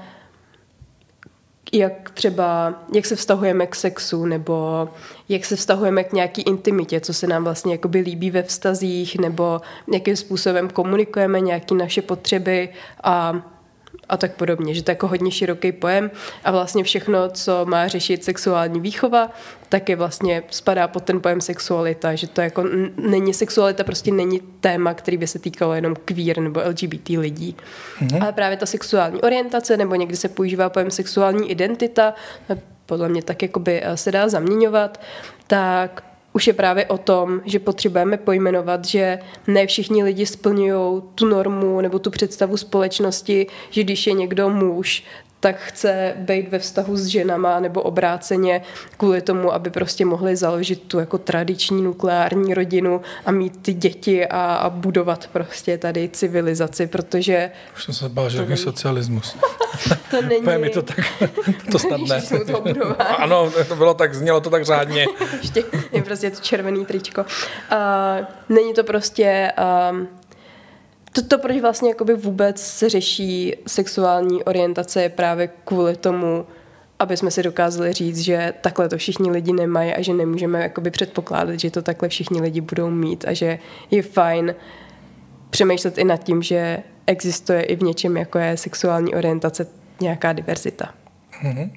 jak 1.72 2.11
třeba, 2.11 2.74
jak 2.94 3.06
se 3.06 3.16
vztahujeme 3.16 3.66
k 3.66 3.74
sexu, 3.74 4.26
nebo 4.26 4.88
jak 5.28 5.44
se 5.44 5.56
vztahujeme 5.56 6.04
k 6.04 6.12
nějaký 6.12 6.42
intimitě, 6.42 7.00
co 7.00 7.14
se 7.14 7.26
nám 7.26 7.44
vlastně 7.44 7.72
jakoby 7.72 7.98
líbí 7.98 8.30
ve 8.30 8.42
vztazích, 8.42 9.18
nebo 9.18 9.61
jakým 9.92 10.16
způsobem 10.16 10.70
komunikujeme 10.70 11.40
nějaké 11.40 11.74
naše 11.74 12.02
potřeby 12.02 12.68
a 13.02 13.42
a 14.09 14.16
tak 14.16 14.33
podobně, 14.33 14.75
že 14.75 14.83
to 14.83 14.90
je 14.90 14.92
jako 14.92 15.09
hodně 15.09 15.31
široký 15.31 15.73
pojem 15.73 16.11
a 16.44 16.51
vlastně 16.51 16.85
všechno, 16.85 17.29
co 17.29 17.66
má 17.66 17.88
řešit 17.88 18.25
sexuální 18.25 18.81
výchova, 18.81 19.31
tak 19.68 19.88
je 19.88 19.97
vlastně 19.97 20.42
spadá 20.51 20.88
pod 20.88 21.05
ten 21.05 21.21
pojem 21.21 21.40
sexualita, 21.40 22.14
že 22.14 22.27
to 22.27 22.40
jako 22.40 22.64
není 22.97 23.35
sexualita, 23.35 23.85
prostě 23.85 24.12
není 24.12 24.40
téma, 24.61 24.94
který 24.94 25.16
by 25.16 25.27
se 25.27 25.38
týkalo 25.38 25.75
jenom 25.75 25.97
queer 26.05 26.38
nebo 26.38 26.61
LGBT 26.68 27.09
lidí. 27.09 27.57
Mm-hmm. 28.01 28.23
Ale 28.23 28.33
právě 28.33 28.57
ta 28.57 28.66
sexuální 28.66 29.21
orientace, 29.21 29.77
nebo 29.77 29.94
někdy 29.94 30.16
se 30.16 30.29
používá 30.29 30.68
pojem 30.68 30.90
sexuální 30.90 31.51
identita, 31.51 32.14
podle 32.87 33.09
mě 33.09 33.23
tak 33.23 33.42
jakoby 33.42 33.81
eh, 33.83 33.97
se 33.97 34.12
dá 34.12 34.29
zaměňovat, 34.29 35.01
tak 35.47 36.08
už 36.38 36.46
je 36.46 36.53
právě 36.53 36.87
o 36.87 36.98
tom, 36.98 37.40
že 37.44 37.59
potřebujeme 37.59 38.16
pojmenovat, 38.16 38.85
že 38.85 39.18
ne 39.46 39.66
všichni 39.66 40.05
lidi 40.05 40.27
splňují 40.27 41.03
tu 41.14 41.27
normu 41.27 41.81
nebo 41.81 41.98
tu 41.98 42.11
představu 42.11 42.57
společnosti, 42.57 43.46
že 43.70 43.85
když 43.85 44.07
je 44.07 44.12
někdo 44.12 44.51
muž, 44.51 45.05
tak 45.40 45.57
chce 45.59 46.14
být 46.16 46.48
ve 46.48 46.59
vztahu 46.59 46.96
s 46.96 47.07
ženama 47.07 47.61
nebo 47.61 47.83
obráceně 47.83 48.62
kvůli 48.96 49.20
tomu, 49.20 49.53
aby 49.53 49.70
prostě 49.70 50.05
mohli 50.05 50.37
založit 50.37 50.83
tu 50.83 50.98
jako 50.98 51.18
tradiční 51.18 51.83
nukleární 51.83 52.55
rodinu 52.55 53.01
a 53.27 53.31
mít 53.31 53.62
ty 53.62 53.72
děti 53.72 54.27
a, 54.27 54.55
a 54.55 54.70
budovat 54.70 55.29
prostě 55.33 55.79
tady 55.79 56.09
civilizaci, 56.09 56.87
protože... 56.87 57.51
Už 57.77 57.85
jsem 57.85 57.94
se 57.94 58.09
bál, 58.09 58.31
že 58.31 58.40
není... 58.40 58.57
socialismus. 58.57 59.37
to 60.11 60.22
není... 60.22 60.59
mi 60.59 60.70
to 60.70 60.83
tak, 60.83 60.98
to 61.72 61.79
snadné. 61.88 62.22
ano, 63.16 63.53
to 63.68 63.77
bylo 63.77 63.94
tak, 63.94 64.14
znělo 64.14 64.40
to 64.40 64.51
tak 64.51 64.64
řádně. 64.64 65.07
Ještě 65.40 65.64
je 65.92 66.03
prostě 66.03 66.31
to 66.31 66.40
červený 66.40 66.87
tričko. 66.87 67.20
Uh, 67.20 68.27
není 68.48 68.74
to 68.74 68.85
prostě... 68.85 69.53
Um, 69.90 70.09
to, 71.12 71.23
to, 71.23 71.38
proč 71.38 71.61
vlastně 71.61 71.88
jakoby 71.88 72.14
vůbec 72.14 72.62
se 72.62 72.88
řeší 72.88 73.55
sexuální 73.66 74.44
orientace, 74.44 75.03
je 75.03 75.09
právě 75.09 75.49
kvůli 75.64 75.97
tomu, 75.97 76.47
aby 76.99 77.16
jsme 77.16 77.31
si 77.31 77.42
dokázali 77.42 77.92
říct, 77.92 78.18
že 78.18 78.55
takhle 78.61 78.88
to 78.88 78.99
všichni 78.99 79.31
lidi 79.31 79.53
nemají 79.53 79.94
a 79.94 80.03
že 80.03 80.12
nemůžeme 80.12 80.62
jakoby 80.62 80.90
předpokládat, 80.90 81.61
že 81.61 81.71
to 81.71 81.83
takhle 81.83 82.09
všichni 82.09 82.40
lidi 82.40 82.61
budou 82.61 82.90
mít 82.90 83.25
a 83.29 83.33
že 83.33 83.59
je 83.90 84.03
fajn 84.03 84.55
přemýšlet 85.51 85.99
i 85.99 86.05
nad 86.05 86.25
tím, 86.25 86.42
že 86.42 86.83
existuje 87.07 87.62
i 87.62 87.77
v 87.77 87.83
něčem, 87.83 88.16
jako 88.16 88.38
je 88.38 88.57
sexuální 88.57 89.14
orientace, 89.14 89.66
nějaká 90.01 90.33
diverzita. 90.33 90.94
Mm-hmm. 91.44 91.70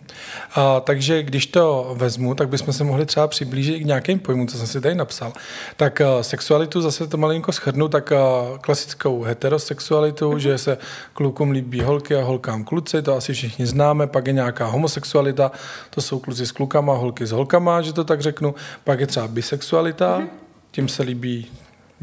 A, 0.55 0.79
takže 0.79 1.23
když 1.23 1.45
to 1.45 1.93
vezmu, 1.97 2.35
tak 2.35 2.49
bychom 2.49 2.73
se 2.73 2.83
mohli 2.83 3.05
třeba 3.05 3.27
přiblížit 3.27 3.81
k 3.81 3.85
nějakým 3.85 4.19
pojmům, 4.19 4.47
co 4.47 4.57
jsem 4.57 4.67
si 4.67 4.81
tady 4.81 4.95
napsal. 4.95 5.33
Tak 5.77 6.01
a, 6.01 6.23
sexualitu, 6.23 6.81
zase 6.81 7.07
to 7.07 7.17
malinko 7.17 7.51
schrnu, 7.51 7.87
tak 7.87 8.11
a, 8.11 8.17
klasickou 8.61 9.23
heterosexualitu, 9.23 10.31
mm-hmm. 10.31 10.37
že 10.37 10.57
se 10.57 10.77
klukům 11.13 11.51
líbí 11.51 11.81
holky 11.81 12.15
a 12.15 12.23
holkám 12.23 12.63
kluci, 12.63 13.01
to 13.01 13.15
asi 13.15 13.33
všichni 13.33 13.65
známe, 13.65 14.07
pak 14.07 14.27
je 14.27 14.33
nějaká 14.33 14.65
homosexualita, 14.65 15.51
to 15.89 16.01
jsou 16.01 16.19
kluci 16.19 16.47
s 16.47 16.51
klukama, 16.51 16.93
holky 16.93 17.25
s 17.25 17.31
holkama, 17.31 17.81
že 17.81 17.93
to 17.93 18.03
tak 18.03 18.21
řeknu, 18.21 18.55
pak 18.83 18.99
je 18.99 19.07
třeba 19.07 19.27
bisexualita, 19.27 20.19
mm-hmm. 20.19 20.27
tím 20.71 20.87
se 20.87 21.03
líbí 21.03 21.47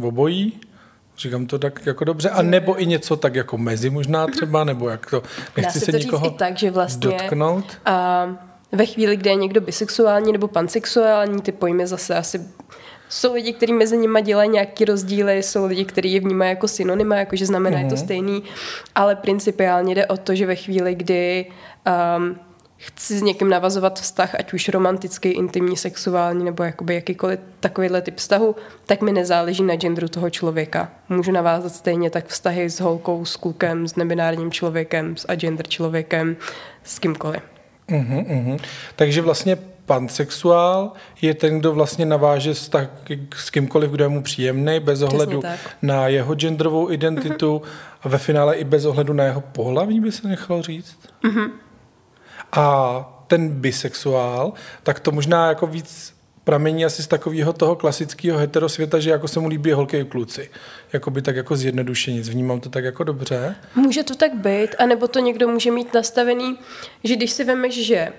obojí, 0.03 0.61
Říkám 1.19 1.47
to 1.47 1.59
tak 1.59 1.87
jako 1.87 2.05
dobře. 2.05 2.31
A 2.31 2.43
nebo 2.43 2.83
i 2.83 2.87
něco 2.87 3.17
tak 3.17 3.35
jako 3.35 3.59
mezi 3.59 3.91
možná 3.91 4.27
třeba, 4.27 4.65
nebo 4.65 4.89
jak 4.89 5.11
to, 5.11 5.23
nechci 5.57 5.81
Dá 5.81 5.87
se, 5.87 5.93
to 5.93 5.99
nikoho 5.99 6.27
i 6.27 6.31
tak, 6.31 6.59
že 6.59 6.71
vlastně, 6.71 7.11
dotknout. 7.11 7.65
A 7.85 8.29
ve 8.73 8.87
chvíli, 8.87 9.17
kdy 9.17 9.31
je 9.31 9.37
někdo 9.37 9.61
bisexuální 9.61 10.33
nebo 10.33 10.49
pansexuální, 10.49 11.43
ty 11.43 11.53
pojmy 11.53 11.87
zase 11.87 12.17
asi 12.17 12.41
jsou 13.09 13.35
lidi, 13.35 13.53
kteří 13.53 13.73
mezi 13.73 13.97
nimi 13.97 14.23
dělají 14.23 14.51
nějaké 14.51 14.85
rozdíly, 14.85 15.43
jsou 15.43 15.67
lidi, 15.67 15.85
kteří 15.85 16.13
je 16.13 16.21
vnímají 16.21 16.51
jako 16.51 16.69
synonyma, 16.69 17.17
jakože 17.17 17.47
znamená 17.47 17.79
mm-hmm. 17.79 17.89
to 17.89 17.95
mhm. 17.95 18.05
stejný, 18.05 18.43
ale 18.95 19.17
principiálně 19.17 19.95
jde 19.95 20.07
o 20.07 20.17
to, 20.17 20.35
že 20.35 20.47
ve 20.47 20.55
chvíli, 20.55 20.95
kdy 20.95 21.47
um, 22.17 22.39
chci 22.79 23.19
s 23.19 23.23
někým 23.23 23.51
navazovat 23.51 24.01
vztah, 24.01 24.35
ať 24.35 24.53
už 24.53 24.69
romantický, 24.69 25.29
intimní, 25.29 25.77
sexuální 25.77 26.45
nebo 26.45 26.63
jakoby 26.63 26.95
jakýkoliv 26.95 27.41
takovýhle 27.61 28.03
typ 28.03 28.17
vztahu, 28.17 28.57
tak 28.87 29.03
mi 29.03 29.13
nezáleží 29.13 29.63
na 29.63 29.77
genderu 29.77 30.09
toho 30.09 30.31
člověka. 30.31 30.91
Můžu 31.09 31.33
navázat 31.33 31.75
stejně 31.75 32.11
tak 32.11 32.27
vztahy 32.27 32.71
s 32.71 32.81
holkou, 32.81 33.25
s 33.25 33.37
klukem, 33.37 33.89
s 33.89 33.97
nebinárním 33.97 34.51
člověkem, 34.51 35.17
s 35.17 35.27
agender 35.29 35.69
člověkem, 35.69 36.37
s 36.85 36.99
kýmkoliv. 36.99 37.43
Uhum, 37.91 38.27
uhum. 38.29 38.57
Takže 38.97 39.23
vlastně 39.23 39.57
pansexuál 39.87 40.93
je 41.23 41.35
ten, 41.35 41.59
kdo 41.59 41.73
vlastně 41.73 42.07
naváže 42.07 42.55
vztah 42.55 42.89
s 43.35 43.51
kýmkoliv, 43.51 43.91
kdo 43.91 44.05
je 44.05 44.09
mu 44.09 44.23
příjemný, 44.23 44.81
bez 44.81 45.03
ohledu 45.03 45.43
na 45.83 46.09
jeho 46.09 46.35
genderovou 46.35 46.91
identitu 46.91 47.57
uhum. 47.57 47.69
a 48.03 48.09
ve 48.09 48.19
finále 48.19 48.57
i 48.57 48.65
bez 48.65 48.85
ohledu 48.85 49.13
na 49.13 49.25
jeho 49.25 49.41
pohlaví, 49.41 50.01
by 50.01 50.13
se 50.13 50.29
nechalo 50.29 50.63
říct. 50.63 50.99
Uhum. 51.25 51.53
A 52.53 53.25
ten 53.27 53.49
bisexuál, 53.49 54.53
tak 54.83 55.01
to 55.01 55.13
možná 55.13 55.49
jako 55.49 55.67
víc 55.67 56.19
pramení 56.45 56.85
asi 56.85 57.03
z 57.03 57.07
takového 57.07 57.53
toho 57.53 57.77
klasického 57.77 58.39
heterosvěta, 58.39 58.99
že 58.99 59.11
jako 59.11 59.29
se 59.29 59.41
mu 59.41 59.49
líbí 59.49 59.73
holky 59.73 59.99
i 59.99 60.05
kluci. 60.05 60.51
Jako 60.93 61.11
by 61.11 61.23
tak 61.23 61.37
jako 61.37 61.57
zjednodušení. 61.57 62.21
Vnímám 62.21 62.61
to 62.61 62.69
tak 62.69 62.85
jako 62.85 63.05
dobře. 63.05 63.55
Může 63.75 64.03
to 64.03 64.15
tak 64.15 64.35
být, 64.35 64.75
anebo 64.79 65.09
to 65.09 65.19
někdo 65.19 65.49
může 65.49 65.71
mít 65.71 65.95
nastavený, 65.95 66.59
že 67.05 67.17
když 67.17 67.31
si 67.31 67.45
vemeš, 67.45 67.87
že 67.87 68.13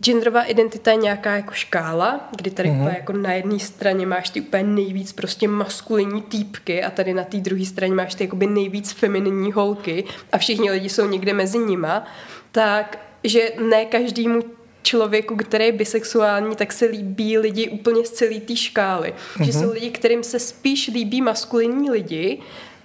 genderová 0.00 0.42
identita 0.42 0.90
je 0.90 0.96
nějaká 0.96 1.36
jako 1.36 1.52
škála, 1.54 2.28
kdy 2.36 2.50
tady 2.50 2.68
mm-hmm. 2.68 2.94
jako 2.94 3.12
na 3.12 3.32
jedné 3.32 3.58
straně 3.58 4.06
máš 4.06 4.30
ty 4.30 4.40
úplně 4.40 4.64
nejvíc 4.64 5.12
prostě 5.12 5.48
maskulinní 5.48 6.22
týpky 6.22 6.84
a 6.84 6.90
tady 6.90 7.14
na 7.14 7.24
té 7.24 7.36
druhé 7.36 7.64
straně 7.64 7.94
máš 7.94 8.14
ty 8.14 8.24
jakoby 8.24 8.46
nejvíc 8.46 8.92
femininní 8.92 9.52
holky 9.52 10.04
a 10.32 10.38
všichni 10.38 10.70
lidi 10.70 10.88
jsou 10.88 11.08
někde 11.08 11.32
mezi 11.32 11.58
nima, 11.58 12.04
tak 12.52 12.98
že 13.24 13.52
ne 13.68 13.84
každému 13.84 14.42
člověku, 14.82 15.36
který 15.36 15.64
je 15.64 15.72
bisexuální, 15.72 16.56
tak 16.56 16.72
se 16.72 16.84
líbí 16.84 17.38
lidi 17.38 17.68
úplně 17.68 18.06
z 18.06 18.10
celé 18.10 18.40
té 18.40 18.56
škály. 18.56 19.14
Mm-hmm. 19.14 19.44
Že 19.44 19.52
jsou 19.52 19.60
mhm. 19.60 19.70
lidi, 19.70 19.90
kterým 19.90 20.22
se 20.22 20.38
spíš 20.38 20.90
líbí 20.94 21.22
maskulinní 21.22 21.90
lidi, 21.90 22.38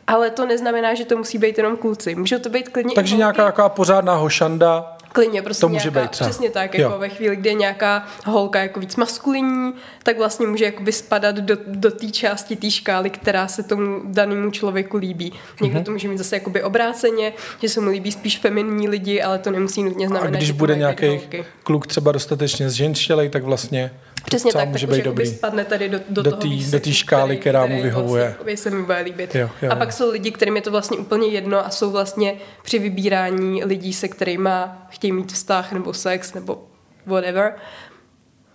ale 0.07 0.29
to 0.29 0.45
neznamená, 0.45 0.93
že 0.93 1.05
to 1.05 1.17
musí 1.17 1.37
být 1.37 1.57
jenom 1.57 1.77
kluci. 1.77 2.15
Můžou 2.15 2.39
to 2.39 2.49
být 2.49 2.69
klidně 2.69 2.95
Takže 2.95 3.17
nějaká 3.17 3.45
taková 3.45 3.69
pořádná 3.69 4.15
hošanda 4.15 4.97
Klidně, 5.13 5.41
prostě 5.41 5.61
to 5.61 5.69
může 5.69 5.89
nějaká, 5.89 6.01
být 6.01 6.11
třeba. 6.11 6.29
přesně 6.29 6.49
tak, 6.49 6.73
jako 6.73 6.93
jo. 6.93 6.99
ve 6.99 7.09
chvíli, 7.09 7.35
kdy 7.35 7.49
je 7.49 7.53
nějaká 7.53 8.07
holka 8.25 8.59
jako 8.59 8.79
víc 8.79 8.95
maskulinní, 8.95 9.73
tak 10.03 10.17
vlastně 10.17 10.47
může 10.47 10.65
jakoby 10.65 10.91
spadat 10.91 11.35
do, 11.35 11.57
do 11.67 11.91
té 11.91 12.09
části 12.09 12.55
té 12.55 12.71
škály, 12.71 13.09
která 13.09 13.47
se 13.47 13.63
tomu 13.63 14.01
danému 14.05 14.51
člověku 14.51 14.97
líbí. 14.97 15.33
Někdo 15.61 15.79
mm-hmm. 15.79 15.83
to 15.83 15.91
může 15.91 16.07
mít 16.07 16.17
zase 16.17 16.35
jakoby 16.35 16.63
obráceně, 16.63 17.33
že 17.61 17.69
se 17.69 17.81
mu 17.81 17.89
líbí 17.89 18.11
spíš 18.11 18.39
feminní 18.39 18.87
lidi, 18.87 19.21
ale 19.21 19.39
to 19.39 19.51
nemusí 19.51 19.83
nutně 19.83 20.07
znamenat, 20.07 20.33
A 20.33 20.37
když 20.37 20.47
že 20.47 20.53
bude 20.53 20.75
nějaký 20.75 21.19
kluk 21.63 21.87
třeba 21.87 22.11
dostatečně 22.11 22.69
zženštělej, 22.69 23.29
tak 23.29 23.43
vlastně 23.43 23.91
Přesně 24.25 24.53
tak, 24.53 24.69
může 24.69 24.87
tak 24.87 24.95
být 24.95 25.05
dobrý. 25.05 25.25
spadne 25.25 25.65
tady 25.65 25.89
do, 25.89 25.99
do, 26.09 26.21
do 26.21 26.31
té 26.31 26.47
do 26.79 26.91
škály, 26.91 27.37
která 27.37 27.65
mu 27.65 27.81
vyhovuje. 27.81 28.35
Vlastně, 28.37 28.57
se 28.57 28.69
mi 28.69 28.83
bude 28.83 28.99
líbit. 28.99 29.35
Jo, 29.35 29.49
jo, 29.61 29.71
a 29.71 29.75
pak 29.75 29.93
jsou 29.93 30.11
lidi, 30.11 30.31
kterým 30.31 30.55
je 30.55 30.61
to 30.61 30.71
vlastně 30.71 30.97
úplně 30.97 31.27
jedno 31.27 31.65
a 31.65 31.69
jsou 31.69 31.91
vlastně 31.91 32.35
při 32.63 32.79
vybírání 32.79 33.63
lidí, 33.63 33.93
se 33.93 34.07
kterými 34.07 34.49
chtějí 34.89 35.11
mít 35.11 35.31
vztah 35.31 35.71
nebo 35.71 35.93
sex 35.93 36.33
nebo 36.33 36.63
whatever, 37.05 37.55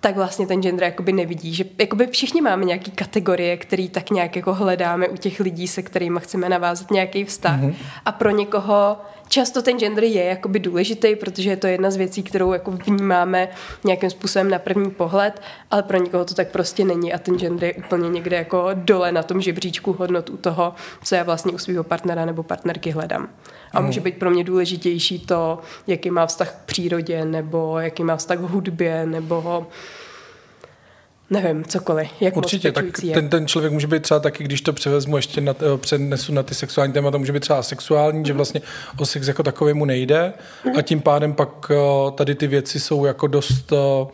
tak 0.00 0.16
vlastně 0.16 0.46
ten 0.46 0.62
gender 0.62 0.84
jakoby 0.84 1.12
nevidí. 1.12 1.54
Že 1.54 1.64
jakoby 1.78 2.06
všichni 2.06 2.40
máme 2.40 2.64
nějaké 2.64 2.90
kategorie, 2.90 3.56
které 3.56 3.88
tak 3.88 4.10
nějak 4.10 4.36
jako 4.36 4.54
hledáme 4.54 5.08
u 5.08 5.16
těch 5.16 5.40
lidí, 5.40 5.68
se 5.68 5.82
kterými 5.82 6.20
chceme 6.20 6.48
navázat 6.48 6.90
nějaký 6.90 7.24
vztah. 7.24 7.60
Mm-hmm. 7.60 7.74
A 8.04 8.12
pro 8.12 8.30
někoho 8.30 8.96
často 9.28 9.62
ten 9.62 9.78
gender 9.78 10.04
je 10.04 10.24
jakoby 10.24 10.58
důležitý, 10.58 11.16
protože 11.16 11.50
je 11.50 11.56
to 11.56 11.66
jedna 11.66 11.90
z 11.90 11.96
věcí, 11.96 12.22
kterou 12.22 12.52
jako 12.52 12.70
vnímáme 12.70 13.48
nějakým 13.84 14.10
způsobem 14.10 14.50
na 14.50 14.58
první 14.58 14.90
pohled, 14.90 15.42
ale 15.70 15.82
pro 15.82 15.98
někoho 15.98 16.24
to 16.24 16.34
tak 16.34 16.48
prostě 16.48 16.84
není 16.84 17.12
a 17.12 17.18
ten 17.18 17.38
gender 17.38 17.64
je 17.64 17.74
úplně 17.74 18.08
někde 18.08 18.36
jako 18.36 18.68
dole 18.74 19.12
na 19.12 19.22
tom 19.22 19.40
žebříčku 19.40 19.92
hodnot 19.92 20.30
u 20.30 20.36
toho, 20.36 20.74
co 21.04 21.14
já 21.14 21.22
vlastně 21.22 21.52
u 21.52 21.58
svého 21.58 21.84
partnera 21.84 22.24
nebo 22.24 22.42
partnerky 22.42 22.90
hledám. 22.90 23.28
A 23.72 23.80
může 23.80 24.00
být 24.00 24.18
pro 24.18 24.30
mě 24.30 24.44
důležitější 24.44 25.18
to, 25.18 25.58
jaký 25.86 26.10
má 26.10 26.26
vztah 26.26 26.52
k 26.52 26.64
přírodě, 26.64 27.24
nebo 27.24 27.78
jaký 27.78 28.04
má 28.04 28.16
vztah 28.16 28.38
k 28.38 28.40
hudbě, 28.40 29.06
nebo 29.06 29.66
nevím, 31.30 31.64
cokoliv. 31.64 32.08
Jak 32.20 32.36
Určitě, 32.36 32.72
tak 32.72 32.84
ten, 33.14 33.28
ten 33.28 33.46
člověk 33.46 33.72
může 33.72 33.86
být 33.86 34.02
třeba 34.02 34.20
taky, 34.20 34.44
když 34.44 34.60
to 34.60 34.72
převezmu 34.72 35.16
ještě 35.16 35.40
na, 35.40 35.54
eh, 35.74 35.78
přenesu 35.78 36.32
na 36.32 36.42
ty 36.42 36.54
sexuální 36.54 36.92
témata, 36.92 37.18
může 37.18 37.32
být 37.32 37.40
třeba 37.40 37.62
sexuální, 37.62 38.18
mm. 38.18 38.24
že 38.24 38.32
vlastně 38.32 38.62
o 38.98 39.06
sex 39.06 39.28
jako 39.28 39.42
takový 39.42 39.74
mu 39.74 39.84
nejde 39.84 40.32
mm. 40.64 40.72
a 40.78 40.82
tím 40.82 41.00
pádem 41.00 41.32
pak 41.32 41.70
eh, 41.70 41.76
tady 42.14 42.34
ty 42.34 42.46
věci 42.46 42.80
jsou 42.80 43.04
jako 43.04 43.26
dost 43.26 43.72
eh, 43.72 44.06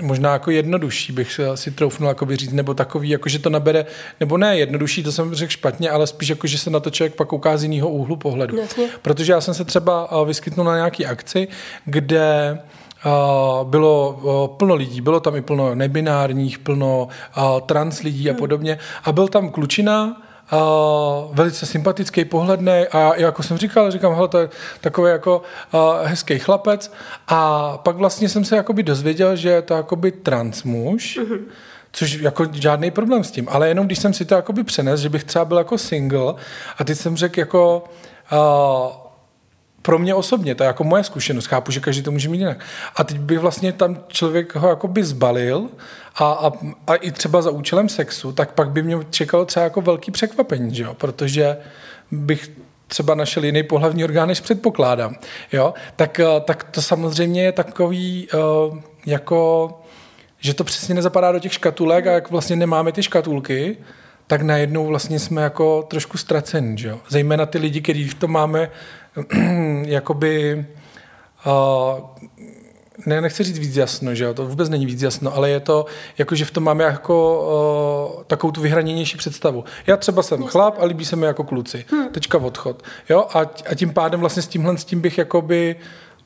možná 0.00 0.32
jako 0.32 0.50
jednodušší, 0.50 1.12
bych 1.12 1.40
si 1.54 1.70
troufnul 1.70 2.08
jako 2.08 2.36
říct, 2.36 2.52
nebo 2.52 2.74
takový, 2.74 3.08
jako 3.08 3.28
že 3.28 3.38
to 3.38 3.50
nabere, 3.50 3.86
nebo 4.20 4.38
ne 4.38 4.58
jednodušší, 4.58 5.02
to 5.02 5.12
jsem 5.12 5.34
řekl 5.34 5.52
špatně, 5.52 5.90
ale 5.90 6.06
spíš 6.06 6.28
jako, 6.28 6.46
že 6.46 6.58
se 6.58 6.70
na 6.70 6.80
to 6.80 6.90
člověk 6.90 7.14
pak 7.14 7.28
kouká 7.28 7.56
z 7.56 7.62
jiného 7.62 7.88
úhlu 7.88 8.16
pohledu. 8.16 8.56
Jasně. 8.56 8.88
Protože 9.02 9.32
já 9.32 9.40
jsem 9.40 9.54
se 9.54 9.64
třeba 9.64 10.24
vyskytnul 10.24 10.66
na 10.66 10.74
nějaký 10.74 11.06
akci, 11.06 11.48
kde 11.84 12.58
bylo 13.64 14.54
plno 14.58 14.74
lidí, 14.74 15.00
bylo 15.00 15.20
tam 15.20 15.36
i 15.36 15.42
plno 15.42 15.74
nebinárních, 15.74 16.58
plno 16.58 17.08
trans 17.66 18.00
lidí 18.00 18.28
a 18.28 18.32
hmm. 18.32 18.38
podobně. 18.38 18.78
A 19.04 19.12
byl 19.12 19.28
tam 19.28 19.50
klučina, 19.50 20.16
Uh, 20.52 21.36
velice 21.36 21.66
sympatický, 21.66 22.24
pohledný 22.24 22.86
a 22.92 23.16
jako 23.16 23.42
jsem 23.42 23.56
říkal, 23.56 23.90
říkám, 23.90 24.14
hele, 24.14 24.28
to 24.28 24.38
je 24.38 24.48
takový 24.80 25.10
jako 25.10 25.42
uh, 25.74 25.80
hezký 26.06 26.38
chlapec 26.38 26.92
a 27.28 27.78
pak 27.78 27.96
vlastně 27.96 28.28
jsem 28.28 28.44
se 28.44 28.56
jakoby 28.56 28.82
dozvěděl, 28.82 29.36
že 29.36 29.48
je 29.48 29.62
to 29.62 29.74
jakoby 29.74 30.12
trans 30.12 30.62
muž, 30.62 31.18
uh-huh. 31.22 31.40
což 31.92 32.12
jako 32.12 32.46
žádný 32.52 32.90
problém 32.90 33.24
s 33.24 33.30
tím, 33.30 33.48
ale 33.50 33.68
jenom 33.68 33.86
když 33.86 33.98
jsem 33.98 34.12
si 34.12 34.24
to 34.24 34.34
jakoby 34.34 34.64
přenes, 34.64 35.00
že 35.00 35.08
bych 35.08 35.24
třeba 35.24 35.44
byl 35.44 35.58
jako 35.58 35.78
single 35.78 36.34
a 36.78 36.84
teď 36.84 36.98
jsem 36.98 37.16
řekl 37.16 37.40
jako 37.40 37.84
uh, 38.32 38.38
pro 39.84 39.98
mě 39.98 40.14
osobně, 40.14 40.54
to 40.54 40.62
je 40.62 40.66
jako 40.66 40.84
moje 40.84 41.04
zkušenost, 41.04 41.46
chápu, 41.46 41.72
že 41.72 41.80
každý 41.80 42.02
to 42.02 42.10
může 42.10 42.28
mít 42.28 42.38
jinak. 42.38 42.58
A 42.96 43.04
teď 43.04 43.18
by 43.18 43.38
vlastně 43.38 43.72
tam 43.72 43.98
člověk 44.08 44.54
ho 44.54 44.68
jakoby 44.68 45.04
zbalil 45.04 45.68
a, 46.14 46.32
a, 46.32 46.52
a 46.86 46.94
i 46.94 47.10
třeba 47.10 47.42
za 47.42 47.50
účelem 47.50 47.88
sexu, 47.88 48.32
tak 48.32 48.52
pak 48.52 48.70
by 48.70 48.82
mě 48.82 48.96
čekalo 49.10 49.44
třeba 49.44 49.64
jako 49.64 49.80
velký 49.80 50.10
překvapení, 50.10 50.74
že 50.74 50.82
jo? 50.82 50.94
protože 50.94 51.56
bych 52.10 52.50
třeba 52.88 53.14
našel 53.14 53.44
jiný 53.44 53.62
pohlavní 53.62 54.04
orgán, 54.04 54.28
než 54.28 54.40
předpokládám. 54.40 55.16
Jo? 55.52 55.74
Tak, 55.96 56.20
eh, 56.20 56.26
tak 56.40 56.64
to 56.64 56.82
samozřejmě 56.82 57.42
je 57.42 57.52
takový 57.52 58.28
uh, 58.68 58.78
jako 59.06 59.70
že 60.40 60.54
to 60.54 60.64
přesně 60.64 60.94
nezapadá 60.94 61.32
do 61.32 61.38
těch 61.38 61.52
škatulek 61.52 62.06
a 62.06 62.12
jak 62.12 62.30
vlastně 62.30 62.56
nemáme 62.56 62.92
ty 62.92 63.02
škatulky, 63.02 63.76
tak 64.26 64.42
najednou 64.42 64.86
vlastně 64.86 65.18
jsme 65.18 65.42
jako 65.42 65.82
trošku 65.82 66.18
ztraceni, 66.18 66.78
že 66.78 66.88
jo? 66.88 67.00
Zejména 67.08 67.46
ty 67.46 67.58
lidi, 67.58 67.80
kteří 67.80 68.08
v 68.08 68.14
tom 68.14 68.30
máme 68.30 68.70
jakoby 69.86 70.64
uh, 71.46 72.00
ne, 73.06 73.20
nechci 73.20 73.44
říct 73.44 73.58
víc 73.58 73.76
jasno, 73.76 74.14
že 74.14 74.24
jo, 74.24 74.34
to 74.34 74.46
vůbec 74.46 74.68
není 74.68 74.86
víc 74.86 75.02
jasno, 75.02 75.34
ale 75.34 75.50
je 75.50 75.60
to, 75.60 75.86
jako 76.18 76.34
že 76.34 76.44
v 76.44 76.50
tom 76.50 76.64
máme 76.64 76.84
jako 76.84 78.14
uh, 78.16 78.22
takovou 78.24 78.50
tu 78.50 78.60
vyhraněnější 78.60 79.16
představu. 79.16 79.64
Já 79.86 79.96
třeba 79.96 80.22
jsem 80.22 80.42
chlap 80.42 80.76
a 80.78 80.84
líbí 80.84 81.04
se 81.04 81.16
mi 81.16 81.26
jako 81.26 81.44
kluci. 81.44 81.84
Hmm. 81.90 82.08
Tečka 82.08 82.38
odchod. 82.38 82.82
Jo, 83.08 83.26
a, 83.34 83.40
a 83.40 83.74
tím 83.74 83.92
pádem 83.92 84.20
vlastně 84.20 84.42
s 84.42 84.48
tímhle 84.48 84.78
s 84.78 84.84
tím 84.84 85.00
bych 85.00 85.18
jakoby 85.18 85.76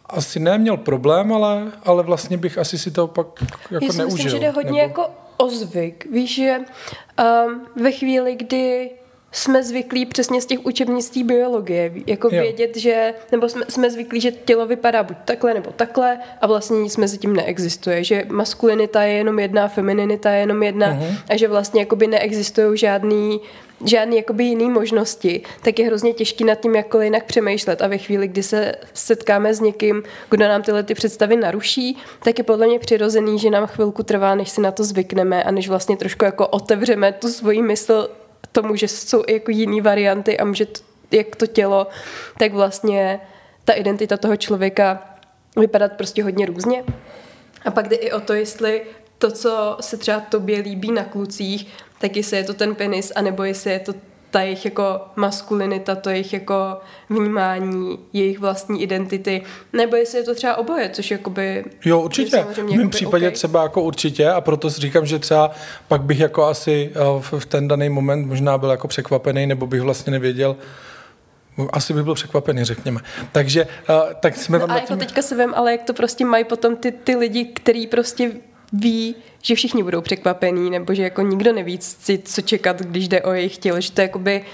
asi 0.07 0.41
neměl 0.41 0.77
problém, 0.77 1.33
ale, 1.33 1.73
ale 1.85 2.03
vlastně 2.03 2.37
bych 2.37 2.59
asi 2.59 2.79
si 2.79 2.91
to 2.91 3.07
pak 3.07 3.27
jako 3.71 3.85
Já 3.85 3.93
si 3.93 3.99
neužil. 3.99 4.17
myslím, 4.17 4.31
že 4.31 4.39
jde 4.39 4.51
hodně 4.51 4.73
nebo... 4.73 4.79
jako 4.79 5.11
o 5.39 5.49
zvyk. 5.49 6.07
Víš, 6.11 6.35
že 6.35 6.59
um, 6.59 7.67
ve 7.77 7.93
chvíli, 7.93 8.35
kdy 8.35 8.91
jsme 9.33 9.63
zvyklí 9.63 10.07
přesně 10.07 10.41
z 10.41 10.47
těch 10.47 10.67
učebnictví 10.67 11.25
biologie, 11.25 11.93
jako 12.07 12.29
jo. 12.33 12.43
vědět, 12.43 12.77
že, 12.77 13.15
nebo 13.33 13.49
jsme, 13.49 13.65
jsme 13.69 13.91
zvyklí, 13.91 14.21
že 14.21 14.31
tělo 14.31 14.67
vypadá 14.67 15.03
buď 15.03 15.17
takhle 15.25 15.55
nebo 15.55 15.71
takhle 15.71 16.19
a 16.41 16.47
vlastně 16.47 16.81
nic 16.81 16.97
mezi 16.97 17.19
tím 17.19 17.37
neexistuje, 17.37 18.05
že 18.05 18.25
maskulinita 18.29 19.03
je 19.03 19.13
jenom 19.13 19.39
jedna, 19.39 19.69
femininita 19.69 20.31
je 20.31 20.41
jenom 20.41 20.63
jedna 20.63 20.87
uh-huh. 20.87 21.19
a 21.29 21.37
že 21.37 21.49
vlastně 21.49 21.81
jakoby 21.81 22.07
neexistují 22.07 22.79
žádný 22.79 23.41
žádný 23.85 24.17
jakoby 24.17 24.45
jiný 24.45 24.71
možnosti, 24.71 25.43
tak 25.63 25.79
je 25.79 25.87
hrozně 25.87 26.13
těžký 26.13 26.45
nad 26.45 26.55
tím 26.55 26.75
jakkoliv 26.75 27.05
jinak 27.05 27.25
přemýšlet 27.25 27.83
a 27.83 27.87
ve 27.87 27.99
chvíli, 27.99 28.29
kdy 28.29 28.43
se 28.43 28.75
setkáme 28.95 29.55
s 29.55 29.61
někým, 29.61 30.03
kdo 30.31 30.49
nám 30.49 30.63
tyhle 30.63 30.83
ty 30.83 30.95
představy 30.95 31.37
naruší, 31.37 31.97
tak 32.25 32.39
je 32.39 32.45
podle 32.45 32.67
mě 32.67 32.79
přirozený, 32.79 33.39
že 33.39 33.51
nám 33.51 33.67
chvilku 33.67 34.03
trvá, 34.03 34.35
než 34.35 34.51
si 34.51 34.61
na 34.61 34.71
to 34.71 34.85
zvykneme 34.85 35.45
a 35.45 35.51
než 35.51 35.69
vlastně 35.69 35.97
trošku 35.97 36.25
jako 36.25 36.47
otevřeme 36.47 37.13
tu 37.13 37.29
svoji 37.29 37.63
mysl 37.63 38.09
tomu, 38.53 38.77
že 38.77 38.89
jsou 38.89 39.23
i 39.27 39.33
jako 39.33 39.51
jiný 39.51 39.81
varianty 39.81 40.39
a 40.39 40.45
může 40.45 40.67
to, 40.67 40.81
jak 41.11 41.37
to 41.37 41.47
tělo, 41.47 41.87
tak 42.39 42.53
vlastně 42.53 43.21
ta 43.65 43.73
identita 43.73 44.17
toho 44.17 44.37
člověka 44.37 45.17
vypadat 45.57 45.93
prostě 45.93 46.23
hodně 46.23 46.47
různě. 46.47 46.85
A 47.65 47.71
pak 47.71 47.89
jde 47.89 47.97
i 47.97 48.13
o 48.13 48.21
to, 48.21 48.33
jestli 48.33 48.83
to, 49.19 49.31
co 49.31 49.77
se 49.81 49.97
třeba 49.97 50.21
tobě 50.21 50.59
líbí 50.59 50.93
na 50.93 51.05
klucích, 51.05 51.69
tak 51.99 52.17
jestli 52.17 52.37
je 52.37 52.45
to 52.45 52.55
ten 52.55 52.75
penis, 52.75 53.13
anebo 53.17 53.45
jestli 53.45 53.71
je 53.71 53.79
to 53.79 53.95
ta 54.31 54.41
jejich 54.41 54.65
jako 54.65 55.01
maskulinita, 55.17 55.95
to 55.95 56.11
jejich 56.11 56.33
jako 56.33 56.55
vnímání 57.11 57.99
jejich 58.13 58.39
vlastní 58.39 58.83
identity, 58.83 59.43
nebo 59.73 59.97
jestli 59.97 60.19
je 60.19 60.25
to 60.25 60.35
třeba 60.35 60.57
oboje, 60.57 60.91
což 60.93 61.11
jakoby... 61.11 61.65
Jo, 61.85 62.01
určitě. 62.01 62.47
V 62.55 62.77
mém 62.77 62.91
případě 62.91 63.27
okay. 63.27 63.35
třeba 63.35 63.63
jako 63.63 63.83
určitě 63.83 64.31
a 64.31 64.41
proto 64.41 64.71
si 64.71 64.81
říkám, 64.81 65.07
že 65.07 65.19
třeba 65.19 65.51
pak 65.89 66.03
bych 66.03 66.21
jako 66.21 66.45
asi 66.45 66.91
eh, 66.95 67.39
v 67.39 67.47
ten 67.47 67.69
daný 67.69 67.89
moment 67.89 68.27
možná 68.27 68.59
byl 68.59 68.71
jako 68.71 68.89
překvapený, 68.89 69.47
nebo 69.47 69.67
bych 69.67 69.81
vlastně 69.81 70.11
nevěděl, 70.11 70.57
asi 71.73 71.95
bych 71.95 72.03
byl 72.03 72.15
překvapený, 72.15 72.65
řekněme. 72.65 73.01
Takže 73.33 73.65
uh, 73.65 73.97
tak 74.21 74.37
jsme 74.37 74.59
tam... 74.59 74.69
No 74.69 74.75
a 74.75 74.79
jako 74.79 74.89
tím... 74.89 74.99
teďka 74.99 75.23
se 75.23 75.37
vím, 75.37 75.55
ale 75.55 75.73
jak 75.73 75.83
to 75.83 75.95
prostě 75.95 76.25
mají 76.25 76.45
potom 76.45 76.77
ty, 76.77 76.93
ty 76.93 77.17
lidi, 77.17 77.45
který 77.45 77.87
prostě 77.87 78.31
ví, 78.73 79.15
že 79.43 79.55
všichni 79.55 79.83
budou 79.83 80.01
překvapení, 80.01 80.71
nebo 80.71 80.95
že 80.95 81.03
jako 81.03 81.23
nikdo 81.23 81.53
neví, 81.53 81.79
co 82.25 82.43
čekat, 82.43 82.83
když 82.83 83.09
jde 83.09 83.23
o 83.23 83.33
jejich 83.33 83.59
tělo, 83.59 83.81
že 83.81 83.93
to 83.93 84.01
jakoby 84.01 84.45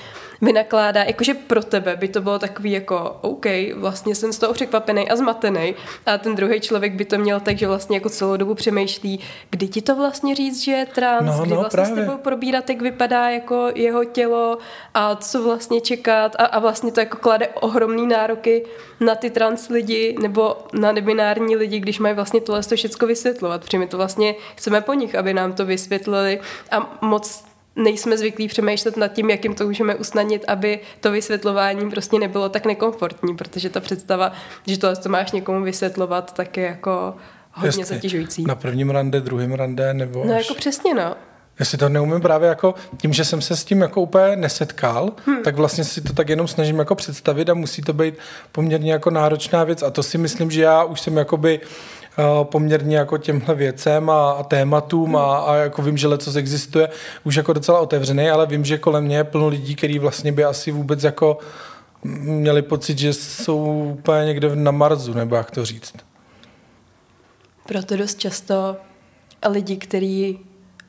vynakládá, 0.44 1.02
jakože 1.02 1.34
pro 1.34 1.62
tebe 1.62 1.96
by 1.96 2.08
to 2.08 2.20
bylo 2.20 2.38
takový 2.38 2.72
jako 2.72 3.16
OK, 3.20 3.46
vlastně 3.74 4.14
jsem 4.14 4.32
z 4.32 4.38
toho 4.38 4.52
překvapený 4.52 5.10
a 5.10 5.16
zmatený. 5.16 5.74
A 6.06 6.18
ten 6.18 6.34
druhý 6.34 6.60
člověk 6.60 6.92
by 6.92 7.04
to 7.04 7.18
měl 7.18 7.40
tak, 7.40 7.58
že 7.58 7.68
vlastně 7.68 7.96
jako 7.96 8.08
celou 8.08 8.36
dobu 8.36 8.54
přemýšlí, 8.54 9.20
kdy 9.50 9.68
ti 9.68 9.82
to 9.82 9.96
vlastně 9.96 10.34
říct, 10.34 10.64
že 10.64 10.72
je 10.72 10.86
trans, 10.86 11.26
no, 11.26 11.42
kdy 11.42 11.50
no, 11.50 11.56
vlastně 11.56 11.76
právě. 11.76 12.02
s 12.02 12.06
tebou 12.06 12.18
probírat, 12.18 12.70
jak 12.70 12.82
vypadá 12.82 13.28
jako 13.30 13.70
jeho 13.74 14.04
tělo 14.04 14.58
a 14.94 15.16
co 15.16 15.42
vlastně 15.42 15.80
čekat. 15.80 16.36
A, 16.38 16.44
a 16.44 16.58
vlastně 16.58 16.92
to 16.92 17.00
jako 17.00 17.16
klade 17.16 17.48
ohromný 17.48 18.06
nároky 18.06 18.64
na 19.00 19.14
ty 19.14 19.30
trans 19.30 19.68
lidi 19.68 20.16
nebo 20.22 20.56
na 20.72 20.92
nebinární 20.92 21.56
lidi, 21.56 21.80
když 21.80 21.98
mají 21.98 22.14
vlastně 22.14 22.40
tohle 22.40 22.62
to 22.62 22.76
všechno 22.76 23.08
vysvětlovat, 23.08 23.64
protože 23.64 23.78
my 23.78 23.86
to 23.86 23.96
vlastně 23.96 24.34
chceme 24.56 24.80
po 24.80 24.94
nich, 24.94 25.14
aby 25.14 25.34
nám 25.34 25.52
to 25.52 25.66
vysvětlili. 25.66 26.40
A 26.70 26.98
moc 27.00 27.44
nejsme 27.76 28.18
zvyklí 28.18 28.48
přemýšlet 28.48 28.96
nad 28.96 29.08
tím, 29.08 29.30
jakým 29.30 29.54
to 29.54 29.66
můžeme 29.66 29.94
usnadnit, 29.94 30.44
aby 30.48 30.80
to 31.00 31.10
vysvětlování 31.10 31.90
prostě 31.90 32.18
nebylo 32.18 32.48
tak 32.48 32.66
nekomfortní, 32.66 33.36
protože 33.36 33.70
ta 33.70 33.80
představa, 33.80 34.32
že 34.66 34.78
tohle 34.78 34.96
to 34.96 35.08
máš 35.08 35.32
někomu 35.32 35.62
vysvětlovat, 35.64 36.32
tak 36.34 36.56
je 36.56 36.64
jako 36.64 37.14
hodně 37.52 37.68
Jasně. 37.68 37.84
zatěžující. 37.84 38.44
Na 38.44 38.54
prvním 38.54 38.90
rande, 38.90 39.20
druhém 39.20 39.52
rande, 39.52 39.94
nebo 39.94 40.24
No 40.24 40.34
až... 40.34 40.48
jako 40.48 40.54
přesně, 40.54 40.94
no. 40.94 41.16
Já 41.58 41.64
si 41.64 41.76
to 41.76 41.88
neumím 41.88 42.20
právě 42.20 42.48
jako, 42.48 42.74
tím, 42.96 43.12
že 43.12 43.24
jsem 43.24 43.40
se 43.40 43.56
s 43.56 43.64
tím 43.64 43.80
jako 43.80 44.00
úplně 44.00 44.36
nesetkal, 44.36 45.12
hmm. 45.26 45.42
tak 45.42 45.56
vlastně 45.56 45.84
si 45.84 46.00
to 46.00 46.12
tak 46.12 46.28
jenom 46.28 46.48
snažím 46.48 46.78
jako 46.78 46.94
představit 46.94 47.50
a 47.50 47.54
musí 47.54 47.82
to 47.82 47.92
být 47.92 48.14
poměrně 48.52 48.92
jako 48.92 49.10
náročná 49.10 49.64
věc 49.64 49.82
a 49.82 49.90
to 49.90 50.02
si 50.02 50.18
myslím, 50.18 50.50
že 50.50 50.62
já 50.62 50.84
už 50.84 51.00
jsem 51.00 51.16
jakoby 51.16 51.60
Eh, 51.60 51.93
poměrně 52.42 52.96
jako 52.96 53.18
těmhle 53.18 53.54
věcem 53.54 54.10
a, 54.10 54.30
a 54.30 54.42
tématům 54.42 55.16
a, 55.16 55.38
a 55.38 55.54
jako 55.54 55.82
vím, 55.82 55.96
že 55.96 56.08
leco 56.08 56.38
existuje 56.38 56.88
už 57.24 57.34
jako 57.34 57.52
docela 57.52 57.80
otevřený, 57.80 58.30
ale 58.30 58.46
vím, 58.46 58.64
že 58.64 58.78
kolem 58.78 59.04
mě 59.04 59.16
je 59.16 59.24
plno 59.24 59.48
lidí, 59.48 59.76
kteří 59.76 59.98
vlastně 59.98 60.32
by 60.32 60.44
asi 60.44 60.70
vůbec 60.72 61.02
jako 61.02 61.38
měli 62.04 62.62
pocit, 62.62 62.98
že 62.98 63.12
jsou 63.12 63.84
úplně 63.98 64.24
někde 64.26 64.56
na 64.56 64.70
Marzu, 64.70 65.14
nebo 65.14 65.36
jak 65.36 65.50
to 65.50 65.64
říct. 65.64 65.94
Proto 67.66 67.96
dost 67.96 68.18
často 68.18 68.76
lidi, 69.50 69.76
kteří 69.76 70.38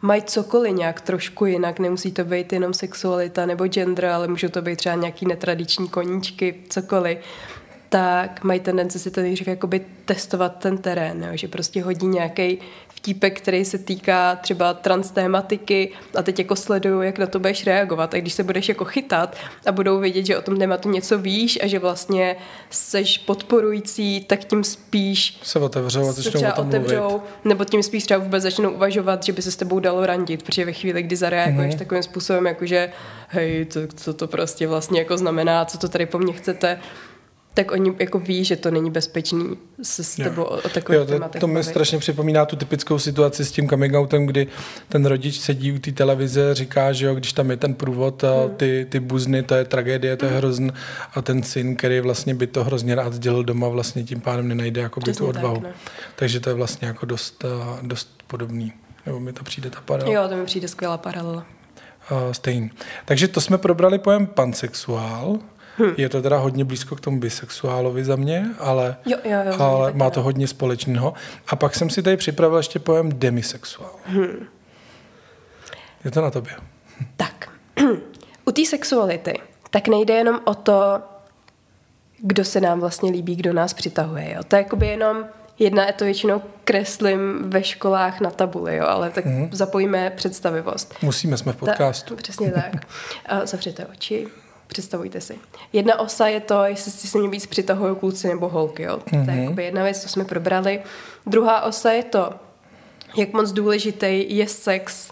mají 0.02 0.22
cokoliv 0.22 0.76
nějak 0.76 1.02
trošku 1.02 1.46
jinak, 1.46 1.80
nemusí 1.80 2.12
to 2.12 2.24
být 2.24 2.54
jenom 2.54 2.74
sexualita 2.74 3.46
nebo 3.46 3.68
gender, 3.68 4.06
ale 4.06 4.28
můžou 4.28 4.48
to 4.48 4.62
být 4.62 4.76
třeba 4.76 4.96
nějaký 4.96 5.26
netradiční 5.26 5.88
koníčky, 5.88 6.56
cokoliv, 6.70 7.18
tak 7.96 8.44
mají 8.44 8.60
tendenci 8.60 9.00
si 9.00 9.12
to 9.12 9.22
nejdřív 9.22 9.48
jakoby 9.48 9.82
testovat 10.06 10.56
ten 10.60 10.78
terén, 10.78 11.24
jo? 11.24 11.30
že 11.38 11.48
prostě 11.48 11.84
hodí 11.84 12.08
nějaký 12.08 12.58
vtípek, 12.90 13.42
který 13.42 13.66
se 13.66 13.78
týká 13.78 14.36
třeba 14.36 14.74
trans 14.74 15.12
tématiky 15.12 15.92
a 16.16 16.22
teď 16.24 16.40
jako 16.40 16.56
sleduju, 16.56 17.02
jak 17.02 17.18
na 17.20 17.26
to 17.28 17.40
budeš 17.40 17.66
reagovat. 17.66 18.14
A 18.14 18.18
když 18.18 18.34
se 18.34 18.44
budeš 18.44 18.70
jako 18.70 18.86
chytat 18.86 19.36
a 19.66 19.72
budou 19.72 20.00
vědět, 20.00 20.26
že 20.26 20.38
o 20.38 20.42
tom 20.42 20.58
tématu 20.58 20.90
něco 20.90 21.18
víš 21.20 21.60
a 21.64 21.68
že 21.68 21.80
vlastně 21.80 22.36
seš 22.70 23.18
podporující, 23.18 24.22
tak 24.24 24.46
tím 24.46 24.64
spíš 24.64 25.40
se 25.44 25.60
otevřou 25.60 26.10
a 26.10 26.12
začnou 26.12 26.50
o 26.50 26.52
tom 26.56 26.68
otevřou, 26.68 27.10
mluvit. 27.10 27.22
nebo 27.46 27.66
tím 27.66 27.84
spíš 27.84 28.04
třeba 28.04 28.18
vůbec 28.20 28.44
začnou 28.44 28.72
uvažovat, 28.72 29.24
že 29.24 29.34
by 29.34 29.42
se 29.42 29.52
s 29.52 29.56
tebou 29.56 29.80
dalo 29.80 30.06
randit, 30.06 30.44
protože 30.44 30.66
ve 30.66 30.74
chvíli, 30.74 31.04
kdy 31.04 31.16
zareaguješ 31.16 31.70
Mhm. 31.74 31.80
takovým 31.80 32.04
způsobem, 32.04 32.46
jakože 32.46 32.92
hej, 33.28 33.66
to, 33.66 33.80
co 33.96 34.14
to 34.14 34.28
prostě 34.28 34.68
vlastně 34.68 35.00
jako 35.00 35.18
znamená, 35.18 35.66
co 35.66 35.78
to 35.78 35.88
tady 35.90 36.06
po 36.06 36.20
mně 36.20 36.34
chcete, 36.34 36.80
tak 37.56 37.72
oni 37.72 37.94
jako 38.00 38.20
ví, 38.20 38.46
že 38.46 38.56
to 38.56 38.72
není 38.72 38.92
bezpečný 38.92 39.58
se 39.84 40.04
s 40.04 40.16
tebou 40.16 40.44
o, 40.44 40.58
o 40.58 40.70
takových 40.70 41.00
Jo, 41.00 41.06
to, 41.06 41.12
tématech 41.12 41.42
to 41.42 41.48
mi 41.48 41.64
strašně 41.64 41.98
připomíná 41.98 42.46
tu 42.46 42.56
typickou 42.56 43.00
situaci 43.00 43.46
s 43.46 43.52
tím 43.52 43.70
coming 43.70 43.96
outem, 43.96 44.26
kdy 44.26 44.48
ten 44.90 45.06
rodič 45.06 45.40
sedí 45.40 45.72
u 45.72 45.80
té 45.80 45.92
televize, 45.92 46.56
říká, 46.56 46.94
že 46.94 47.06
jo, 47.06 47.16
když 47.16 47.34
tam 47.34 47.52
je 47.52 47.58
ten 47.58 47.74
průvod 47.74 48.24
a 48.24 48.34
Hmm. 48.46 48.56
ty, 48.56 48.88
ty 48.90 49.00
buzny, 49.00 49.44
to 49.44 49.56
je 49.56 49.66
tragédie, 49.66 50.18
to 50.18 50.26
je 50.26 50.32
hrozn 50.32 50.70
a 51.14 51.22
ten 51.22 51.44
syn, 51.44 51.76
který 51.76 52.00
vlastně 52.00 52.34
by 52.36 52.48
to 52.48 52.64
hrozně 52.64 52.96
rád 52.96 53.14
sdělil 53.14 53.44
doma, 53.44 53.68
vlastně 53.68 54.04
tím 54.04 54.22
pádem 54.22 54.48
nenajde 54.48 54.82
jako 54.82 55.00
by 55.00 55.04
tu 55.04 55.12
Přesně 55.12 55.26
tak, 55.34 55.36
odvahu. 55.44 55.62
no. 55.64 55.70
Takže 56.16 56.40
to 56.40 56.50
je 56.50 56.54
vlastně 56.54 56.88
jako 56.88 57.06
dost, 57.06 57.46
a, 57.46 57.80
dost 57.82 58.24
podobný. 58.28 58.74
Nebo 59.06 59.20
mi 59.20 59.34
to 59.34 59.44
přijde 59.44 59.70
ta 59.70 59.82
paralela. 59.82 60.22
Jo, 60.22 60.30
to 60.30 60.36
mi 60.36 60.46
přijde 60.46 60.68
skvělá 60.68 60.98
paralela. 60.98 61.46
Uh, 62.12 62.32
stejný. 62.32 62.72
Takže 63.06 63.28
to 63.28 63.42
jsme 63.42 63.58
probrali 63.58 64.00
pojem 64.00 64.28
pansexuál. 64.28 65.40
Je 65.98 66.10
to 66.10 66.22
teda 66.22 66.38
hodně 66.38 66.66
blízko 66.66 66.96
k 66.96 67.02
tomu 67.02 67.20
bisexuálovi 67.20 68.04
za 68.04 68.16
mě, 68.16 68.46
ale, 68.60 68.96
Jo, 69.06 69.18
jo, 69.24 69.40
jo, 69.46 69.62
ale 69.62 69.94
má 69.94 70.10
to 70.10 70.22
hodně 70.22 70.48
společného. 70.48 71.14
A 71.48 71.56
pak 71.56 71.76
jsem 71.76 71.90
si 71.90 72.04
tady 72.04 72.18
připravil 72.18 72.58
ještě 72.58 72.80
pojem 72.80 73.10
demisexuál. 73.14 73.92
Hmm. 74.06 74.48
Je 76.06 76.12
to 76.12 76.22
na 76.22 76.32
tobě. 76.32 76.54
Tak, 77.16 77.50
u 78.46 78.52
té 78.52 78.66
sexuality, 78.66 79.34
tak 79.70 79.88
nejde 79.88 80.14
jenom 80.14 80.40
o 80.44 80.56
to, 80.56 81.02
kdo 82.18 82.46
se 82.46 82.62
nám 82.62 82.80
vlastně 82.80 83.12
líbí, 83.12 83.36
kdo 83.36 83.54
nás 83.54 83.74
přitahuje. 83.74 84.34
Jo? 84.34 84.44
To 84.48 84.56
je 84.56 84.62
jakoby 84.62 84.88
jenom 84.88 85.26
jedna, 85.60 85.86
já 85.86 85.92
to 85.92 86.06
většinou 86.06 86.42
kreslím 86.64 87.50
ve 87.50 87.64
školách 87.64 88.22
na 88.22 88.32
tabuli, 88.32 88.76
jo? 88.76 88.86
ale 88.88 89.10
tak 89.10 89.26
mm. 89.26 89.50
zapojíme 89.52 90.10
představivost. 90.10 90.94
Musíme, 91.02 91.38
jsme 91.38 91.54
v 91.54 91.56
podcastu. 91.56 92.16
Ta, 92.16 92.22
přesně 92.22 92.52
tak. 92.52 92.74
A 93.26 93.46
zavřete 93.46 93.86
oči, 93.86 94.28
představujte 94.68 95.22
si. 95.22 95.40
Jedna 95.74 96.00
osa 96.00 96.28
je 96.28 96.40
to, 96.40 96.64
jestli 96.64 96.92
si 96.92 97.08
se 97.08 97.18
mě 97.18 97.30
víc 97.30 97.46
přitahují 97.46 97.96
kluci 97.96 98.28
nebo 98.28 98.50
holky. 98.50 98.84
Jo? 98.84 98.98
Mm-hmm. 98.98 99.26
To 99.26 99.32
je 99.32 99.38
jakoby 99.38 99.64
jedna 99.64 99.84
věc, 99.84 100.02
co 100.02 100.10
jsme 100.10 100.26
probrali. 100.26 100.82
Druhá 101.28 101.62
osa 101.62 101.92
je 101.92 102.04
to, 102.04 102.34
jak 103.16 103.34
moc 103.34 103.52
důležitý 103.52 104.38
je 104.38 104.48
sex 104.48 105.12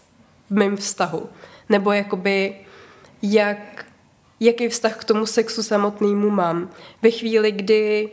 v 0.49 0.53
mém 0.53 0.77
vztahu. 0.77 1.29
Nebo 1.69 1.91
jakoby, 1.91 2.55
jak, 3.21 3.85
jaký 4.39 4.67
vztah 4.67 4.97
k 4.97 5.03
tomu 5.03 5.25
sexu 5.25 5.63
samotnému 5.63 6.29
mám. 6.29 6.69
Ve 7.01 7.11
chvíli, 7.11 7.51
kdy 7.51 8.09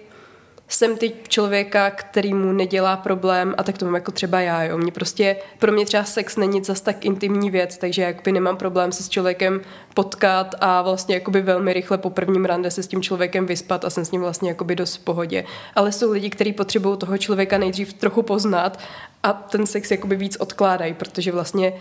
jsem 0.73 0.97
teď 0.97 1.29
člověka, 1.29 1.91
který 1.91 2.35
mu 2.35 2.53
nedělá 2.53 2.97
problém 2.97 3.55
a 3.59 3.63
tak 3.63 3.79
to 3.79 3.85
mám 3.85 3.95
jako 3.95 4.13
třeba 4.13 4.41
já, 4.41 4.63
jo. 4.63 4.79
Mě 4.79 4.93
prostě, 4.93 5.37
pro 5.59 5.73
mě 5.73 5.87
třeba 5.87 6.05
sex 6.05 6.37
není 6.37 6.65
zas 6.65 6.81
tak 6.81 7.05
intimní 7.05 7.51
věc, 7.51 7.79
takže 7.79 8.03
jakoby 8.03 8.33
nemám 8.33 8.57
problém 8.57 8.93
se 8.93 9.03
s 9.03 9.09
člověkem 9.09 9.61
potkat 9.95 10.55
a 10.61 10.83
vlastně 10.83 11.15
jakoby 11.15 11.41
velmi 11.41 11.73
rychle 11.73 11.99
po 11.99 12.11
prvním 12.11 12.45
rande 12.45 12.71
se 12.71 12.83
s 12.83 12.87
tím 12.87 13.03
člověkem 13.03 13.47
vyspat 13.47 13.85
a 13.85 13.91
jsem 13.91 14.05
s 14.05 14.11
ním 14.11 14.21
vlastně 14.21 14.49
jakoby 14.49 14.77
dost 14.77 14.97
v 14.97 15.05
pohodě. 15.05 15.45
Ale 15.75 15.93
jsou 15.93 16.13
lidi, 16.13 16.31
kteří 16.31 16.53
potřebují 16.53 16.99
toho 16.99 17.19
člověka 17.19 17.59
nejdřív 17.59 17.93
trochu 17.93 18.23
poznat 18.23 18.79
a 19.23 19.33
ten 19.33 19.67
sex 19.67 19.91
jakoby 19.91 20.17
víc 20.17 20.37
odkládají, 20.37 20.95
protože 20.95 21.33
vlastně 21.33 21.73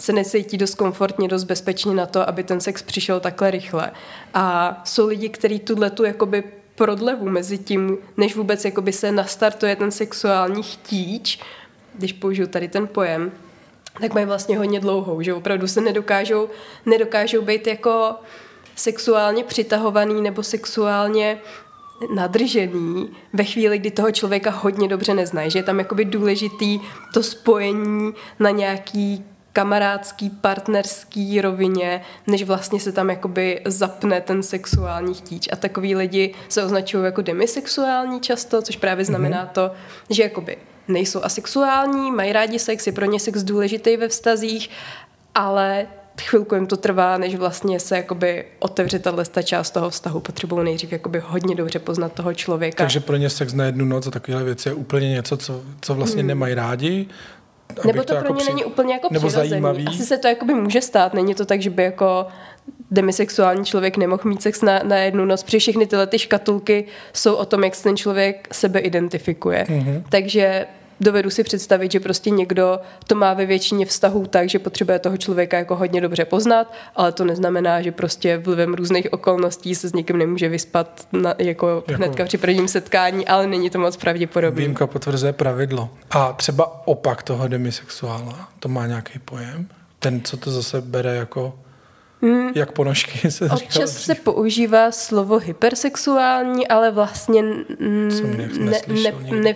se 0.00 0.12
necítí 0.12 0.56
dost 0.56 0.74
komfortně, 0.74 1.28
dost 1.28 1.44
bezpečně 1.44 1.94
na 1.94 2.06
to, 2.06 2.28
aby 2.28 2.42
ten 2.42 2.60
sex 2.60 2.82
přišel 2.82 3.20
takhle 3.20 3.50
rychle. 3.50 3.90
A 4.34 4.80
jsou 4.84 5.06
lidi, 5.06 5.28
kteří 5.28 5.58
tuhle 5.58 5.90
tu 5.90 6.04
jakoby 6.04 6.44
prodlevu 6.80 7.28
mezi 7.28 7.58
tím, 7.58 7.98
než 8.16 8.36
vůbec 8.36 8.64
jakoby 8.64 8.92
se 8.92 9.12
nastartuje 9.12 9.76
ten 9.76 9.90
sexuální 9.90 10.62
chtíč, 10.62 11.40
když 11.94 12.12
použiju 12.12 12.48
tady 12.48 12.68
ten 12.68 12.86
pojem, 12.86 13.32
tak 14.00 14.14
mají 14.14 14.26
vlastně 14.26 14.58
hodně 14.58 14.80
dlouhou, 14.80 15.22
že 15.22 15.34
opravdu 15.34 15.68
se 15.68 15.80
nedokážou, 15.80 16.48
nedokážou 16.86 17.42
být 17.42 17.66
jako 17.66 18.14
sexuálně 18.76 19.44
přitahovaný 19.44 20.22
nebo 20.22 20.42
sexuálně 20.42 21.38
nadržený 22.14 23.16
ve 23.32 23.44
chvíli, 23.44 23.78
kdy 23.78 23.90
toho 23.90 24.12
člověka 24.12 24.50
hodně 24.50 24.88
dobře 24.88 25.14
neznají, 25.14 25.50
že 25.50 25.58
je 25.58 25.62
tam 25.62 25.78
jakoby 25.78 26.04
důležitý 26.04 26.80
to 27.14 27.22
spojení 27.22 28.12
na 28.38 28.50
nějaký 28.50 29.24
kamarádský, 29.52 30.30
partnerský 30.30 31.40
rovině, 31.40 32.02
než 32.26 32.42
vlastně 32.42 32.80
se 32.80 32.92
tam 32.92 33.10
jakoby 33.10 33.60
zapne 33.64 34.20
ten 34.20 34.42
sexuální 34.42 35.14
chtíč. 35.14 35.48
A 35.52 35.56
takový 35.56 35.94
lidi 35.94 36.34
se 36.48 36.64
označují 36.64 37.04
jako 37.04 37.22
demisexuální 37.22 38.20
často, 38.20 38.62
což 38.62 38.76
právě 38.76 39.04
znamená 39.04 39.46
to, 39.46 39.70
že 40.10 40.22
jakoby 40.22 40.56
nejsou 40.88 41.22
asexuální, 41.22 42.10
mají 42.10 42.32
rádi 42.32 42.58
sex, 42.58 42.86
je 42.86 42.92
pro 42.92 43.04
ně 43.04 43.20
sex 43.20 43.42
důležitý 43.42 43.96
ve 43.96 44.08
vztazích, 44.08 44.70
ale 45.34 45.86
chvilku 46.20 46.54
jim 46.54 46.66
to 46.66 46.76
trvá, 46.76 47.18
než 47.18 47.34
vlastně 47.34 47.80
se 47.80 47.96
jakoby 47.96 48.44
otevře 48.58 48.98
tahle 48.98 49.24
ta 49.24 49.42
část 49.42 49.70
toho 49.70 49.90
vztahu. 49.90 50.20
Potřebují 50.20 50.64
nejdřív 50.64 50.92
jakoby 50.92 51.22
hodně 51.26 51.54
dobře 51.54 51.78
poznat 51.78 52.12
toho 52.12 52.34
člověka. 52.34 52.84
Takže 52.84 53.00
pro 53.00 53.16
ně 53.16 53.30
sex 53.30 53.52
na 53.52 53.64
jednu 53.64 53.84
noc 53.84 54.06
a 54.06 54.10
takovéhle 54.10 54.44
věci 54.44 54.68
je 54.68 54.72
úplně 54.72 55.08
něco, 55.08 55.36
co, 55.36 55.62
co 55.80 55.94
vlastně 55.94 56.20
hmm. 56.20 56.28
nemají 56.28 56.54
rádi. 56.54 57.08
Nebo 57.86 58.02
to, 58.02 58.06
pro 58.06 58.16
jako 58.16 58.32
ně 58.34 58.38
při- 58.38 58.50
není 58.50 58.64
úplně 58.64 58.94
jako 58.94 59.08
nebo 59.10 59.26
přirozený. 59.28 59.48
zajímavý. 59.50 59.86
Asi 59.88 60.04
se 60.04 60.18
to 60.18 60.28
jakoby 60.28 60.54
může 60.54 60.80
stát. 60.80 61.14
Není 61.14 61.34
to 61.34 61.44
tak, 61.46 61.62
že 61.62 61.70
by 61.70 61.82
jako 61.82 62.26
demisexuální 62.90 63.64
člověk 63.64 63.96
nemohl 63.96 64.22
mít 64.24 64.42
sex 64.42 64.62
na, 64.62 64.80
na 64.82 64.96
jednu 64.96 65.24
noc, 65.24 65.42
protože 65.42 65.58
všechny 65.58 65.86
tyhle 65.86 66.06
ty 66.06 66.18
škatulky 66.18 66.84
jsou 67.12 67.34
o 67.34 67.44
tom, 67.44 67.64
jak 67.64 67.74
se 67.74 67.82
ten 67.82 67.96
člověk 67.96 68.48
sebe 68.52 68.80
identifikuje. 68.80 69.66
Mhm. 69.68 69.80
Mm-hmm. 69.80 70.02
Takže 70.08 70.66
dovedu 71.00 71.30
si 71.30 71.44
představit, 71.44 71.92
že 71.92 72.00
prostě 72.00 72.30
někdo 72.30 72.80
to 73.06 73.14
má 73.14 73.34
ve 73.34 73.46
většině 73.46 73.86
vztahů 73.86 74.26
tak, 74.26 74.48
že 74.48 74.58
potřebuje 74.58 74.98
toho 74.98 75.16
člověka 75.16 75.58
jako 75.58 75.76
hodně 75.76 76.00
dobře 76.00 76.24
poznat, 76.24 76.72
ale 76.96 77.12
to 77.12 77.24
neznamená, 77.24 77.82
že 77.82 77.92
prostě 77.92 78.38
vlivem 78.38 78.74
různých 78.74 79.12
okolností 79.12 79.74
se 79.74 79.88
s 79.88 79.92
někým 79.92 80.18
nemůže 80.18 80.48
vyspat 80.48 81.06
na, 81.12 81.34
jako, 81.38 81.68
jako 81.68 81.92
hnedka 81.94 82.24
při 82.24 82.38
prvním 82.38 82.68
setkání, 82.68 83.26
ale 83.26 83.46
není 83.46 83.70
to 83.70 83.78
moc 83.78 83.96
pravděpodobné. 83.96 84.58
Výjimka 84.58 84.86
potvrzuje 84.86 85.32
pravidlo. 85.32 85.90
A 86.10 86.32
třeba 86.32 86.86
opak 86.88 87.22
toho 87.22 87.48
demisexuála, 87.48 88.48
to 88.58 88.68
má 88.68 88.86
nějaký 88.86 89.18
pojem? 89.18 89.66
Ten, 89.98 90.20
co 90.24 90.36
to 90.36 90.50
zase 90.50 90.80
bere 90.80 91.14
jako, 91.14 91.54
hmm. 92.22 92.52
jak 92.54 92.72
ponožky 92.72 93.30
se 93.30 93.50
Občas 93.50 93.92
se 93.92 94.14
používá 94.14 94.90
slovo 94.90 95.38
hypersexuální, 95.38 96.68
ale 96.68 96.90
vlastně 96.90 97.42
ne- 97.42 97.64
ne, 98.58 99.12
ne, 99.32 99.54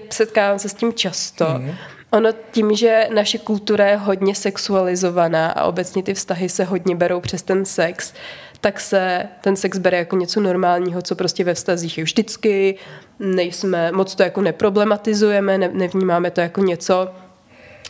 se 0.56 0.68
s 0.68 0.74
tím 0.74 0.92
často. 0.92 1.46
Mm. 1.58 1.74
Ono 2.10 2.30
tím, 2.50 2.76
že 2.76 3.08
naše 3.14 3.38
kultura 3.38 3.86
je 3.86 3.96
hodně 3.96 4.34
sexualizovaná 4.34 5.50
a 5.50 5.64
obecně 5.64 6.02
ty 6.02 6.14
vztahy 6.14 6.48
se 6.48 6.64
hodně 6.64 6.96
berou 6.96 7.20
přes 7.20 7.42
ten 7.42 7.64
sex, 7.64 8.12
tak 8.60 8.80
se 8.80 9.28
ten 9.40 9.56
sex 9.56 9.78
bere 9.78 9.98
jako 9.98 10.16
něco 10.16 10.40
normálního, 10.40 11.02
co 11.02 11.16
prostě 11.16 11.44
ve 11.44 11.54
vztazích 11.54 11.98
je 11.98 12.04
vždycky, 12.04 12.78
nejsme, 13.18 13.92
moc 13.92 14.14
to 14.14 14.22
jako 14.22 14.42
neproblematizujeme, 14.42 15.58
ne, 15.58 15.70
nevnímáme 15.72 16.30
to 16.30 16.40
jako 16.40 16.60
něco, 16.60 17.08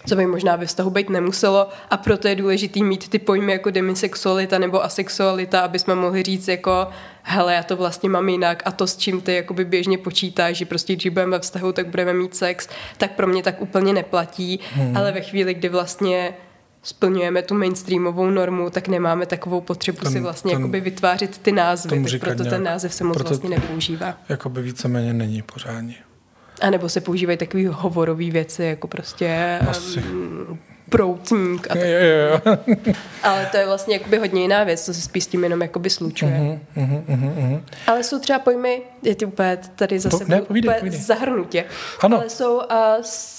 co 0.06 0.16
by 0.16 0.26
možná 0.26 0.56
ve 0.56 0.66
vztahu 0.66 0.90
být 0.90 1.10
nemuselo 1.10 1.68
a 1.90 1.96
proto 1.96 2.28
je 2.28 2.34
důležitý 2.34 2.84
mít 2.84 3.08
ty 3.08 3.18
pojmy 3.18 3.52
jako 3.52 3.70
demisexualita 3.70 4.58
nebo 4.58 4.84
asexualita, 4.84 5.60
aby 5.60 5.78
jsme 5.78 5.94
mohli 5.94 6.22
říct 6.22 6.48
jako 6.48 6.88
hele, 7.22 7.54
já 7.54 7.62
to 7.62 7.76
vlastně 7.76 8.08
mám 8.10 8.28
jinak 8.28 8.62
a 8.64 8.72
to, 8.72 8.86
s 8.86 8.96
čím 8.96 9.20
ty 9.20 9.34
jakoby 9.34 9.64
běžně 9.64 9.98
počítáš, 9.98 10.56
že 10.56 10.64
prostě 10.64 10.92
když 10.92 11.08
budeme 11.08 11.30
ve 11.36 11.40
vztahu, 11.40 11.72
tak 11.72 11.86
budeme 11.86 12.12
mít 12.12 12.34
sex, 12.36 12.68
tak 12.96 13.12
pro 13.12 13.26
mě 13.26 13.42
tak 13.42 13.62
úplně 13.62 13.92
neplatí, 13.92 14.60
hmm. 14.74 14.96
ale 14.96 15.12
ve 15.12 15.20
chvíli, 15.20 15.54
kdy 15.54 15.68
vlastně 15.68 16.34
splňujeme 16.82 17.42
tu 17.42 17.54
mainstreamovou 17.54 18.30
normu, 18.30 18.70
tak 18.70 18.88
nemáme 18.88 19.26
takovou 19.26 19.60
potřebu 19.60 19.98
Ten- 19.98 20.12
si 20.12 20.20
vlastně 20.20 20.50
ten- 20.52 20.60
jakoby 20.60 20.80
vytvářet 20.80 21.38
ty 21.38 21.52
názvy, 21.52 22.04
tak 22.10 22.20
proto 22.20 22.42
nějak. 22.42 22.54
ten 22.54 22.62
název 22.62 22.94
se 22.94 23.04
moc 23.04 23.16
Proto- 23.16 23.28
vlastně 23.28 23.50
nepoužívá. 23.50 24.14
Jakoby 24.28 24.62
víceméně 24.62 25.12
není 25.12 25.42
pořádně. 25.42 25.94
A 26.60 26.70
nebo 26.70 26.88
se 26.88 27.00
používají 27.00 27.38
takové 27.38 27.62
hovorové 27.68 28.30
věci, 28.30 28.64
jako 28.64 28.88
prostě 28.88 29.58
Asi. 29.68 29.98
um, 30.00 30.58
proutník. 30.88 31.66
A 31.70 31.76
Jo, 31.78 31.84
jo, 31.84 32.40
jo. 32.46 32.56
ale 33.22 33.48
to 33.50 33.56
je 33.56 33.66
vlastně 33.66 33.94
jakoby 33.96 34.18
hodně 34.18 34.42
jiná 34.42 34.64
věc, 34.64 34.86
to 34.86 34.94
se 34.94 35.00
spíš 35.02 35.24
s 35.24 35.26
tím 35.26 35.44
jenom 35.44 35.62
jakoby 35.62 35.90
slučuje. 35.90 36.30
Mhm, 36.76 37.04
mhm, 37.08 37.32
mhm. 37.36 37.64
Ale 37.86 38.02
jsou 38.02 38.18
třeba 38.18 38.38
pojmy, 38.38 38.82
je 39.02 39.14
ty 39.14 39.24
úplně 39.24 39.58
tady 39.76 39.98
zase 39.98 40.24
Po- 40.24 40.30
ne, 40.30 40.42
povídej, 40.42 40.68
úplně 40.68 40.78
povídej. 40.80 41.00
zahrnutě. 41.00 41.64
Ano. 42.00 42.16
Ale 42.16 42.30
jsou, 42.30 42.60
a 42.60 42.96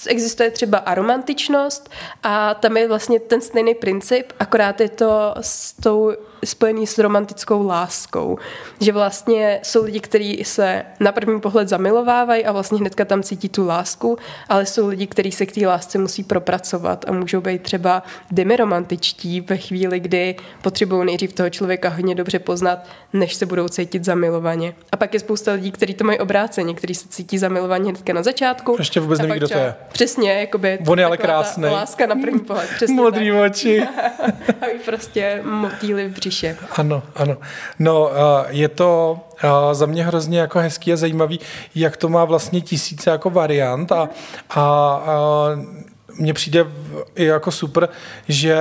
existuje 0.08 0.52
třeba 0.52 0.78
aromantičnost 0.78 1.90
a 2.24 2.54
tam 2.54 2.78
je 2.78 2.88
vlastně 2.88 3.20
ten 3.20 3.42
stejný 3.42 3.76
princip, 3.76 4.26
akorát 4.40 4.82
je 4.82 4.90
to 4.90 5.36
s 5.42 5.74
tou 5.74 6.14
spojený 6.46 6.88
s 6.88 6.98
romantickou 6.98 7.68
láskou. 7.68 8.38
Že 8.80 8.92
vlastně 8.92 9.60
jsou 9.64 9.84
lidi, 9.84 10.00
kteří 10.00 10.44
se 10.44 10.84
na 11.00 11.12
první 11.12 11.42
pohled 11.42 11.70
zamilovávají 11.70 12.46
a 12.46 12.52
vlastně 12.52 12.78
hnedka 12.78 13.06
tam 13.06 13.24
cítí 13.24 13.50
tu 13.50 13.68
lásku, 13.68 14.18
ale 14.50 14.66
jsou 14.66 14.88
lidi, 14.88 15.08
kteří 15.08 15.32
se 15.32 15.46
k 15.46 15.52
té 15.52 15.68
lásce 15.68 15.98
musí 15.98 16.24
propracovat 16.24 17.06
a 17.08 17.12
můžou 17.12 17.42
být 17.42 17.62
třeba 17.62 18.04
demiromantičtí 18.32 19.42
ve 19.42 19.58
chvíli, 19.58 20.00
kdy 20.00 20.36
potřebují 20.62 21.06
nejdřív 21.06 21.34
toho 21.34 21.50
člověka 21.50 21.90
hodně 21.90 22.16
dobře 22.16 22.40
poznat, 22.40 22.80
než 23.14 23.34
se 23.34 23.46
budou 23.46 23.68
cítit 23.68 24.06
zamilovaně. 24.06 24.74
A 24.92 24.98
pak 24.98 25.14
je 25.14 25.20
spousta 25.20 25.52
lidí, 25.52 25.72
kteří 25.72 25.94
to 25.94 26.04
mají 26.04 26.20
obráceně, 26.20 26.74
kteří 26.74 26.96
se 26.96 27.08
cítí 27.08 27.38
zamilovaně 27.38 27.90
hnedka 27.90 28.14
na 28.14 28.24
začátku. 28.24 28.76
Ještě 28.80 29.00
vůbec 29.00 29.20
neví, 29.20 29.34
kdo 29.34 29.48
to 29.48 29.58
je. 29.58 29.76
Přesně, 29.92 30.34
jakoby 30.34 30.80
On 30.88 31.00
je 31.00 31.06
ale 31.06 31.18
krásnej. 31.18 31.72
Láska 31.72 32.06
na 32.06 32.16
první 32.16 32.40
pohled, 32.40 32.70
přesně 32.76 32.96
Modrý 32.96 33.32
oči. 33.32 33.84
A 34.62 34.66
prostě 34.86 35.42
motýly 35.44 36.10
v 36.10 36.20
břiše. 36.26 36.58
Ano, 36.72 37.04
ano. 37.16 37.38
No, 37.80 38.12
je 38.48 38.70
to 38.70 39.20
za 39.72 39.86
mě 39.86 40.06
hrozně 40.06 40.40
jako 40.40 40.60
hezký 40.60 40.94
a 40.94 40.96
zajímavý, 40.96 41.40
jak 41.76 41.98
to 41.98 42.10
má 42.10 42.26
vlastně 42.26 42.62
tisíce 42.62 43.10
jako 43.10 43.30
variant 43.30 43.92
a, 43.92 44.02
a, 44.02 44.10
a 44.50 45.02
mně 46.20 46.34
přijde 46.34 46.66
i 47.16 47.26
jako 47.26 47.52
super, 47.52 47.90
že 48.28 48.58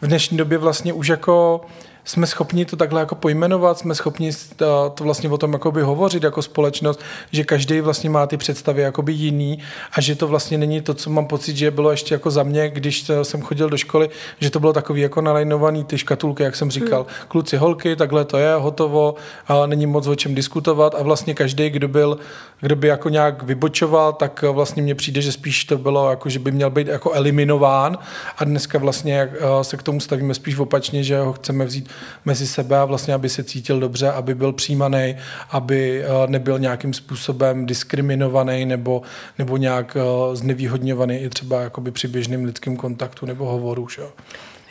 v 0.00 0.06
dnešní 0.06 0.36
době 0.36 0.58
vlastně 0.58 0.92
už 0.92 1.08
jako 1.08 1.60
jsme 2.06 2.26
schopni 2.26 2.64
to 2.64 2.76
takhle 2.76 3.00
jako 3.00 3.14
pojmenovat, 3.14 3.78
jsme 3.78 3.94
schopni 3.94 4.32
s- 4.32 4.48
to 4.94 5.04
vlastně 5.04 5.30
o 5.30 5.38
tom 5.38 5.52
jakoby 5.52 5.82
hovořit 5.82 6.22
jako 6.22 6.42
společnost, 6.42 7.00
že 7.32 7.44
každý 7.44 7.80
vlastně 7.80 8.10
má 8.10 8.26
ty 8.26 8.36
představy 8.36 8.82
jakoby 8.82 9.12
jiný 9.12 9.58
a 9.92 10.00
že 10.00 10.14
to 10.14 10.28
vlastně 10.28 10.58
není 10.58 10.80
to, 10.80 10.94
co 10.94 11.10
mám 11.10 11.26
pocit, 11.26 11.56
že 11.56 11.70
bylo 11.70 11.90
ještě 11.90 12.14
jako 12.14 12.30
za 12.30 12.42
mě, 12.42 12.68
když 12.68 13.10
jsem 13.22 13.42
chodil 13.42 13.70
do 13.70 13.76
školy, 13.76 14.10
že 14.40 14.50
to 14.50 14.60
bylo 14.60 14.72
takový 14.72 15.00
jako 15.00 15.20
nalajnovaný 15.20 15.84
ty 15.84 15.98
škatulky, 15.98 16.42
jak 16.42 16.56
jsem 16.56 16.70
říkal, 16.70 17.02
hmm. 17.02 17.28
kluci, 17.28 17.56
holky, 17.56 17.96
takhle 17.96 18.24
to 18.24 18.38
je, 18.38 18.54
hotovo, 18.54 19.14
a 19.48 19.66
není 19.66 19.86
moc 19.86 20.06
o 20.06 20.14
čem 20.14 20.34
diskutovat 20.34 20.94
a 20.94 21.02
vlastně 21.02 21.34
každý, 21.34 21.70
kdo 21.70 21.88
byl, 21.88 22.18
kdo 22.60 22.76
by 22.76 22.88
jako 22.88 23.08
nějak 23.08 23.42
vybočoval, 23.42 24.12
tak 24.12 24.42
vlastně 24.42 24.82
mně 24.82 24.94
přijde, 24.94 25.20
že 25.20 25.32
spíš 25.32 25.64
to 25.64 25.78
bylo 25.78 26.10
jako, 26.10 26.28
že 26.28 26.38
by 26.38 26.50
měl 26.52 26.70
být 26.70 26.86
jako 26.86 27.12
eliminován 27.12 27.98
a 28.38 28.44
dneska 28.44 28.78
vlastně 28.78 29.30
eh, 29.32 29.64
se 29.64 29.76
k 29.76 29.82
tomu 29.82 30.00
stavíme 30.00 30.34
spíš 30.34 30.58
opačně, 30.58 31.02
že 31.04 31.18
ho 31.20 31.32
chceme 31.32 31.64
vzít 31.64 31.88
mezi 32.24 32.46
sebe 32.46 32.78
a 32.78 32.84
vlastně, 32.84 33.14
aby 33.14 33.28
se 33.28 33.44
cítil 33.44 33.80
dobře, 33.80 34.10
aby 34.12 34.34
byl 34.34 34.52
přijímaný, 34.52 35.16
aby 35.50 36.04
eh, 36.04 36.08
nebyl 36.26 36.58
nějakým 36.58 36.94
způsobem 36.94 37.66
diskriminovaný 37.66 38.66
nebo, 38.66 39.02
nebo 39.38 39.56
nějak 39.56 39.96
eh, 39.96 40.36
znevýhodňovaný 40.36 41.18
i 41.18 41.28
třeba 41.28 41.60
jakoby 41.60 41.90
při 41.90 42.08
běžném 42.08 42.44
lidském 42.44 42.76
kontaktu 42.76 43.26
nebo 43.26 43.44
hovoru. 43.44 43.88
Že? 43.88 44.02
jo. 44.02 44.10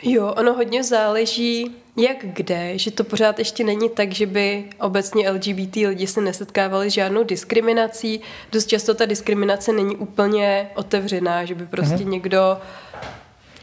Jo, 0.02 0.34
ono 0.36 0.52
hodně 0.52 0.84
záleží, 0.84 1.70
jak 1.96 2.16
kde, 2.22 2.78
že 2.78 2.90
to 2.90 3.04
pořád 3.04 3.38
ještě 3.38 3.64
není 3.64 3.88
tak, 3.88 4.12
že 4.12 4.26
by 4.26 4.64
obecně 4.80 5.30
LGBT 5.30 5.76
lidi 5.76 6.06
se 6.06 6.20
nesetkávali 6.20 6.90
s 6.90 6.94
žádnou 6.94 7.24
diskriminací. 7.24 8.20
Dost 8.52 8.66
často 8.66 8.94
ta 8.94 9.06
diskriminace 9.06 9.72
není 9.72 9.96
úplně 9.96 10.70
otevřená, 10.74 11.44
že 11.44 11.54
by 11.54 11.66
prostě 11.66 11.94
mm-hmm. 11.94 12.08
někdo, 12.08 12.58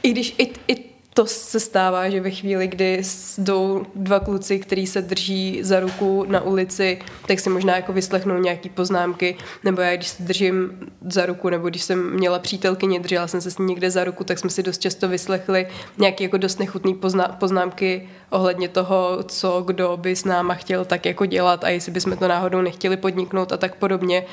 i 0.04 0.12
když 0.12 0.36
i, 0.38 0.52
i 0.68 0.93
to 1.14 1.26
se 1.26 1.60
stává, 1.60 2.10
že 2.10 2.22
ve 2.22 2.32
chvíli, 2.32 2.68
kdy 2.68 3.02
jdou 3.38 3.86
dva 3.96 4.20
kluci, 4.20 4.60
kteří 4.60 4.88
se 4.88 5.02
drží 5.02 5.60
za 5.64 5.80
ruku 5.80 6.26
na 6.28 6.42
ulici, 6.42 7.00
tak 7.28 7.40
si 7.40 7.50
možná 7.50 7.76
jako 7.76 7.94
vyslechnou 7.94 8.38
nějaký 8.38 8.70
poznámky, 8.70 9.36
nebo 9.64 9.82
já 9.82 9.96
když 9.96 10.08
se 10.08 10.24
držím 10.24 10.90
za 11.10 11.26
ruku, 11.26 11.50
nebo 11.50 11.70
když 11.70 11.84
jsem 11.84 12.14
měla 12.14 12.40
přítelkyně, 12.40 13.00
držela 13.00 13.28
jsem 13.28 13.42
se 13.42 13.52
s 13.52 13.58
ní 13.58 13.66
někde 13.66 13.92
za 13.92 14.04
ruku, 14.04 14.24
tak 14.24 14.40
jsme 14.40 14.50
si 14.50 14.64
dost 14.64 14.82
často 14.82 15.08
vyslechli 15.08 15.68
nějaké 15.98 16.24
jako 16.24 16.38
dost 16.38 16.60
nechutné 16.60 16.94
pozná, 16.94 17.28
poznámky 17.28 18.10
ohledně 18.30 18.68
toho, 18.68 19.24
co 19.24 19.62
kdo 19.62 19.98
by 19.98 20.16
s 20.16 20.26
náma 20.26 20.54
chtěl 20.54 20.86
tak 20.86 21.06
jako 21.06 21.26
dělat 21.26 21.64
a 21.64 21.70
jestli 21.70 21.92
bychom 21.92 22.18
to 22.18 22.28
náhodou 22.28 22.62
nechtěli 22.62 22.98
podniknout 22.98 23.52
a 23.52 23.58
tak 23.58 23.76
podobně. 23.76 24.26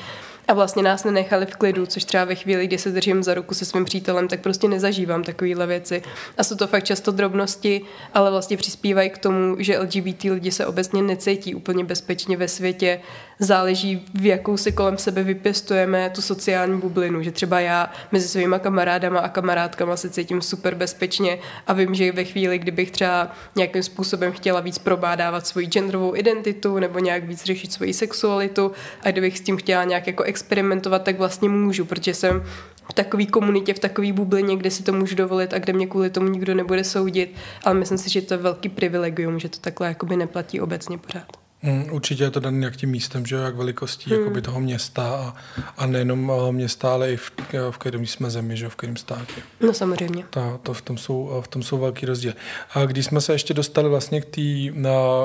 A 0.51 0.53
vlastně 0.53 0.83
nás 0.83 1.03
nenechali 1.03 1.45
v 1.45 1.55
klidu, 1.55 1.85
což 1.85 2.05
třeba 2.05 2.25
ve 2.25 2.35
chvíli, 2.35 2.67
kdy 2.67 2.77
se 2.77 2.91
držím 2.91 3.23
za 3.23 3.33
ruku 3.33 3.53
se 3.53 3.65
svým 3.65 3.85
přítelem, 3.85 4.27
tak 4.27 4.41
prostě 4.41 4.67
nezažívám 4.67 5.23
takovéhle 5.23 5.67
věci. 5.67 6.03
A 6.37 6.43
jsou 6.43 6.55
to 6.55 6.67
fakt 6.67 6.83
často 6.83 7.11
drobnosti, 7.11 7.81
ale 8.13 8.31
vlastně 8.31 8.57
přispívají 8.57 9.09
k 9.09 9.17
tomu, 9.17 9.55
že 9.59 9.79
LGBT 9.79 10.23
lidi 10.23 10.51
se 10.51 10.65
obecně 10.65 11.01
necítí 11.01 11.55
úplně 11.55 11.83
bezpečně 11.83 12.37
ve 12.37 12.47
světě. 12.47 13.01
Záleží, 13.43 14.05
v 14.13 14.25
jakou 14.25 14.57
si 14.57 14.71
kolem 14.71 14.97
sebe 14.97 15.23
vypěstujeme 15.23 16.09
tu 16.09 16.21
sociální 16.21 16.79
bublinu, 16.79 17.23
že 17.23 17.31
třeba 17.31 17.59
já 17.59 17.91
mezi 18.11 18.27
svýma 18.27 18.59
kamarádama 18.59 19.19
a 19.19 19.29
kamarádkama 19.29 19.97
se 19.97 20.09
cítím 20.09 20.41
super 20.41 20.75
bezpečně 20.75 21.39
a 21.67 21.73
vím, 21.73 21.95
že 21.95 22.11
ve 22.11 22.23
chvíli, 22.23 22.59
kdybych 22.59 22.91
třeba 22.91 23.31
nějakým 23.55 23.83
způsobem 23.83 24.31
chtěla 24.31 24.59
víc 24.59 24.77
probádávat 24.77 25.47
svoji 25.47 25.67
genderovou 25.67 26.15
identitu 26.15 26.79
nebo 26.79 26.99
nějak 26.99 27.23
víc 27.23 27.43
řešit 27.43 27.73
svoji 27.73 27.93
sexualitu 27.93 28.71
a 29.03 29.11
kdybych 29.11 29.37
s 29.37 29.41
tím 29.41 29.57
chtěla 29.57 29.83
nějak 29.83 30.07
jako 30.07 30.23
experimentovat, 30.23 31.03
tak 31.03 31.17
vlastně 31.17 31.49
můžu, 31.49 31.85
protože 31.85 32.13
jsem 32.13 32.43
v 32.89 32.93
takové 32.93 33.25
komunitě, 33.25 33.73
v 33.73 33.79
takové 33.79 34.13
bublině, 34.13 34.55
kde 34.55 34.71
si 34.71 34.83
to 34.83 34.93
můžu 34.93 35.15
dovolit 35.15 35.53
a 35.53 35.59
kde 35.59 35.73
mě 35.73 35.87
kvůli 35.87 36.09
tomu 36.09 36.27
nikdo 36.27 36.55
nebude 36.55 36.83
soudit, 36.83 37.35
ale 37.63 37.75
myslím 37.75 37.97
si, 37.97 38.09
že 38.09 38.21
to 38.21 38.33
je 38.33 38.37
velký 38.37 38.69
privilegium, 38.69 39.39
že 39.39 39.49
to 39.49 39.57
takhle 39.59 39.87
jakoby 39.87 40.15
neplatí 40.15 40.61
obecně 40.61 40.97
pořád. 40.97 41.40
Mm, 41.63 41.85
určitě 41.91 42.23
je 42.23 42.31
to 42.31 42.39
daný 42.39 42.63
jak 42.63 42.75
tím 42.75 42.89
místem, 42.89 43.25
že 43.25 43.35
jak 43.35 43.55
velikostí 43.55 44.09
hmm. 44.09 44.19
jakoby 44.19 44.41
toho 44.41 44.59
města 44.59 45.03
a, 45.03 45.35
a 45.77 45.85
nejenom 45.85 46.31
eh, 46.31 46.51
města, 46.51 46.93
ale 46.93 47.13
i 47.13 47.17
v, 47.17 47.31
v 47.71 47.77
kterém 47.77 48.05
jsme 48.05 48.29
zemi, 48.29 48.57
že 48.57 48.69
v 48.69 48.75
kterém 48.75 48.95
státě. 48.95 49.41
No 49.59 49.73
samozřejmě. 49.73 50.23
Ta, 50.29 50.59
to 50.63 50.73
v 50.73 50.81
tom, 50.81 50.97
jsou, 50.97 51.41
v 51.41 51.47
tom 51.47 51.63
jsou 51.63 51.77
velký 51.77 52.05
rozdíl. 52.05 52.33
A 52.73 52.85
když 52.85 53.05
jsme 53.05 53.21
se 53.21 53.33
ještě 53.33 53.53
dostali 53.53 53.89
vlastně 53.89 54.21
k 54.21 54.25
té, 54.25 54.41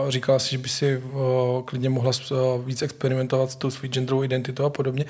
říkala 0.09 0.39
si, 0.39 0.51
že 0.51 0.59
by 0.59 0.69
si 0.69 1.03
o, 1.13 1.63
klidně 1.67 1.89
mohla 1.89 2.13
víc 2.65 2.83
experimentovat 2.83 3.51
s 3.51 3.57
tou 3.57 3.71
svou 3.71 3.89
genderovou 3.89 4.25
identitou 4.25 4.65
a 4.65 4.71
podobně, 4.71 5.05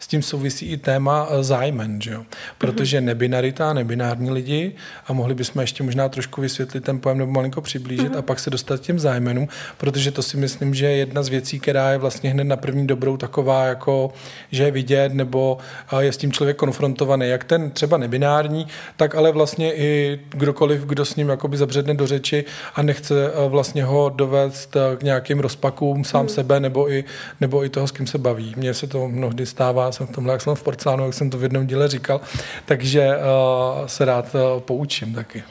s 0.00 0.06
tím 0.06 0.22
souvisí 0.22 0.66
i 0.66 0.76
téma 0.76 1.28
zájmen, 1.40 2.00
že 2.00 2.10
jo? 2.10 2.24
Protože 2.58 3.00
nebinarita, 3.00 3.72
nebinární 3.72 4.30
lidi 4.30 4.74
a 5.06 5.12
mohli 5.12 5.34
bychom 5.34 5.60
ještě 5.60 5.82
možná 5.82 6.08
trošku 6.08 6.40
vysvětlit 6.40 6.84
ten 6.84 7.00
pojem 7.00 7.18
nebo 7.18 7.32
malinko 7.32 7.60
přiblížit 7.60 8.16
a 8.16 8.22
pak 8.22 8.40
se 8.40 8.50
dostat 8.50 8.80
k 8.80 8.82
těm 8.82 8.98
zájmenům, 8.98 9.48
protože 9.76 10.10
to 10.10 10.22
si 10.22 10.36
myslím, 10.36 10.69
že 10.74 10.86
je 10.86 10.96
jedna 10.96 11.22
z 11.22 11.28
věcí, 11.28 11.60
která 11.60 11.90
je 11.90 11.98
vlastně 11.98 12.30
hned 12.30 12.44
na 12.44 12.56
první 12.56 12.86
dobrou 12.86 13.16
taková, 13.16 13.64
jako, 13.64 14.12
že 14.50 14.64
je 14.64 14.70
vidět 14.70 15.14
nebo 15.14 15.58
je 15.98 16.12
s 16.12 16.16
tím 16.16 16.32
člověk 16.32 16.56
konfrontovaný, 16.56 17.28
jak 17.28 17.44
ten 17.44 17.70
třeba 17.70 17.96
nebinární, 17.96 18.66
tak 18.96 19.14
ale 19.14 19.32
vlastně 19.32 19.74
i 19.74 20.20
kdokoliv, 20.30 20.80
kdo 20.80 21.04
s 21.04 21.16
ním 21.16 21.28
jakoby 21.28 21.56
zabředne 21.56 21.94
do 21.94 22.06
řeči 22.06 22.44
a 22.74 22.82
nechce 22.82 23.14
vlastně 23.48 23.84
ho 23.84 24.08
dovést 24.08 24.76
k 24.98 25.02
nějakým 25.02 25.40
rozpakům 25.40 26.04
sám 26.04 26.20
hmm. 26.20 26.28
sebe 26.28 26.60
nebo 26.60 26.92
i, 26.92 27.04
nebo 27.40 27.64
i 27.64 27.68
toho, 27.68 27.86
s 27.86 27.90
kým 27.90 28.06
se 28.06 28.18
baví. 28.18 28.54
Mně 28.56 28.74
se 28.74 28.86
to 28.86 29.08
mnohdy 29.08 29.46
stává, 29.46 29.92
jsem 29.92 30.06
v 30.06 30.10
tomhle, 30.10 30.32
jak 30.32 30.42
jsem 30.42 30.54
v 30.54 30.62
porcelánu, 30.62 31.04
jak 31.04 31.14
jsem 31.14 31.30
to 31.30 31.38
v 31.38 31.42
jednom 31.42 31.66
díle 31.66 31.88
říkal, 31.88 32.20
takže 32.64 33.08
uh, 33.08 33.86
se 33.86 34.04
rád 34.04 34.34
uh, 34.34 34.60
poučím 34.60 35.14
taky. 35.14 35.42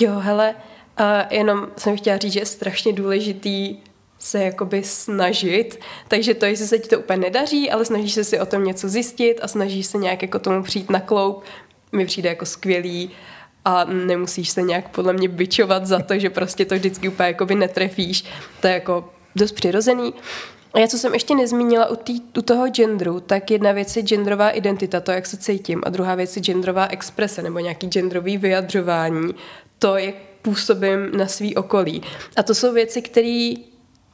Jo, 0.00 0.18
hele, 0.18 0.54
a 0.96 1.34
jenom 1.34 1.66
jsem 1.76 1.96
chtěla 1.96 2.18
říct, 2.18 2.32
že 2.32 2.40
je 2.40 2.46
strašně 2.46 2.92
důležitý 2.92 3.76
se 4.20 4.44
jakoby 4.44 4.82
snažit, 4.82 5.80
takže 6.08 6.34
to, 6.34 6.46
jestli 6.46 6.66
se 6.66 6.78
ti 6.78 6.88
to 6.88 6.98
úplně 6.98 7.18
nedaří, 7.18 7.70
ale 7.70 7.84
snažíš 7.84 8.12
se 8.12 8.24
si 8.24 8.40
o 8.40 8.46
tom 8.46 8.64
něco 8.64 8.88
zjistit 8.88 9.38
a 9.42 9.48
snažíš 9.48 9.86
se 9.86 9.98
nějak 9.98 10.22
jako 10.22 10.38
tomu 10.38 10.62
přijít 10.62 10.90
na 10.90 11.00
kloup, 11.00 11.42
mi 11.92 12.06
přijde 12.06 12.28
jako 12.28 12.46
skvělý 12.46 13.10
a 13.64 13.84
nemusíš 13.84 14.50
se 14.50 14.62
nějak 14.62 14.88
podle 14.88 15.12
mě 15.12 15.28
bičovat 15.28 15.86
za 15.86 15.98
to, 15.98 16.18
že 16.18 16.30
prostě 16.30 16.64
to 16.64 16.74
vždycky 16.74 17.08
úplně 17.08 17.26
jakoby 17.26 17.54
netrefíš. 17.54 18.24
To 18.60 18.66
je 18.66 18.72
jako 18.74 19.12
dost 19.36 19.52
přirozený. 19.52 20.14
A 20.74 20.78
já, 20.78 20.86
co 20.86 20.98
jsem 20.98 21.14
ještě 21.14 21.34
nezmínila 21.34 21.86
u, 21.86 21.96
tý, 21.96 22.20
u 22.38 22.42
toho 22.42 22.68
genderu, 22.68 23.20
tak 23.20 23.50
jedna 23.50 23.72
věc 23.72 23.96
je 23.96 24.02
genderová 24.02 24.50
identita, 24.50 25.00
to, 25.00 25.12
jak 25.12 25.26
se 25.26 25.36
cítím, 25.36 25.82
a 25.86 25.90
druhá 25.90 26.14
věc 26.14 26.36
je 26.36 26.42
genderová 26.42 26.86
exprese 26.86 27.42
nebo 27.42 27.58
nějaký 27.58 27.86
genderový 27.86 28.38
vyjadřování, 28.38 29.34
to, 29.78 29.96
jak 29.96 30.14
působím 30.42 31.16
na 31.16 31.26
svý 31.26 31.56
okolí. 31.56 32.02
A 32.36 32.42
to 32.42 32.54
jsou 32.54 32.72
věci, 32.72 33.02
které 33.02 33.54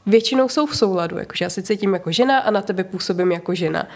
většinou 0.06 0.48
jsou 0.48 0.66
v 0.66 0.76
souladu, 0.76 1.18
jakože 1.18 1.44
já 1.44 1.50
se 1.50 1.62
cítím 1.62 1.94
jako 1.94 2.12
žena 2.12 2.38
a 2.38 2.50
na 2.50 2.62
tebe 2.62 2.84
působím 2.84 3.32
jako 3.32 3.54
žena. 3.54 3.88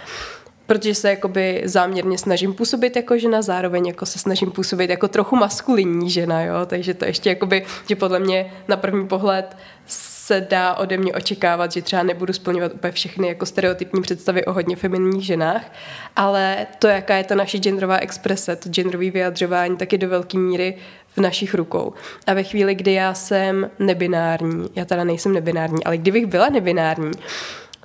protože 0.66 0.94
se 0.94 1.10
jakoby 1.10 1.62
záměrně 1.64 2.18
snažím 2.18 2.54
působit 2.54 2.96
jako 2.96 3.18
žena, 3.18 3.42
zároveň 3.42 3.86
jako 3.86 4.06
se 4.06 4.18
snažím 4.18 4.50
působit 4.50 4.90
jako 4.90 5.08
trochu 5.08 5.36
maskulinní 5.36 6.10
žena, 6.10 6.42
jo, 6.42 6.66
takže 6.66 6.94
to 6.94 7.04
ještě 7.04 7.28
jakoby, 7.28 7.66
že 7.88 7.96
podle 7.96 8.18
mě 8.18 8.52
na 8.68 8.76
první 8.76 9.08
pohled 9.08 9.56
se 9.86 10.46
dá 10.50 10.74
ode 10.74 10.96
mě 10.96 11.12
očekávat, 11.12 11.72
že 11.72 11.82
třeba 11.82 12.02
nebudu 12.02 12.32
splňovat 12.32 12.74
úplně 12.74 12.92
všechny 12.92 13.28
jako 13.28 13.46
stereotypní 13.46 14.02
představy 14.02 14.44
o 14.44 14.52
hodně 14.52 14.76
feminních 14.76 15.26
ženách, 15.26 15.72
ale 16.16 16.66
to, 16.78 16.86
jaká 16.86 17.16
je 17.16 17.24
ta 17.24 17.34
naše 17.34 17.58
genderová 17.58 17.96
exprese, 17.96 18.56
to 18.56 18.68
genderový 18.68 19.10
vyjadřování, 19.10 19.76
taky 19.76 19.98
do 19.98 20.08
velké 20.08 20.38
míry 20.38 20.78
v 21.16 21.18
našich 21.18 21.54
rukou. 21.54 21.92
A 22.26 22.34
ve 22.34 22.42
chvíli, 22.42 22.74
kdy 22.74 22.92
já 22.92 23.14
jsem 23.14 23.70
nebinární, 23.78 24.68
já 24.74 24.84
teda 24.84 25.04
nejsem 25.04 25.32
nebinární, 25.32 25.84
ale 25.84 25.98
kdybych 25.98 26.26
byla 26.26 26.48
nebinární, 26.48 27.10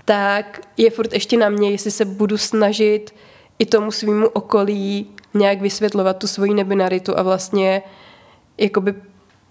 tak 0.05 0.61
je 0.77 0.89
furt 0.89 1.13
ještě 1.13 1.37
na 1.37 1.49
mě, 1.49 1.71
jestli 1.71 1.91
se 1.91 2.05
budu 2.05 2.37
snažit 2.37 3.15
i 3.59 3.65
tomu 3.65 3.91
svýmu 3.91 4.27
okolí 4.27 5.07
nějak 5.33 5.61
vysvětlovat 5.61 6.17
tu 6.17 6.27
svoji 6.27 6.53
nebinaritu 6.53 7.19
a 7.19 7.23
vlastně 7.23 7.81
jakoby 8.57 8.93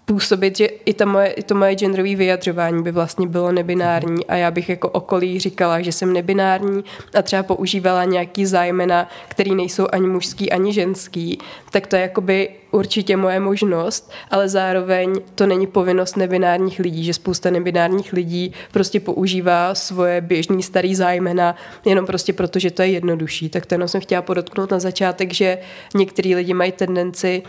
působit, 0.05 0.57
že 0.57 0.65
i, 0.65 0.93
ta 0.93 1.05
moje, 1.05 1.27
i 1.27 1.43
to 1.43 1.55
moje 1.55 1.75
genderové 1.75 2.15
vyjadřování 2.15 2.83
by 2.83 2.91
vlastně 2.91 3.27
bylo 3.27 3.51
nebinární 3.51 4.25
a 4.25 4.35
já 4.35 4.51
bych 4.51 4.69
jako 4.69 4.89
okolí 4.89 5.39
říkala, 5.39 5.81
že 5.81 5.91
jsem 5.91 6.13
nebinární 6.13 6.83
a 7.17 7.21
třeba 7.21 7.43
používala 7.43 8.03
nějaký 8.03 8.45
zájmena, 8.45 9.09
který 9.27 9.55
nejsou 9.55 9.87
ani 9.91 10.07
mužský, 10.07 10.51
ani 10.51 10.73
ženský, 10.73 11.39
tak 11.71 11.87
to 11.87 11.95
je 11.95 12.01
jakoby 12.01 12.49
určitě 12.71 13.17
moje 13.17 13.39
možnost, 13.39 14.11
ale 14.31 14.49
zároveň 14.49 15.21
to 15.35 15.47
není 15.47 15.67
povinnost 15.67 16.17
nebinárních 16.17 16.79
lidí, 16.79 17.03
že 17.03 17.13
spousta 17.13 17.49
nebinárních 17.49 18.13
lidí 18.13 18.53
prostě 18.71 18.99
používá 18.99 19.75
svoje 19.75 20.21
běžný 20.21 20.63
starý 20.63 20.95
zájmena 20.95 21.55
jenom 21.85 22.05
prostě 22.05 22.33
proto, 22.33 22.59
že 22.59 22.71
to 22.71 22.81
je 22.81 22.87
jednodušší. 22.87 23.49
Tak 23.49 23.65
to 23.65 23.73
jenom 23.73 23.87
jsem 23.87 24.01
chtěla 24.01 24.21
podotknout 24.21 24.71
na 24.71 24.79
začátek, 24.79 25.33
že 25.33 25.57
některý 25.95 26.35
lidi 26.35 26.53
mají 26.53 26.71
tendenci 26.71 27.43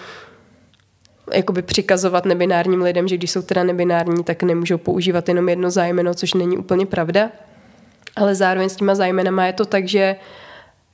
jakoby 1.32 1.62
přikazovat 1.62 2.24
nebinárním 2.24 2.82
lidem, 2.82 3.08
že 3.08 3.16
když 3.16 3.30
jsou 3.30 3.42
teda 3.42 3.64
nebinární, 3.64 4.24
tak 4.24 4.42
nemůžou 4.42 4.78
používat 4.78 5.28
jenom 5.28 5.48
jedno 5.48 5.70
zájmeno, 5.70 6.14
což 6.14 6.34
není 6.34 6.58
úplně 6.58 6.86
pravda. 6.86 7.30
Ale 8.16 8.34
zároveň 8.34 8.68
s 8.68 8.76
těma 8.76 8.94
zájmenama 8.94 9.46
je 9.46 9.52
to 9.52 9.64
tak, 9.64 9.88
že 9.88 10.16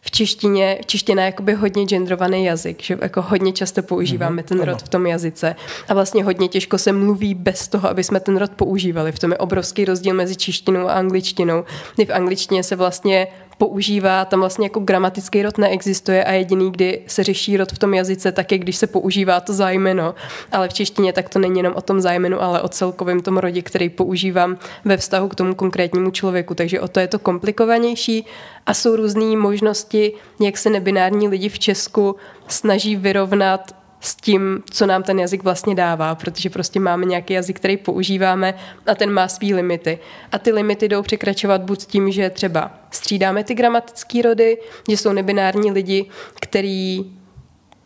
v 0.04 0.10
češtině, 0.10 0.78
čeština 0.86 1.22
je 1.22 1.26
jakoby 1.26 1.54
hodně 1.54 1.84
genderovaný 1.84 2.44
jazyk, 2.44 2.82
že 2.82 2.98
jako 3.02 3.22
hodně 3.22 3.52
často 3.52 3.82
používáme 3.82 4.42
mm-hmm, 4.42 4.46
ten 4.46 4.62
rod 4.62 4.82
v 4.82 4.88
tom 4.88 5.06
jazyce 5.06 5.56
a 5.88 5.94
vlastně 5.94 6.24
hodně 6.24 6.48
těžko 6.48 6.78
se 6.78 6.92
mluví 6.92 7.34
bez 7.34 7.68
toho, 7.68 7.88
aby 7.88 8.04
jsme 8.04 8.20
ten 8.20 8.36
rod 8.36 8.50
používali. 8.50 9.12
V 9.12 9.18
tom 9.18 9.30
je 9.30 9.38
obrovský 9.38 9.84
rozdíl 9.84 10.14
mezi 10.14 10.36
češtinou 10.36 10.88
a 10.88 10.92
angličtinou, 10.92 11.64
kdy 11.94 12.06
v 12.06 12.10
angličtině 12.10 12.62
se 12.62 12.76
vlastně 12.76 13.26
používá, 13.62 14.24
tam 14.24 14.40
vlastně 14.40 14.66
jako 14.66 14.80
gramatický 14.80 15.42
rod 15.42 15.58
neexistuje 15.58 16.24
a 16.24 16.32
jediný, 16.32 16.72
kdy 16.72 17.02
se 17.06 17.24
řeší 17.24 17.56
rod 17.56 17.72
v 17.72 17.78
tom 17.78 17.94
jazyce, 17.94 18.32
tak 18.32 18.52
je, 18.52 18.58
když 18.58 18.76
se 18.76 18.86
používá 18.86 19.40
to 19.40 19.52
zájmeno. 19.52 20.14
Ale 20.52 20.68
v 20.68 20.72
češtině 20.72 21.12
tak 21.12 21.28
to 21.28 21.38
není 21.38 21.58
jenom 21.58 21.74
o 21.76 21.80
tom 21.80 22.00
zájmenu, 22.00 22.42
ale 22.42 22.62
o 22.62 22.68
celkovém 22.68 23.20
tom 23.20 23.38
rodě, 23.38 23.62
který 23.62 23.88
používám 23.88 24.58
ve 24.84 24.96
vztahu 24.96 25.28
k 25.28 25.34
tomu 25.34 25.54
konkrétnímu 25.54 26.10
člověku. 26.10 26.54
Takže 26.54 26.80
o 26.80 26.88
to 26.88 27.00
je 27.00 27.08
to 27.08 27.18
komplikovanější 27.18 28.26
a 28.66 28.74
jsou 28.74 28.96
různé 28.96 29.36
možnosti, 29.36 30.12
jak 30.40 30.58
se 30.58 30.70
nebinární 30.70 31.28
lidi 31.28 31.48
v 31.48 31.58
Česku 31.58 32.16
snaží 32.48 32.96
vyrovnat 32.96 33.81
s 34.04 34.14
tím, 34.14 34.62
co 34.70 34.86
nám 34.86 35.02
ten 35.02 35.20
jazyk 35.20 35.42
vlastně 35.42 35.74
dává, 35.74 36.14
protože 36.14 36.50
prostě 36.50 36.80
máme 36.80 37.06
nějaký 37.06 37.34
jazyk, 37.34 37.56
který 37.56 37.76
používáme 37.76 38.54
a 38.86 38.94
ten 38.94 39.12
má 39.12 39.28
svý 39.28 39.54
limity. 39.54 39.98
A 40.32 40.38
ty 40.38 40.52
limity 40.52 40.88
jdou 40.88 41.02
překračovat 41.02 41.62
buď 41.62 41.86
tím, 41.86 42.12
že 42.12 42.30
třeba 42.30 42.70
střídáme 42.90 43.44
ty 43.44 43.54
gramatické 43.54 44.22
rody, 44.22 44.58
že 44.88 44.96
jsou 44.96 45.12
nebinární 45.12 45.72
lidi, 45.72 46.06
který 46.40 47.12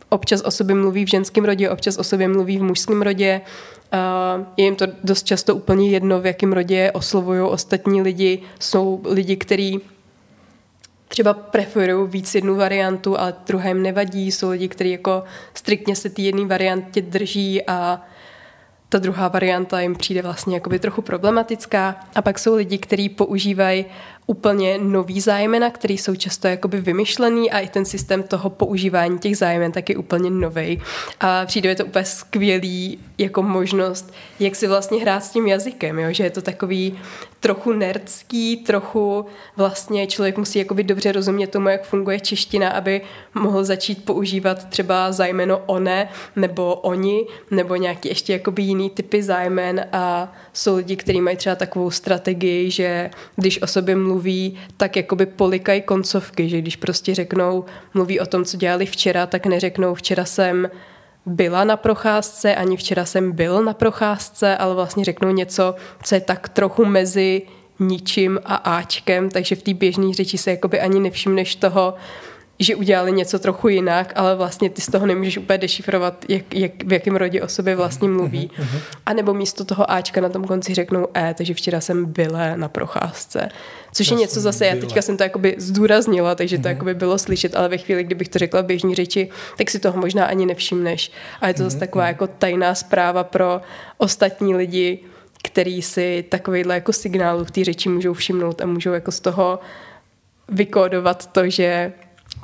občas 0.09 0.41
o 0.41 0.51
sobě 0.51 0.75
mluví 0.75 1.05
v 1.05 1.09
ženském 1.09 1.45
rodě, 1.45 1.71
občas 1.71 1.97
o 1.97 2.05
sobě 2.05 2.29
mluví 2.29 2.59
v 2.59 2.63
mužském 2.63 3.03
rodě. 3.03 3.41
Je 4.57 4.65
jim 4.65 4.77
to 4.77 4.87
dost 5.05 5.27
často 5.27 5.55
úplně 5.55 5.91
jedno, 5.91 6.21
v 6.21 6.27
jakém 6.27 6.53
rodě 6.53 6.91
oslovují 6.95 7.41
ostatní 7.41 8.03
lidi. 8.03 8.43
Jsou 8.61 9.01
lidi, 9.05 9.37
kteří 9.37 9.81
třeba 11.17 11.35
preferují 11.35 12.11
víc 12.11 12.35
jednu 12.35 12.57
variantu, 12.57 13.21
ale 13.21 13.35
druhé 13.47 13.71
jim 13.71 13.83
nevadí. 13.83 14.33
Jsou 14.33 14.51
lidi, 14.51 14.69
kteří 14.69 14.91
jako 14.91 15.25
striktně 15.55 15.97
se 15.97 16.11
té 16.11 16.23
jedné 16.23 16.47
variantě 16.47 17.03
drží 17.03 17.67
a 17.67 18.03
ta 18.89 18.99
druhá 18.99 19.29
varianta 19.29 19.81
jim 19.81 19.95
přijde 19.95 20.23
vlastně 20.23 20.55
jakoby 20.55 20.79
trochu 20.79 21.03
problematická. 21.03 22.01
A 22.15 22.23
pak 22.23 22.39
jsou 22.39 22.55
lidi, 22.55 22.79
kteří 22.79 23.09
používají 23.09 23.85
úplně 24.27 24.79
nový 24.79 25.21
zájmena, 25.21 25.71
který 25.71 25.99
jsou 25.99 26.15
často 26.17 26.49
jakoby 26.49 26.81
vymyšlený 26.81 27.51
a 27.51 27.59
i 27.59 27.69
ten 27.69 27.85
systém 27.85 28.23
toho 28.23 28.51
používání 28.51 29.19
těch 29.19 29.37
zájmen 29.37 29.73
taky 29.73 29.97
úplně 29.97 30.31
nový. 30.31 30.83
A 31.21 31.47
přijde 31.47 31.75
to 31.75 31.85
úplně 31.85 32.05
skvělý 32.05 32.99
jako 33.19 33.43
možnost, 33.43 34.15
jak 34.41 34.57
si 34.57 34.67
vlastně 34.67 35.01
hrát 35.01 35.25
s 35.25 35.31
tím 35.31 35.47
jazykem, 35.47 35.99
jo? 35.99 36.13
že 36.13 36.25
je 36.25 36.31
to 36.31 36.43
takový 36.43 36.99
trochu 37.41 37.73
nerdský, 37.73 38.57
trochu 38.57 39.27
vlastně 39.57 40.07
člověk 40.07 40.39
musí 40.39 40.59
jakoby 40.59 40.85
dobře 40.85 41.13
rozumět 41.13 41.47
tomu, 41.47 41.69
jak 41.69 41.85
funguje 41.85 42.21
čeština, 42.21 42.71
aby 42.71 43.01
mohl 43.35 43.65
začít 43.65 44.05
používat 44.05 44.69
třeba 44.69 45.13
zájmeno 45.13 45.63
one 45.67 46.09
nebo 46.37 46.75
oni, 46.75 47.27
nebo 47.51 47.77
nějaký 47.77 48.09
ještě 48.09 48.33
jakoby 48.33 48.63
jiný 48.63 48.91
typy 48.91 49.23
zájmen 49.23 49.87
a 49.93 50.33
jsou 50.53 50.77
lidi, 50.77 50.97
kteří 50.97 51.21
mají 51.21 51.37
třeba 51.37 51.57
takovou 51.57 51.91
strategii, 51.91 52.71
že 52.71 53.11
když 53.37 53.63
o 53.63 53.67
sobě 53.67 53.97
mluví, 53.97 54.16
tak 54.77 54.97
jakoby 54.97 55.27
polikají 55.27 55.83
koncovky, 55.83 56.49
že 56.49 56.59
když 56.59 56.77
prostě 56.77 57.15
řeknou, 57.15 57.65
mluví 57.95 58.21
o 58.21 58.27
tom, 58.27 58.45
co 58.45 58.57
dělali 58.57 58.87
včera, 58.87 59.27
tak 59.27 59.47
neřeknou 59.47 59.95
včera 59.95 60.25
jsem 60.25 60.71
byla 61.27 61.65
na 61.65 61.77
procházce, 61.77 62.55
ani 62.55 62.77
včera 62.77 63.05
jsem 63.05 63.33
byl 63.33 63.65
na 63.65 63.75
procházce, 63.75 64.57
ale 64.57 64.75
vlastně 64.75 65.05
řeknou 65.05 65.33
něco, 65.33 65.75
co 66.03 66.15
je 66.15 66.21
tak 66.21 66.49
trochu 66.49 66.85
mezi 66.85 67.43
ničím 67.79 68.41
a 68.45 68.55
áčkem, 68.55 69.31
takže 69.31 69.55
v 69.55 69.63
té 69.63 69.75
běžné 69.75 70.15
řeči 70.15 70.39
se 70.39 70.51
jakoby 70.51 70.81
ani 70.81 71.01
nevšimneš 71.01 71.57
toho, 71.57 71.95
že 72.59 72.77
udělali 72.77 73.13
něco 73.13 73.39
trochu 73.39 73.69
jinak, 73.69 74.13
ale 74.17 74.37
vlastně 74.37 74.71
ty 74.71 74.81
z 74.81 74.87
toho 74.87 75.07
nemůžeš 75.07 75.39
úplně 75.39 75.59
dešifrovat, 75.59 76.25
jak, 76.29 76.55
jak, 76.55 76.85
v 76.85 76.93
jakém 76.93 77.17
rodě 77.17 77.43
o 77.43 77.49
sobě 77.49 77.77
vlastně 77.77 78.09
mluví. 78.09 78.51
Uh-huh. 78.59 78.81
A 79.07 79.13
nebo 79.13 79.35
místo 79.35 79.65
toho 79.65 79.91
Ačka 79.91 80.21
na 80.21 80.29
tom 80.29 80.45
konci 80.45 80.75
řeknou 80.75 81.07
E, 81.17 81.35
takže 81.35 81.55
včera 81.55 81.81
jsem 81.81 82.05
byla 82.05 82.57
na 82.57 82.69
procházce. 82.69 83.49
Což 83.93 84.11
je 84.11 84.17
něco 84.17 84.41
zase, 84.41 84.67
já 84.67 84.77
teďka 84.77 85.03
jsem 85.03 85.17
to 85.17 85.23
jakoby 85.23 85.55
zdůraznila, 85.59 86.35
takže 86.35 86.59
to 86.59 86.69
jakoby 86.69 86.95
bylo 86.95 87.19
slyšet, 87.19 87.57
ale 87.57 87.69
ve 87.69 87.79
chvíli, 87.79 88.05
kdybych 88.05 88.29
to 88.29 88.39
řekla 88.39 88.61
v 88.61 88.65
běžní 88.65 88.95
řeči, 88.95 89.31
tak 89.59 89.71
si 89.71 89.79
toho 89.79 90.01
možná 90.01 90.27
ani 90.27 90.47
nevšimneš. 90.47 91.13
A 91.41 91.49
je 91.49 91.55
to 91.55 91.63
zase 91.63 91.79
taková 91.79 92.07
jako 92.07 92.27
tajná 92.27 92.75
zpráva 92.75 93.25
pro 93.25 93.61
ostatní 93.99 94.55
lidi, 94.55 94.99
který 95.43 95.83
si 95.83 96.25
takovýhle 96.29 96.75
jako 96.75 96.93
signálu 96.93 97.45
v 97.45 97.51
té 97.51 97.65
řeči 97.65 97.89
můžou 97.89 98.13
všimnout 98.13 98.61
a 98.61 98.67
můžou 98.67 98.93
jako 98.93 99.13
z 99.13 99.21
toho 99.21 99.59
vykódovat 100.49 101.33
to, 101.33 101.51
že 101.51 101.93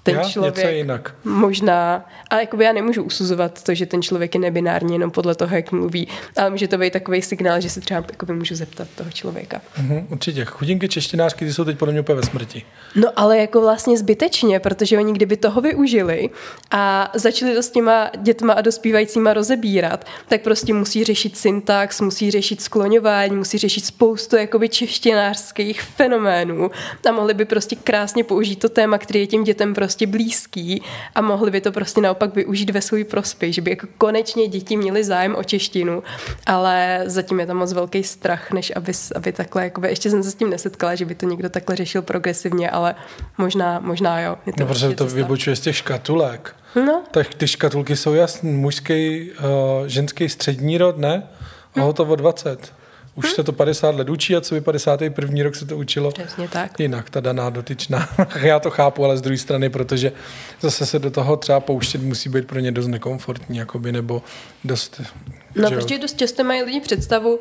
ten 0.02 0.14
já, 0.14 0.28
člověk 0.28 0.56
něco 0.56 0.68
jinak. 0.68 1.14
možná, 1.24 2.04
ale 2.30 2.40
jakoby 2.40 2.64
já 2.64 2.72
nemůžu 2.72 3.02
usuzovat 3.02 3.62
to, 3.62 3.74
že 3.74 3.86
ten 3.86 4.02
člověk 4.02 4.34
je 4.34 4.40
nebinární 4.40 4.92
jenom 4.92 5.10
podle 5.10 5.34
toho, 5.34 5.56
jak 5.56 5.72
mluví, 5.72 6.08
ale 6.36 6.50
může 6.50 6.68
to 6.68 6.78
být 6.78 6.92
takový 6.92 7.22
signál, 7.22 7.60
že 7.60 7.70
se 7.70 7.80
třeba 7.80 8.04
jakoby 8.10 8.32
můžu 8.32 8.54
zeptat 8.54 8.88
toho 8.94 9.10
člověka. 9.10 9.60
Mhm, 9.78 10.06
určitě. 10.10 10.44
Chudinky 10.44 10.88
češtinářky, 10.88 11.44
ty 11.44 11.52
jsou 11.52 11.64
teď 11.64 11.78
podle 11.78 11.92
mě 11.92 12.00
úplně 12.00 12.16
ve 12.16 12.22
smrti. 12.22 12.62
No 12.94 13.08
ale 13.16 13.38
jako 13.38 13.60
vlastně 13.60 13.98
zbytečně, 13.98 14.60
protože 14.60 14.98
oni 14.98 15.12
kdyby 15.12 15.36
toho 15.36 15.60
využili 15.60 16.30
a 16.70 17.10
začali 17.14 17.54
to 17.54 17.62
s 17.62 17.70
těma 17.70 18.10
dětma 18.22 18.52
a 18.52 18.60
dospívajícíma 18.60 19.32
rozebírat, 19.32 20.06
tak 20.28 20.42
prostě 20.42 20.74
musí 20.74 21.04
řešit 21.04 21.36
syntax, 21.36 22.00
musí 22.00 22.30
řešit 22.30 22.60
skloňování, 22.60 23.36
musí 23.36 23.58
řešit 23.58 23.84
spoustu 23.84 24.36
jakoby 24.36 24.68
češtinářských 24.68 25.82
fenoménů 25.82 26.70
a 27.08 27.12
mohli 27.12 27.34
by 27.34 27.44
prostě 27.44 27.76
krásně 27.76 28.24
použít 28.24 28.56
to 28.56 28.68
téma, 28.68 28.98
který 28.98 29.20
je 29.20 29.26
těm 29.26 29.44
dětem 29.44 29.74
prostě 29.74 29.91
prostě 29.92 30.06
blízký 30.06 30.82
a 31.14 31.20
mohli 31.20 31.50
by 31.50 31.60
to 31.60 31.72
prostě 31.72 32.00
naopak 32.00 32.34
využít 32.34 32.70
ve 32.70 32.80
svůj 32.80 33.04
prospěch, 33.04 33.54
že 33.54 33.62
by 33.62 33.70
jako 33.70 33.86
konečně 33.98 34.48
děti 34.48 34.76
měly 34.76 35.04
zájem 35.04 35.34
o 35.36 35.44
češtinu, 35.44 36.02
ale 36.46 37.02
zatím 37.06 37.40
je 37.40 37.46
tam 37.46 37.56
moc 37.56 37.72
velký 37.72 38.02
strach, 38.02 38.52
než 38.52 38.72
aby, 38.76 38.92
aby 39.14 39.32
takhle, 39.32 39.64
jakoby, 39.64 39.88
ještě 39.88 40.10
jsem 40.10 40.22
se 40.22 40.30
s 40.30 40.34
tím 40.34 40.50
nesetkala, 40.50 40.94
že 40.94 41.04
by 41.04 41.14
to 41.14 41.26
někdo 41.26 41.48
takhle 41.48 41.76
řešil 41.76 42.02
progresivně, 42.02 42.70
ale 42.70 42.94
možná, 43.38 43.80
možná 43.80 44.20
jo. 44.20 44.36
Je 44.46 44.52
to 44.52 44.60
no, 44.60 44.66
protože 44.66 44.94
to 44.94 45.06
vybočuje 45.06 45.56
z 45.56 45.60
těch 45.60 45.76
škatulek. 45.76 46.54
No. 46.86 47.02
Tak 47.10 47.34
ty 47.34 47.48
škatulky 47.48 47.96
jsou 47.96 48.14
jasný, 48.14 48.52
mužský, 48.52 49.30
uh, 49.30 49.86
ženský 49.86 50.28
střední 50.28 50.78
rod, 50.78 50.98
ne? 50.98 51.22
A 51.76 51.80
hotovo 51.80 52.16
20. 52.16 52.72
Už 53.14 53.24
hm? 53.24 53.34
se 53.34 53.44
to 53.44 53.52
50 53.52 53.94
let 53.94 54.08
učí 54.08 54.36
a 54.36 54.40
co 54.40 54.54
by 54.54 54.60
51. 54.60 55.42
rok 55.42 55.56
se 55.56 55.66
to 55.66 55.76
učilo 55.76 56.12
Přesně 56.12 56.48
tak. 56.48 56.80
jinak, 56.80 57.10
ta 57.10 57.20
daná 57.20 57.50
dotyčná. 57.50 58.08
Já 58.40 58.60
to 58.60 58.70
chápu, 58.70 59.04
ale 59.04 59.16
z 59.16 59.20
druhé 59.20 59.38
strany, 59.38 59.70
protože 59.70 60.12
zase 60.60 60.86
se 60.86 60.98
do 60.98 61.10
toho 61.10 61.36
třeba 61.36 61.60
pouštět 61.60 62.02
musí 62.02 62.28
být 62.28 62.46
pro 62.46 62.58
ně 62.58 62.72
dost 62.72 62.86
nekomfortní, 62.86 63.58
jakoby, 63.58 63.92
nebo 63.92 64.22
dost... 64.64 65.00
No, 65.54 65.70
protože 65.70 65.98
dost 65.98 66.18
často 66.18 66.44
mají 66.44 66.62
lidi 66.62 66.80
představu, 66.80 67.40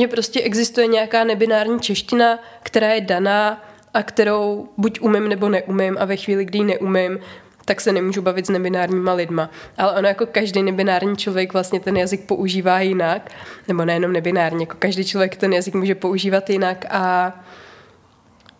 že 0.00 0.08
prostě 0.08 0.40
existuje 0.40 0.86
nějaká 0.86 1.24
nebinární 1.24 1.80
čeština, 1.80 2.38
která 2.62 2.92
je 2.92 3.00
daná 3.00 3.64
a 3.94 4.02
kterou 4.02 4.68
buď 4.76 5.00
umím 5.00 5.28
nebo 5.28 5.48
neumím 5.48 5.96
a 6.00 6.04
ve 6.04 6.16
chvíli, 6.16 6.44
kdy 6.44 6.58
ji 6.58 6.64
neumím, 6.64 7.18
tak 7.72 7.80
se 7.80 7.92
nemůžu 7.92 8.22
bavit 8.22 8.46
s 8.46 8.48
nebinárníma 8.48 9.12
lidma. 9.12 9.50
Ale 9.78 9.92
ono 9.92 10.08
jako 10.08 10.26
každý 10.26 10.62
nebinární 10.62 11.16
člověk 11.16 11.52
vlastně 11.52 11.80
ten 11.80 11.96
jazyk 11.96 12.24
používá 12.26 12.80
jinak, 12.80 13.30
nebo 13.68 13.84
nejenom 13.84 14.12
nebinární, 14.12 14.62
jako 14.62 14.76
každý 14.78 15.04
člověk 15.04 15.36
ten 15.36 15.52
jazyk 15.52 15.74
může 15.74 15.94
používat 15.94 16.50
jinak 16.50 16.84
a 16.90 17.32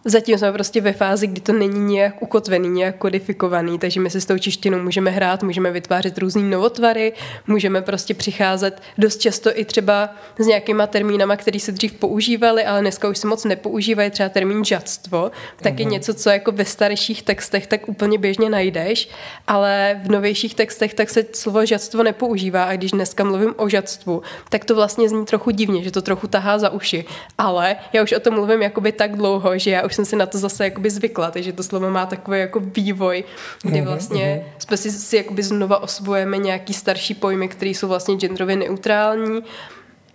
Zatím 0.05 0.39
jsme 0.39 0.53
prostě 0.53 0.81
ve 0.81 0.93
fázi, 0.93 1.27
kdy 1.27 1.41
to 1.41 1.53
není 1.53 1.81
nějak 1.81 2.23
ukotvený, 2.23 2.69
nějak 2.69 2.97
kodifikovaný, 2.97 3.79
takže 3.79 4.01
my 4.01 4.11
si 4.11 4.21
s 4.21 4.27
tou 4.27 4.39
češtinou 4.39 4.79
můžeme 4.79 5.11
hrát, 5.11 5.43
můžeme 5.43 5.71
vytvářet 5.71 6.19
různý 6.19 6.51
novotvary, 6.51 7.13
můžeme 7.47 7.83
prostě 7.83 8.15
přicházet 8.15 8.83
dost 8.99 9.17
často 9.17 9.59
i 9.59 9.65
třeba 9.65 10.11
s 10.39 10.47
nějakýma 10.47 10.87
termínama, 10.87 11.37
které 11.37 11.61
se 11.61 11.73
dřív 11.73 11.93
používaly, 11.93 12.65
ale 12.65 12.81
dneska 12.81 13.09
už 13.09 13.19
se 13.19 13.27
moc 13.27 13.45
nepoužívají, 13.45 14.11
třeba 14.11 14.29
termín 14.29 14.65
žadstvo, 14.65 15.31
tak 15.63 15.79
je 15.79 15.85
mhm. 15.85 15.93
něco, 15.93 16.15
co 16.15 16.31
jako 16.31 16.53
ve 16.53 16.65
starších 16.65 17.23
textech 17.23 17.67
tak 17.67 17.89
úplně 17.89 18.19
běžně 18.19 18.51
najdeš, 18.51 19.09
ale 19.47 20.01
v 20.05 20.11
novějších 20.11 20.55
textech 20.55 20.95
tak 20.95 21.11
se 21.11 21.25
slovo 21.33 21.67
žadstvo 21.67 22.03
nepoužívá 22.03 22.65
a 22.65 22.73
když 22.73 22.91
dneska 22.91 23.25
mluvím 23.25 23.55
o 23.57 23.69
žadstvu, 23.69 24.23
tak 24.49 24.65
to 24.65 24.75
vlastně 24.75 25.09
zní 25.09 25.25
trochu 25.25 25.51
divně, 25.51 25.83
že 25.83 25.91
to 25.91 26.03
trochu 26.03 26.27
tahá 26.27 26.59
za 26.59 26.71
uši, 26.71 27.05
ale 27.39 27.77
já 27.93 28.03
už 28.03 28.13
o 28.13 28.21
tom 28.21 28.35
mluvím 28.35 28.63
jakoby 28.63 28.93
tak 28.93 29.17
dlouho, 29.17 29.59
že 29.59 29.71
já 29.71 29.83
už 29.83 29.92
jsem 29.95 30.05
si 30.05 30.17
na 30.17 30.27
to 30.27 30.39
zase 30.39 30.65
jakoby 30.65 30.91
zvykla, 30.91 31.31
takže 31.31 31.53
to 31.53 31.63
slovo 31.63 31.91
má 31.91 32.07
takový 32.07 32.39
jako 32.39 32.61
vývoj, 32.61 33.25
kdy 33.63 33.81
mhm, 33.81 33.87
vlastně 33.87 34.45
mm-hmm. 34.47 34.59
jsme 34.59 34.77
si, 34.77 34.93
si 34.93 35.17
jakoby 35.17 35.43
znova 35.43 35.83
osvojeme 35.83 36.39
nějaký 36.39 36.75
starší 36.75 37.15
pojmy, 37.15 37.49
které 37.49 37.71
jsou 37.71 37.89
vlastně 37.89 38.15
genderově 38.15 38.57
neutrální 38.57 39.43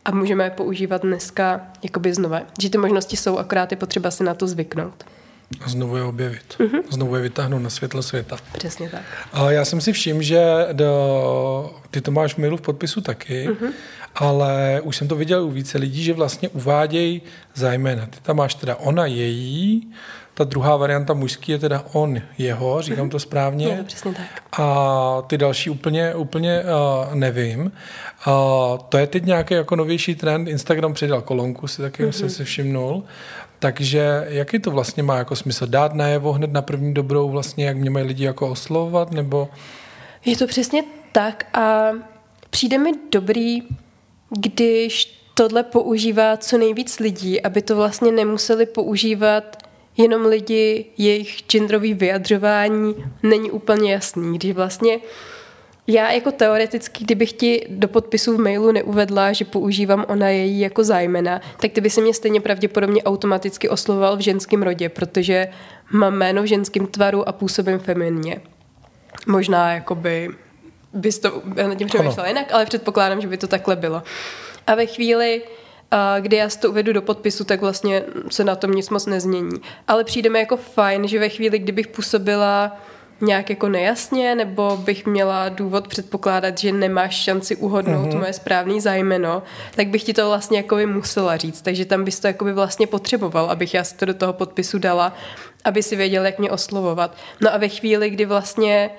a 0.06 0.12
můžeme 0.12 0.44
je 0.44 0.50
používat 0.50 1.02
dneska 1.02 1.62
jakoby 1.84 2.14
znova. 2.14 2.42
Že 2.62 2.70
ty 2.70 2.78
možnosti 2.78 3.18
jsou, 3.18 3.38
akorát 3.38 3.72
je 3.72 3.78
potřeba 3.78 4.12
si 4.12 4.24
na 4.24 4.34
to 4.34 4.48
zvyknout. 4.48 5.04
A 5.66 5.70
znovu 5.70 5.98
je 5.98 6.04
objevit. 6.04 6.56
Mm-hmm. 6.60 6.82
Znovu 6.90 7.16
je 7.16 7.22
vytáhnout 7.22 7.60
na 7.60 7.70
světlo 7.70 8.02
světa. 8.02 8.38
Přesně 8.58 8.90
tak. 8.90 9.02
A 9.34 9.52
já 9.52 9.66
jsem 9.66 9.82
si 9.82 9.94
všiml, 9.94 10.22
že 10.22 10.68
do, 10.72 11.76
ty 11.92 12.02
to 12.02 12.12
máš 12.12 12.34
v 12.34 12.38
mailu 12.38 12.58
v 12.58 12.62
podpisu 12.62 13.02
taky, 13.02 13.50
mm-hmm. 13.50 13.72
ale 14.16 14.82
už 14.84 14.98
jsem 14.98 15.08
to 15.08 15.16
viděl 15.16 15.44
u 15.44 15.52
více 15.52 15.78
lidí, 15.78 16.04
že 16.04 16.14
vlastně 16.14 16.50
uvádějí 16.50 17.22
zajména. 17.56 18.06
Ty 18.06 18.18
tam 18.22 18.36
máš 18.36 18.56
teda 18.56 18.76
ona, 18.76 19.06
její, 19.06 19.92
ta 20.34 20.44
druhá 20.44 20.76
varianta 20.76 21.14
mužský 21.14 21.52
je 21.52 21.60
teda 21.60 21.84
on, 21.94 22.22
jeho, 22.38 22.82
říkám 22.82 23.08
mm-hmm. 23.08 23.12
to 23.12 23.20
správně. 23.20 23.68
Je, 23.68 23.84
přesně 23.84 24.14
tak. 24.14 24.60
A 24.60 25.22
ty 25.28 25.38
další 25.38 25.70
úplně, 25.70 26.16
úplně 26.16 26.64
uh, 26.64 27.16
nevím. 27.16 27.62
Uh, 28.28 28.78
to 28.90 28.98
je 28.98 29.08
teď 29.08 29.26
nějaký 29.26 29.54
jako 29.54 29.76
novější 29.76 30.16
trend. 30.16 30.48
Instagram 30.48 30.94
přidal 30.94 31.22
kolonku, 31.22 31.68
si 31.68 31.82
taky 31.82 32.04
mm-hmm. 32.04 32.10
jsem 32.10 32.30
si 32.30 32.44
všimnul. 32.44 33.04
Takže 33.60 34.26
jaký 34.28 34.60
to 34.60 34.72
vlastně 34.72 35.04
má 35.04 35.18
jako 35.18 35.36
smysl? 35.36 35.68
Dát 35.68 35.94
najevo 35.94 36.34
hned 36.34 36.54
na 36.54 36.62
první 36.62 36.94
dobrou 36.94 37.30
vlastně, 37.30 37.66
jak 37.66 37.78
mě 37.78 37.90
mají 37.90 38.06
lidi 38.06 38.24
jako 38.24 38.50
oslovovat, 38.50 39.12
nebo... 39.12 39.50
Je 40.26 40.38
to 40.38 40.48
přesně 40.48 40.84
tak 41.12 41.58
a 41.58 41.92
přijde 42.50 42.78
mi 42.78 42.92
dobrý, 43.12 43.62
když 44.40 45.18
tohle 45.34 45.64
používá 45.64 46.38
co 46.38 46.58
nejvíc 46.58 47.00
lidí, 47.00 47.42
aby 47.42 47.62
to 47.62 47.76
vlastně 47.76 48.12
nemuseli 48.12 48.66
používat 48.66 49.58
jenom 49.98 50.26
lidi, 50.26 50.86
jejich 50.98 51.38
genderový 51.52 51.94
vyjadřování 51.94 52.96
není 53.24 53.52
úplně 53.52 53.92
jasný, 53.92 54.38
když 54.38 54.52
vlastně 54.52 55.00
já 55.88 56.12
jako 56.12 56.32
teoreticky, 56.32 57.04
kdybych 57.04 57.34
ti 57.34 57.66
do 57.70 57.88
podpisu 57.88 58.38
v 58.38 58.40
mailu 58.40 58.72
neuvedla, 58.72 59.34
že 59.34 59.46
používám 59.46 60.06
ona 60.08 60.30
její 60.30 60.60
jako 60.60 60.84
zájmena, 60.84 61.42
tak 61.60 61.72
ty 61.72 61.82
by 61.82 61.90
se 61.90 62.02
mě 62.02 62.14
stejně 62.14 62.42
pravděpodobně 62.42 63.04
automaticky 63.04 63.70
oslovoval 63.70 64.18
v 64.18 64.20
ženském 64.20 64.64
rodě, 64.64 64.90
protože 64.90 65.48
mám 65.92 66.14
jméno 66.14 66.44
v 66.44 66.46
ženském 66.46 66.88
tvaru 66.88 67.30
a 67.30 67.32
působím 67.32 67.80
feminně. 67.80 68.42
Možná 69.28 69.74
jakoby 69.74 70.30
bys 70.94 71.20
to 71.20 71.42
na 71.68 71.76
tím 71.76 71.88
přemýšlela 71.88 72.28
jinak, 72.28 72.54
ale 72.54 72.66
předpokládám, 72.66 73.22
že 73.22 73.28
by 73.28 73.38
to 73.38 73.48
takhle 73.48 73.76
bylo. 73.76 74.04
A 74.68 74.76
ve 74.76 74.86
chvíli, 74.86 75.42
kdy 76.20 76.38
já 76.38 76.50
si 76.50 76.60
to 76.60 76.70
uvedu 76.70 76.94
do 76.94 77.02
podpisu, 77.02 77.44
tak 77.44 77.62
vlastně 77.62 78.04
se 78.30 78.44
na 78.44 78.56
tom 78.56 78.72
nic 78.72 78.90
moc 78.90 79.06
nezmění. 79.06 79.62
Ale 79.88 80.04
přijde 80.04 80.30
mi 80.30 80.40
jako 80.40 80.58
fajn, 80.58 81.08
že 81.08 81.20
ve 81.20 81.30
chvíli, 81.30 81.60
kdybych 81.60 81.88
působila 81.88 82.78
nějak 83.22 83.50
jako 83.50 83.70
nejasně, 83.70 84.36
nebo 84.36 84.78
bych 84.78 85.06
měla 85.06 85.50
důvod 85.50 85.88
předpokládat, 85.88 86.58
že 86.58 86.72
nemáš 86.72 87.16
šanci 87.16 87.56
uhodnout 87.56 88.10
mm-hmm. 88.10 88.20
moje 88.20 88.34
správný 88.34 88.82
zájmeno, 88.82 89.44
tak 89.76 89.88
bych 89.88 90.04
ti 90.04 90.14
to 90.14 90.28
vlastně 90.28 90.58
jako 90.58 90.76
by 90.76 90.86
musela 90.86 91.38
říct. 91.38 91.62
Takže 91.62 91.86
tam 91.86 92.04
bys 92.04 92.20
to 92.20 92.28
jako 92.28 92.46
by 92.46 92.54
vlastně 92.54 92.88
potřeboval, 92.88 93.50
abych 93.50 93.74
já 93.74 93.84
si 93.84 93.96
to 93.96 94.06
do 94.06 94.14
toho 94.14 94.34
podpisu 94.34 94.80
dala, 94.80 95.14
aby 95.64 95.84
si 95.84 95.96
věděl, 95.96 96.26
jak 96.26 96.40
mě 96.40 96.52
oslovovat. 96.52 97.16
No 97.42 97.54
a 97.54 97.58
ve 97.58 97.70
chvíli, 97.70 98.10
kdy 98.10 98.26
vlastně 98.26 98.90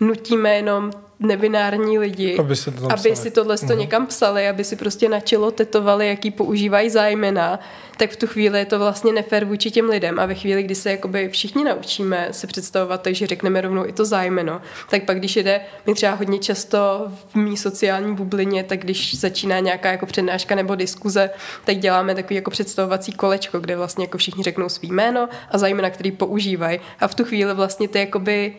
nutíme 0.00 0.54
jenom 0.54 0.90
nebinární 1.18 1.98
lidi, 1.98 2.36
aby 2.38 2.56
si, 2.56 2.70
to 2.70 2.92
aby 2.92 3.16
si 3.16 3.30
tohle 3.30 3.58
to 3.58 3.66
uh-huh. 3.66 3.78
někam 3.78 4.06
psali, 4.06 4.48
aby 4.48 4.64
si 4.64 4.76
prostě 4.76 5.08
na 5.08 5.20
čelo 5.20 5.50
tetovali, 5.50 6.08
jaký 6.08 6.30
používají 6.30 6.90
zájmena, 6.90 7.60
tak 7.96 8.10
v 8.10 8.16
tu 8.16 8.26
chvíli 8.26 8.58
je 8.58 8.64
to 8.64 8.78
vlastně 8.78 9.12
nefér 9.12 9.44
vůči 9.44 9.70
těm 9.70 9.88
lidem. 9.88 10.18
A 10.20 10.26
ve 10.26 10.34
chvíli, 10.34 10.62
kdy 10.62 10.74
se 10.74 10.90
jakoby 10.90 11.28
všichni 11.28 11.64
naučíme 11.64 12.28
se 12.30 12.46
představovat, 12.46 13.02
takže 13.02 13.26
řekneme 13.26 13.60
rovnou 13.60 13.86
i 13.86 13.92
to 13.92 14.04
zájmeno, 14.04 14.60
tak 14.90 15.04
pak 15.04 15.18
když 15.18 15.36
jde, 15.36 15.60
my 15.86 15.94
třeba 15.94 16.14
hodně 16.14 16.38
často 16.38 17.06
v 17.32 17.34
mý 17.34 17.56
sociální 17.56 18.14
bublině, 18.14 18.64
tak 18.64 18.80
když 18.80 19.20
začíná 19.20 19.58
nějaká 19.60 19.90
jako 19.90 20.06
přednáška 20.06 20.54
nebo 20.54 20.74
diskuze, 20.74 21.30
tak 21.64 21.76
děláme 21.76 22.14
takový 22.14 22.36
jako 22.36 22.50
představovací 22.50 23.12
kolečko, 23.12 23.58
kde 23.58 23.76
vlastně 23.76 24.04
jako 24.04 24.18
všichni 24.18 24.42
řeknou 24.42 24.68
svý 24.68 24.92
jméno 24.92 25.28
a 25.50 25.58
zájmena, 25.58 25.90
který 25.90 26.12
používají. 26.12 26.80
A 27.00 27.08
v 27.08 27.14
tu 27.14 27.24
chvíli 27.24 27.54
vlastně 27.54 27.88
ty 27.88 27.98
jakoby 27.98 28.56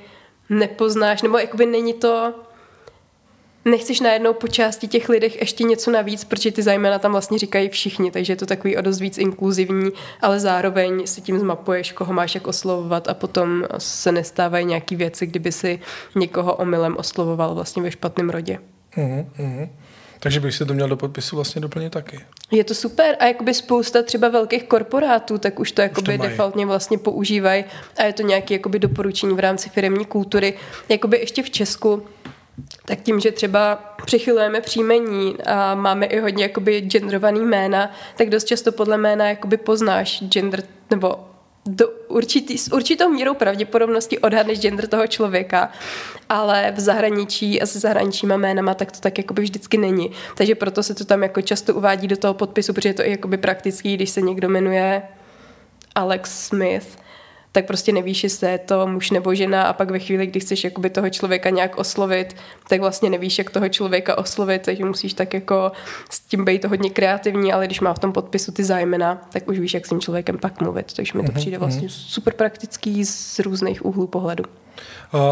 nepoznáš, 0.49 1.21
nebo 1.21 1.37
jakoby 1.37 1.65
není 1.65 1.93
to 1.93 2.33
nechceš 3.65 3.99
najednou 3.99 4.33
po 4.33 4.47
části 4.47 4.87
těch 4.87 5.09
lidech 5.09 5.39
ještě 5.39 5.63
něco 5.63 5.91
navíc, 5.91 6.23
protože 6.23 6.51
ty 6.51 6.63
zajména 6.63 6.99
tam 6.99 7.11
vlastně 7.11 7.39
říkají 7.39 7.69
všichni, 7.69 8.11
takže 8.11 8.33
je 8.33 8.37
to 8.37 8.45
takový 8.45 8.77
o 8.77 8.81
dost 8.81 8.99
víc 8.99 9.17
inkluzivní, 9.17 9.91
ale 10.21 10.39
zároveň 10.39 11.07
si 11.07 11.21
tím 11.21 11.39
zmapuješ, 11.39 11.91
koho 11.91 12.13
máš 12.13 12.35
jak 12.35 12.47
oslovovat 12.47 13.07
a 13.07 13.13
potom 13.13 13.63
se 13.77 14.11
nestávají 14.11 14.65
nějaký 14.65 14.95
věci, 14.95 15.27
kdyby 15.27 15.51
si 15.51 15.79
někoho 16.15 16.55
omylem 16.55 16.97
oslovoval 16.97 17.55
vlastně 17.55 17.83
ve 17.83 17.91
špatném 17.91 18.29
rodě. 18.29 18.59
Mm-hmm. 18.97 19.69
Takže 20.20 20.39
bych 20.39 20.55
si 20.55 20.66
to 20.66 20.74
měl 20.74 20.89
do 20.89 20.97
podpisu 20.97 21.36
vlastně 21.36 21.61
doplnit 21.61 21.89
taky. 21.89 22.20
Je 22.51 22.63
to 22.63 22.76
super 22.76 23.16
a 23.20 23.26
jakoby 23.26 23.53
spousta 23.53 24.03
třeba 24.03 24.30
velkých 24.30 24.63
korporátů, 24.63 25.38
tak 25.38 25.59
už 25.59 25.72
to 25.72 25.82
jakoby 25.82 26.13
už 26.13 26.18
to 26.18 26.24
defaultně 26.24 26.66
vlastně 26.66 26.97
používají 26.97 27.66
a 27.97 28.03
je 28.03 28.13
to 28.13 28.24
nějaké 28.24 28.53
jakoby 28.53 28.80
doporučení 28.80 29.36
v 29.36 29.39
rámci 29.39 29.70
firmní 29.70 30.05
kultury. 30.05 30.53
Jakoby 30.89 31.18
ještě 31.18 31.43
v 31.43 31.49
Česku 31.49 32.07
tak 32.86 33.01
tím, 33.01 33.20
že 33.20 33.32
třeba 33.32 33.76
přichylujeme 34.05 34.61
příjmení 34.61 35.36
a 35.45 35.76
máme 35.76 36.05
i 36.05 36.20
hodně 36.20 36.43
jakoby 36.43 36.82
genderovaný 36.82 37.39
jména, 37.39 37.91
tak 38.18 38.30
dost 38.30 38.43
často 38.43 38.72
podle 38.72 38.97
jména 38.97 39.30
jakoby 39.30 39.57
poznáš 39.57 40.24
gender 40.24 40.63
nebo 40.89 41.34
do 41.68 41.89
určitý, 42.07 42.57
s 42.57 42.74
určitou 42.74 43.09
mírou 43.09 43.34
pravděpodobnosti 43.34 44.20
odhadneš 44.20 44.59
gender 44.59 44.88
toho 44.88 45.07
člověka, 45.07 45.72
ale 46.30 46.72
v 46.76 46.80
zahraničí 46.80 47.61
a 47.61 47.66
se 47.66 47.80
zahraničíma 47.80 48.38
jménama 48.38 48.74
tak 48.74 48.91
to 48.91 48.99
tak 48.99 49.18
jakoby 49.18 49.41
vždycky 49.41 49.78
není. 49.78 50.11
Takže 50.38 50.55
proto 50.55 50.84
se 50.84 50.95
to 50.95 51.05
tam 51.05 51.24
jako 51.24 51.41
často 51.41 51.76
uvádí 51.76 52.07
do 52.07 52.18
toho 52.18 52.34
podpisu, 52.34 52.74
protože 52.74 52.89
je 52.89 52.93
to 52.93 53.07
i 53.07 53.11
jakoby 53.11 53.38
praktický, 53.38 53.95
když 53.95 54.09
se 54.09 54.22
někdo 54.22 54.49
jmenuje 54.49 55.01
Alex 55.95 56.47
Smith, 56.47 56.97
tak 57.55 57.65
prostě 57.65 57.91
nevíš, 57.91 58.23
jestli 58.23 58.51
je 58.51 58.57
to 58.57 58.87
muž 58.87 59.11
nebo 59.11 59.35
žena 59.35 59.63
a 59.63 59.73
pak 59.73 59.91
ve 59.91 59.99
chvíli, 59.99 60.27
kdy 60.27 60.39
chceš 60.39 60.63
jakoby 60.63 60.89
toho 60.89 61.09
člověka 61.09 61.49
nějak 61.49 61.77
oslovit, 61.77 62.35
tak 62.69 62.79
vlastně 62.79 63.09
nevíš, 63.09 63.37
jak 63.37 63.49
toho 63.49 63.69
člověka 63.69 64.17
oslovit, 64.17 64.61
takže 64.61 64.85
musíš 64.85 65.13
tak 65.13 65.33
jako 65.33 65.71
s 66.09 66.19
tím 66.19 66.45
být 66.45 66.65
hodně 66.65 66.89
kreativní, 66.89 67.53
ale 67.53 67.65
když 67.65 67.79
má 67.79 67.93
v 67.93 67.99
tom 67.99 68.13
podpisu 68.13 68.51
ty 68.51 68.63
zájmena, 68.63 69.21
tak 69.33 69.47
už 69.47 69.59
víš, 69.59 69.73
jak 69.73 69.85
s 69.85 69.89
tím 69.89 69.99
člověkem 69.99 70.37
pak 70.37 70.61
mluvit. 70.61 70.93
Takže 70.93 71.11
mi 71.15 71.23
to 71.23 71.31
mhm, 71.31 71.41
přijde 71.41 71.57
vlastně 71.57 71.81
mhm. 71.81 71.89
super 71.89 72.33
praktický 72.33 73.05
z 73.05 73.39
různých 73.39 73.85
úhlů 73.85 74.07
pohledu. 74.07 74.43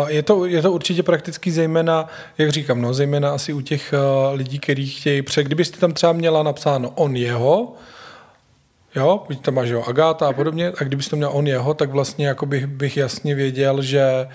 Je 0.08 0.24
to, 0.24 0.46
je 0.46 0.62
to 0.62 0.72
určitě 0.72 1.04
praktický 1.04 1.52
zejména, 1.52 2.08
jak 2.38 2.50
říkám, 2.50 2.82
no, 2.82 2.94
zejména 2.94 3.34
asi 3.34 3.54
u 3.54 3.62
těch 3.62 3.94
lidí, 4.34 4.60
kteří 4.60 4.90
chtějí, 4.90 5.22
pře, 5.22 5.44
kdybyste 5.44 5.80
tam 5.80 5.94
třeba 5.94 6.14
měla 6.14 6.44
napsáno 6.44 6.90
on 6.90 7.16
jeho, 7.16 7.74
Jo, 8.96 9.24
buď 9.28 9.42
tam 9.42 9.54
máš 9.54 9.70
jo, 9.70 9.84
Agáta 9.88 10.28
a 10.28 10.34
podobně, 10.34 10.72
a 10.78 10.84
kdybys 10.84 11.08
to 11.08 11.16
měl 11.16 11.30
on 11.34 11.48
jeho, 11.48 11.74
tak 11.74 11.90
vlastně 11.90 12.28
jako 12.28 12.46
bych, 12.46 12.68
bych 12.68 12.98
jasně 12.98 13.36
věděl, 13.36 13.82
že 13.82 14.28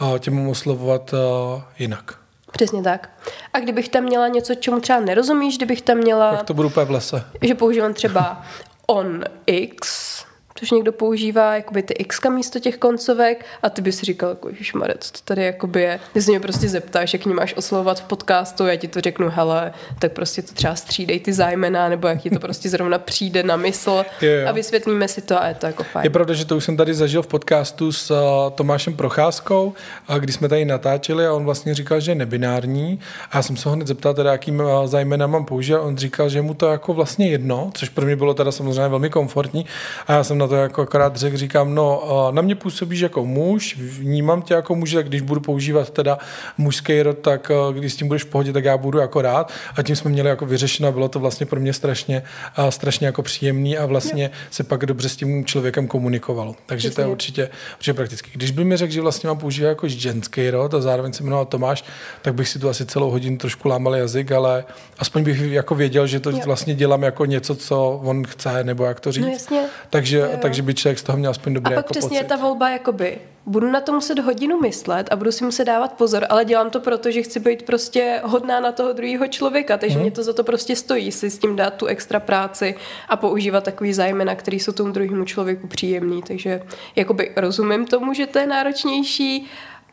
uh, 0.00 0.18
tě 0.18 0.30
mám 0.30 0.48
oslovovat 0.48 1.12
uh, 1.12 1.62
jinak. 1.78 2.14
Přesně 2.52 2.82
tak. 2.82 3.10
A 3.52 3.60
kdybych 3.60 3.88
tam 3.88 4.04
měla 4.04 4.28
něco, 4.28 4.54
čemu 4.54 4.80
třeba 4.80 5.00
nerozumíš, 5.00 5.56
kdybych 5.56 5.82
tam 5.82 5.96
měla... 5.96 6.36
Tak 6.36 6.46
to 6.46 6.54
budu 6.54 6.68
úplně 6.68 6.86
v 6.86 6.90
lese. 6.90 7.24
Že 7.42 7.54
používám 7.54 7.94
třeba 7.94 8.42
on 8.86 9.24
X, 9.46 10.24
Což 10.58 10.70
někdo 10.70 10.92
používá 10.92 11.54
jakoby 11.54 11.82
ty 11.82 11.94
x 11.94 12.20
místo 12.28 12.58
těch 12.58 12.76
koncovek 12.76 13.44
a 13.62 13.70
ty 13.70 13.82
bys 13.82 14.02
říkal, 14.02 14.28
jako, 14.28 14.50
Marec, 14.74 15.10
to 15.10 15.18
tady 15.24 15.44
jakoby 15.44 15.82
je. 15.82 16.00
Ty 16.12 16.22
se 16.22 16.30
mě 16.30 16.40
prostě 16.40 16.68
zeptáš, 16.68 17.12
jak 17.12 17.24
ní 17.24 17.34
máš 17.34 17.54
oslovovat 17.56 18.00
v 18.00 18.04
podcastu, 18.04 18.66
já 18.66 18.76
ti 18.76 18.88
to 18.88 19.00
řeknu, 19.00 19.28
hele, 19.28 19.72
tak 19.98 20.12
prostě 20.12 20.42
to 20.42 20.52
třeba 20.52 20.74
střídej 20.74 21.20
ty 21.20 21.32
zájmena, 21.32 21.88
nebo 21.88 22.08
jak 22.08 22.22
ti 22.22 22.30
to 22.30 22.38
prostě 22.38 22.68
zrovna 22.68 22.98
přijde 22.98 23.42
na 23.42 23.56
mysl 23.56 24.04
Jo, 24.20 24.30
jo. 24.30 24.48
a 24.48 24.52
vysvětlíme 24.52 25.08
si 25.08 25.22
to 25.22 25.42
a 25.42 25.46
je 25.46 25.54
to 25.54 25.66
jako 25.66 25.84
fajn. 25.84 26.04
Je 26.04 26.10
pravda, 26.10 26.34
že 26.34 26.44
to 26.44 26.56
už 26.56 26.64
jsem 26.64 26.76
tady 26.76 26.94
zažil 26.94 27.22
v 27.22 27.26
podcastu 27.26 27.92
s 27.92 28.10
uh, 28.10 28.16
Tomášem 28.54 28.96
Procházkou, 28.96 29.72
a 30.08 30.18
když 30.18 30.34
jsme 30.34 30.48
tady 30.48 30.64
natáčeli 30.64 31.26
a 31.26 31.32
on 31.32 31.44
vlastně 31.44 31.74
říkal, 31.74 32.00
že 32.00 32.10
je 32.10 32.14
nebinární 32.14 33.00
a 33.30 33.36
já 33.36 33.42
jsem 33.42 33.56
se 33.56 33.68
ho 33.68 33.74
hned 33.74 33.86
zeptal, 33.88 34.14
teda, 34.14 34.32
jakým 34.32 34.60
uh, 34.60 34.86
zájmena 34.86 35.26
mám 35.26 35.44
použít 35.44 35.76
on 35.76 35.96
říkal, 35.96 36.28
že 36.28 36.42
mu 36.42 36.54
to 36.54 36.66
jako 36.66 36.94
vlastně 36.94 37.28
jedno, 37.28 37.70
což 37.74 37.88
pro 37.88 38.06
mě 38.06 38.16
bylo 38.16 38.34
teda 38.34 38.52
samozřejmě 38.52 38.88
velmi 38.88 39.10
komfortní 39.10 39.66
a 40.06 40.12
já 40.12 40.24
jsem 40.24 40.38
na 40.38 40.45
to 40.48 40.54
jako 40.54 40.82
akorát 40.82 41.16
řekl, 41.16 41.36
říkám, 41.36 41.74
no 41.74 42.02
na 42.30 42.42
mě 42.42 42.54
působíš 42.54 43.00
jako 43.00 43.24
muž, 43.24 43.76
vnímám 43.76 44.42
tě 44.42 44.54
jako 44.54 44.74
muž, 44.74 44.92
tak 44.92 45.08
když 45.08 45.20
budu 45.20 45.40
používat 45.40 45.90
teda 45.90 46.18
mužský 46.58 47.02
rod, 47.02 47.18
tak 47.18 47.50
uh, 47.68 47.74
když 47.74 47.92
s 47.92 47.96
tím 47.96 48.08
budeš 48.08 48.22
v 48.24 48.26
pohodě, 48.26 48.52
tak 48.52 48.64
já 48.64 48.76
budu 48.76 48.98
jako 48.98 49.22
rád 49.22 49.52
a 49.76 49.82
tím 49.82 49.96
jsme 49.96 50.10
měli 50.10 50.28
jako 50.28 50.46
vyřešeno 50.46 50.92
bylo 50.92 51.08
to 51.08 51.18
vlastně 51.20 51.46
pro 51.46 51.60
mě 51.60 51.72
strašně, 51.72 52.22
strašně 52.70 53.06
jako 53.06 53.22
příjemný 53.22 53.78
a 53.78 53.86
vlastně 53.86 54.24
jo. 54.24 54.30
se 54.50 54.64
pak 54.64 54.86
dobře 54.86 55.08
s 55.08 55.16
tím 55.16 55.44
člověkem 55.44 55.88
komunikovalo. 55.88 56.56
Takže 56.66 56.88
Přesně. 56.88 56.94
to 56.94 57.00
je 57.00 57.12
určitě, 57.12 57.50
určitě 57.76 57.94
prakticky. 57.94 58.30
Když 58.34 58.50
by 58.50 58.64
mi 58.64 58.76
řekl, 58.76 58.92
že 58.92 59.00
vlastně 59.00 59.26
mám 59.26 59.38
používat 59.38 59.68
jako 59.68 59.88
ženský 59.88 60.50
rod 60.50 60.74
a 60.74 60.80
zároveň 60.80 61.12
se 61.12 61.22
jmenoval 61.22 61.46
Tomáš, 61.46 61.84
tak 62.22 62.34
bych 62.34 62.48
si 62.48 62.58
tu 62.58 62.68
asi 62.68 62.86
celou 62.86 63.10
hodinu 63.10 63.36
trošku 63.36 63.68
lámal 63.68 63.96
jazyk, 63.96 64.32
ale 64.32 64.64
aspoň 64.98 65.24
bych 65.24 65.40
jako 65.40 65.74
věděl, 65.74 66.06
že 66.06 66.20
to 66.20 66.30
jo. 66.30 66.40
vlastně 66.44 66.74
dělám 66.74 67.02
jako 67.02 67.24
něco, 67.24 67.54
co 67.54 68.00
on 68.04 68.24
chce, 68.26 68.64
nebo 68.64 68.84
jak 68.84 69.00
to 69.00 69.12
říct. 69.12 69.24
No 69.24 69.30
jasně. 69.30 69.60
Takže, 69.90 70.35
jo, 70.36 70.38
jo. 70.38 70.42
takže 70.42 70.62
by 70.62 70.74
člověk 70.74 70.98
z 70.98 71.02
toho 71.02 71.18
měl 71.18 71.30
aspoň 71.30 71.54
dobrý 71.54 71.66
A 71.74 71.76
pak 71.76 71.76
jako 71.76 71.90
přesně 71.92 72.18
pocit. 72.18 72.28
ta 72.28 72.36
volba 72.36 72.70
jakoby, 72.70 73.18
budu 73.46 73.70
na 73.70 73.80
to 73.80 73.92
muset 73.92 74.18
hodinu 74.18 74.60
myslet 74.60 75.08
a 75.12 75.16
budu 75.16 75.32
si 75.32 75.44
muset 75.44 75.64
dávat 75.64 75.92
pozor, 75.92 76.26
ale 76.28 76.44
dělám 76.44 76.70
to 76.70 76.80
proto, 76.80 77.10
že 77.10 77.22
chci 77.22 77.40
být 77.40 77.62
prostě 77.62 78.20
hodná 78.24 78.60
na 78.60 78.72
toho 78.72 78.92
druhého 78.92 79.28
člověka, 79.28 79.76
takže 79.78 79.94
Mhm. 79.94 79.98
mm. 80.00 80.02
mě 80.04 80.10
to 80.10 80.22
za 80.22 80.32
to 80.32 80.44
prostě 80.44 80.76
stojí 80.76 81.12
si 81.12 81.30
s 81.30 81.38
tím 81.38 81.56
dát 81.56 81.74
tu 81.74 81.86
extra 81.86 82.20
práci 82.20 82.74
a 83.08 83.16
používat 83.16 83.64
takový 83.64 83.92
zájmena, 83.92 84.34
který 84.34 84.60
jsou 84.60 84.72
tomu 84.72 84.92
druhému 84.92 85.24
člověku 85.24 85.66
příjemný, 85.66 86.22
takže 86.22 86.62
jakoby 86.96 87.32
rozumím 87.36 87.86
tomu, 87.86 88.12
že 88.14 88.26
to 88.26 88.38
je 88.38 88.46
náročnější, 88.46 89.46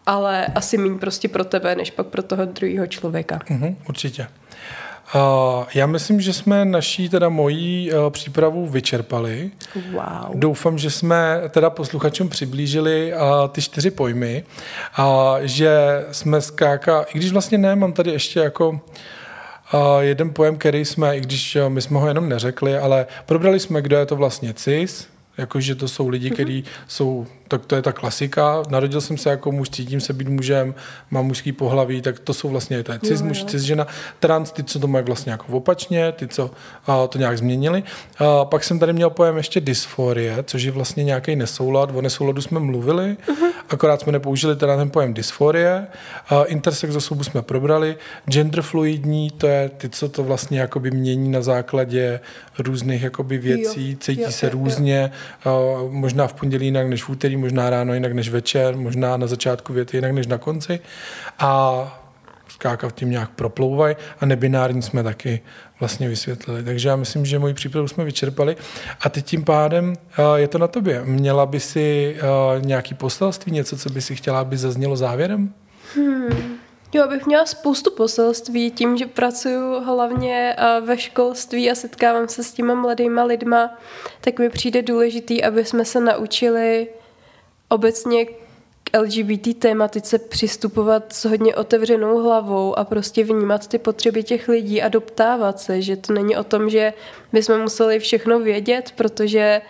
ale 0.05 0.45
asi 0.55 0.77
méně 0.77 0.99
prostě 0.99 1.27
pro 1.27 1.43
tebe, 1.45 1.75
než 1.75 1.91
pak 1.91 2.07
pro 2.07 2.23
toho 2.23 2.45
druhého 2.45 2.87
člověka. 2.87 3.39
Mhm, 3.49 3.75
určitě. 3.89 4.27
Já 5.73 5.85
myslím, 5.85 6.21
že 6.21 6.33
jsme 6.33 6.65
naší, 6.65 7.09
teda 7.09 7.29
mojí 7.29 7.91
uh, 7.91 8.09
přípravu 8.09 8.67
vyčerpali. 8.67 9.51
Wow. 9.91 10.03
Doufám, 10.33 10.77
že 10.77 10.89
jsme 10.89 11.41
teda 11.49 11.69
posluchačům 11.69 12.29
přiblížili 12.29 13.13
uh, 13.13 13.19
ty 13.51 13.61
čtyři 13.61 13.91
pojmy 13.91 14.43
a 14.95 15.35
že 15.41 16.05
jsme 16.11 16.41
skáka, 16.41 17.05
i 17.13 17.17
když 17.17 17.31
vlastně 17.31 17.57
ne, 17.57 17.75
mám 17.75 17.93
tady 17.93 18.11
ještě 18.11 18.39
jako 18.39 18.69
uh, 18.69 18.79
jeden 19.99 20.33
pojem, 20.33 20.57
který 20.57 20.85
jsme, 20.85 21.17
i 21.17 21.21
když 21.21 21.57
my 21.67 21.81
jsme 21.81 21.99
ho 21.99 22.07
jenom 22.07 22.29
neřekli, 22.29 22.77
ale 22.77 23.05
probrali 23.25 23.59
jsme, 23.59 23.81
kdo 23.81 23.97
je 23.97 24.05
to 24.05 24.15
vlastně 24.15 24.53
cis, 24.53 25.12
jakože 25.37 25.75
to 25.75 25.87
jsou 25.87 26.07
lidi, 26.07 26.29
kteří 26.29 26.63
jsou, 26.87 27.27
tak 27.47 27.65
to 27.65 27.75
je 27.75 27.81
ta 27.81 27.91
klasika, 27.91 28.63
narodil 28.69 29.01
jsem 29.01 29.17
se 29.17 29.29
jako 29.29 29.51
muž, 29.51 29.69
cítím 29.69 30.01
se 30.01 30.13
být 30.13 30.27
mužem, 30.27 30.75
mám 31.11 31.25
mužský 31.25 31.51
pohlaví, 31.51 32.01
tak 32.01 32.19
to 32.19 32.33
jsou 32.33 32.49
vlastně 32.49 32.83
to 32.83 32.91
je 32.91 32.99
cis 32.99 33.21
Jo, 33.21 33.25
muž, 33.27 33.39
jo. 33.39 33.45
cis 33.45 33.61
žena, 33.61 33.87
trans, 34.19 34.51
ty, 34.51 34.63
co 34.63 34.79
to 34.79 34.87
mají 34.87 35.05
vlastně 35.05 35.31
jako 35.31 35.45
opačně, 35.49 36.11
ty, 36.11 36.27
co 36.27 36.51
a, 36.87 37.07
to 37.07 37.17
nějak 37.17 37.37
změnili. 37.37 37.83
A, 38.17 38.45
pak 38.45 38.63
jsem 38.63 38.79
tady 38.79 38.93
měl 38.93 39.09
pojem 39.09 39.37
ještě 39.37 39.61
dysforie, 39.61 40.43
což 40.43 40.63
je 40.63 40.71
vlastně 40.71 41.03
nějaký 41.03 41.35
nesoulad, 41.35 41.89
o 41.93 42.01
nesouladu 42.01 42.41
jsme 42.41 42.59
mluvili, 42.59 43.17
uh-huh. 43.27 43.51
akorát 43.69 44.01
jsme 44.01 44.11
nepoužili 44.11 44.55
teda 44.55 44.77
ten 44.77 44.89
pojem 44.89 45.13
dysforie, 45.13 45.87
a 46.29 46.43
intersex 46.43 46.95
osobu 46.95 47.23
jsme 47.23 47.41
probrali, 47.41 47.95
gender 48.25 48.61
fluidní, 48.61 49.29
to 49.29 49.47
je 49.47 49.69
ty, 49.69 49.89
co 49.89 50.09
to 50.09 50.23
vlastně 50.23 50.59
jakoby 50.59 50.91
mění 50.91 51.31
na 51.31 51.41
základě 51.41 52.19
různých 52.59 53.01
jakoby 53.01 53.37
věcí, 53.37 53.91
Jo, 53.91 53.97
cítí 53.99 54.21
jo, 54.21 54.31
se 54.31 54.45
jo, 54.45 54.51
jo. 54.53 54.59
různě, 54.63 55.05
a 55.05 55.09
možná 55.89 56.27
v 56.27 56.33
pondělí 56.33 56.65
jinak 56.65 56.87
než 56.87 57.03
v 57.03 57.09
úterý, 57.09 57.37
možná 57.37 57.69
ráno 57.69 57.93
jinak 57.93 58.13
než 58.13 58.29
večer, 58.29 58.77
možná 58.77 59.17
na 59.17 59.27
začátku 59.27 59.73
věty 59.73 59.97
jinak 59.97 60.11
než 60.11 60.27
na 60.27 60.37
konci. 60.37 60.79
A 61.39 62.03
skáka 62.47 62.89
tím 62.89 63.09
nějak 63.09 63.29
proplouvají 63.29 63.95
a 64.19 64.25
nebinární 64.25 64.81
jsme 64.81 65.03
taky 65.03 65.41
vlastně 65.79 66.09
vysvětlili. 66.09 66.63
Takže 66.63 66.89
já 66.89 66.95
myslím, 66.95 67.25
že 67.25 67.39
moji 67.39 67.53
přípravu 67.53 67.87
jsme 67.87 68.03
vyčerpali 68.03 68.55
a 69.01 69.09
teď 69.09 69.25
tím 69.25 69.43
pádem 69.43 69.85
uh, 69.87 70.35
je 70.35 70.47
to 70.47 70.57
na 70.57 70.67
tobě. 70.67 71.01
Měla 71.05 71.45
by 71.45 71.59
si 71.59 72.15
uh, 72.55 72.65
nějaký 72.65 72.93
poselství, 72.95 73.51
něco, 73.51 73.77
co 73.77 73.89
by 73.89 74.01
si 74.01 74.15
chtěla, 74.15 74.39
aby 74.39 74.57
zaznělo 74.57 74.95
závěrem? 74.95 75.53
Jo, 76.95 77.07
bych 77.07 77.25
měla 77.25 77.45
spoustu 77.45 77.91
poselství 77.91 78.71
tím, 78.71 78.97
že 78.97 79.05
pracuju 79.05 79.79
hlavně 79.79 80.55
eh, 80.57 80.81
ve 80.81 80.97
školství 80.97 81.71
a 81.71 81.75
setkávám 81.75 82.27
se 82.27 82.43
s 82.43 82.53
těma 82.53 82.73
mladýma 82.73 83.23
lidma, 83.23 83.77
tak 84.21 84.39
mi 84.39 84.49
přijde 84.49 84.81
důležitý, 84.81 85.43
aby 85.43 85.65
jsme 85.65 85.85
se 85.85 85.99
naučili 85.99 86.87
obecně 87.69 88.25
k 88.25 88.99
LGBT 88.99 89.59
tématice 89.59 90.19
přistupovat 90.19 91.13
s 91.13 91.25
hodně 91.25 91.55
otevřenou 91.55 92.23
hlavou 92.23 92.79
a 92.79 92.83
prostě 92.83 93.23
vnímat 93.23 93.67
ty 93.67 93.77
potřeby 93.77 94.23
těch 94.23 94.47
lidí 94.47 94.81
a 94.81 94.89
doptávat 94.89 95.59
se, 95.59 95.81
že 95.81 95.95
to 95.95 96.13
není 96.13 96.37
o 96.37 96.43
tom, 96.43 96.69
že 96.69 96.93
bychom 97.31 97.61
museli 97.61 97.99
všechno 97.99 98.39
vědět, 98.39 98.93
protože 98.95 99.61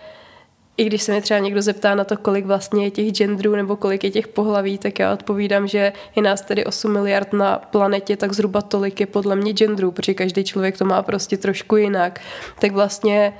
i 0.76 0.84
když 0.84 1.02
se 1.02 1.12
mě 1.12 1.20
třeba 1.20 1.40
někdo 1.40 1.62
zeptá 1.62 1.94
na 1.94 2.04
to, 2.04 2.16
kolik 2.16 2.46
vlastně 2.46 2.84
je 2.84 2.90
těch 2.90 3.12
genderů 3.12 3.56
nebo 3.56 3.76
kolik 3.76 4.04
je 4.04 4.10
těch 4.10 4.28
pohlaví, 4.28 4.78
tak 4.78 4.98
já 4.98 5.12
odpovídám, 5.12 5.66
že 5.68 5.92
je 6.16 6.22
nás 6.22 6.40
tedy 6.40 6.64
8 6.64 6.92
miliard 6.92 7.32
na 7.32 7.58
planetě, 7.58 8.16
tak 8.16 8.32
zhruba 8.32 8.62
tolik 8.62 9.00
je 9.00 9.06
podle 9.06 9.36
mě 9.36 9.52
genderů, 9.52 9.90
protože 9.90 10.14
každý 10.14 10.44
člověk 10.44 10.78
to 10.78 10.84
má 10.84 11.02
prostě 11.02 11.36
trošku 11.36 11.76
jinak. 11.76 12.20
Tak 12.58 12.72
vlastně 12.72 13.34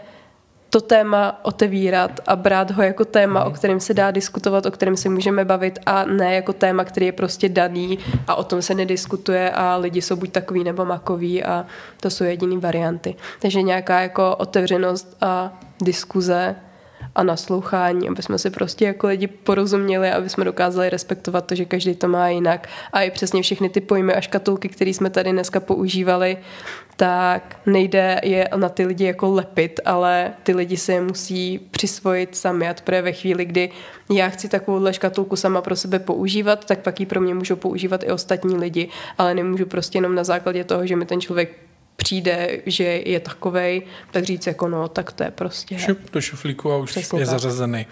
to 0.70 0.80
téma 0.80 1.40
otevírat 1.42 2.20
a 2.26 2.36
brát 2.36 2.70
ho 2.70 2.82
jako 2.82 3.04
téma, 3.04 3.44
o 3.44 3.50
kterém 3.50 3.80
se 3.80 3.94
dá 3.94 4.10
diskutovat, 4.10 4.66
o 4.66 4.70
kterém 4.70 4.96
se 4.96 5.08
můžeme 5.08 5.44
bavit 5.44 5.78
a 5.86 6.04
ne 6.04 6.34
jako 6.34 6.52
téma, 6.52 6.84
který 6.84 7.06
je 7.06 7.12
prostě 7.12 7.48
daný 7.48 7.98
a 8.26 8.34
o 8.34 8.44
tom 8.44 8.62
se 8.62 8.74
nediskutuje 8.74 9.50
a 9.50 9.76
lidi 9.76 10.02
jsou 10.02 10.16
buď 10.16 10.32
takový 10.32 10.64
nebo 10.64 10.84
makový 10.84 11.44
a 11.44 11.66
to 12.00 12.10
jsou 12.10 12.24
jediný 12.24 12.58
varianty. 12.58 13.14
Takže 13.40 13.62
nějaká 13.62 14.00
jako 14.00 14.36
otevřenost 14.36 15.16
a 15.20 15.58
diskuze 15.82 16.56
a 17.14 17.22
naslouchání, 17.22 18.08
aby 18.08 18.22
jsme 18.22 18.38
si 18.38 18.50
prostě 18.50 18.84
jako 18.84 19.06
lidi 19.06 19.26
porozuměli, 19.26 20.10
aby 20.10 20.28
jsme 20.28 20.44
dokázali 20.44 20.90
respektovat 20.90 21.46
to, 21.46 21.54
že 21.54 21.64
každý 21.64 21.94
to 21.94 22.08
má 22.08 22.28
jinak. 22.28 22.68
A 22.92 23.02
i 23.02 23.10
přesně 23.10 23.42
všechny 23.42 23.68
ty 23.68 23.80
pojmy 23.80 24.14
a 24.14 24.20
škatulky, 24.20 24.68
které 24.68 24.90
jsme 24.90 25.10
tady 25.10 25.32
dneska 25.32 25.60
používali, 25.60 26.36
tak 26.96 27.56
nejde 27.66 28.20
je 28.24 28.48
na 28.56 28.68
ty 28.68 28.86
lidi 28.86 29.04
jako 29.04 29.30
lepit, 29.30 29.80
ale 29.84 30.32
ty 30.42 30.54
lidi 30.54 30.76
se 30.76 30.92
je 30.92 31.00
musí 31.00 31.58
přisvojit 31.58 32.36
sami. 32.36 32.68
A 32.68 32.74
teprve 32.74 33.02
ve 33.02 33.12
chvíli, 33.12 33.44
kdy 33.44 33.70
já 34.10 34.28
chci 34.28 34.48
takovouhle 34.48 34.92
škatulku 34.92 35.36
sama 35.36 35.62
pro 35.62 35.76
sebe 35.76 35.98
používat, 35.98 36.64
tak 36.64 36.78
pak 36.78 37.00
ji 37.00 37.06
pro 37.06 37.20
mě 37.20 37.34
můžou 37.34 37.56
používat 37.56 38.02
i 38.02 38.12
ostatní 38.12 38.56
lidi, 38.56 38.88
ale 39.18 39.34
nemůžu 39.34 39.66
prostě 39.66 39.98
jenom 39.98 40.14
na 40.14 40.24
základě 40.24 40.64
toho, 40.64 40.86
že 40.86 40.96
mi 40.96 41.06
ten 41.06 41.20
člověk 41.20 41.50
přijde, 42.04 42.58
že 42.66 42.84
je 42.84 43.20
takovej, 43.20 43.82
tak 44.10 44.24
říct 44.24 44.46
jako 44.46 44.68
no, 44.68 44.88
tak 44.88 45.12
to 45.12 45.24
je 45.24 45.30
prostě. 45.30 45.78
Šup 45.78 45.98
do 46.12 46.20
šuflíku 46.20 46.72
a 46.72 46.76
už 46.76 46.90
Přesně 46.90 47.20
je 47.20 47.26
tak. 47.26 47.30
zařazený. 47.32 47.86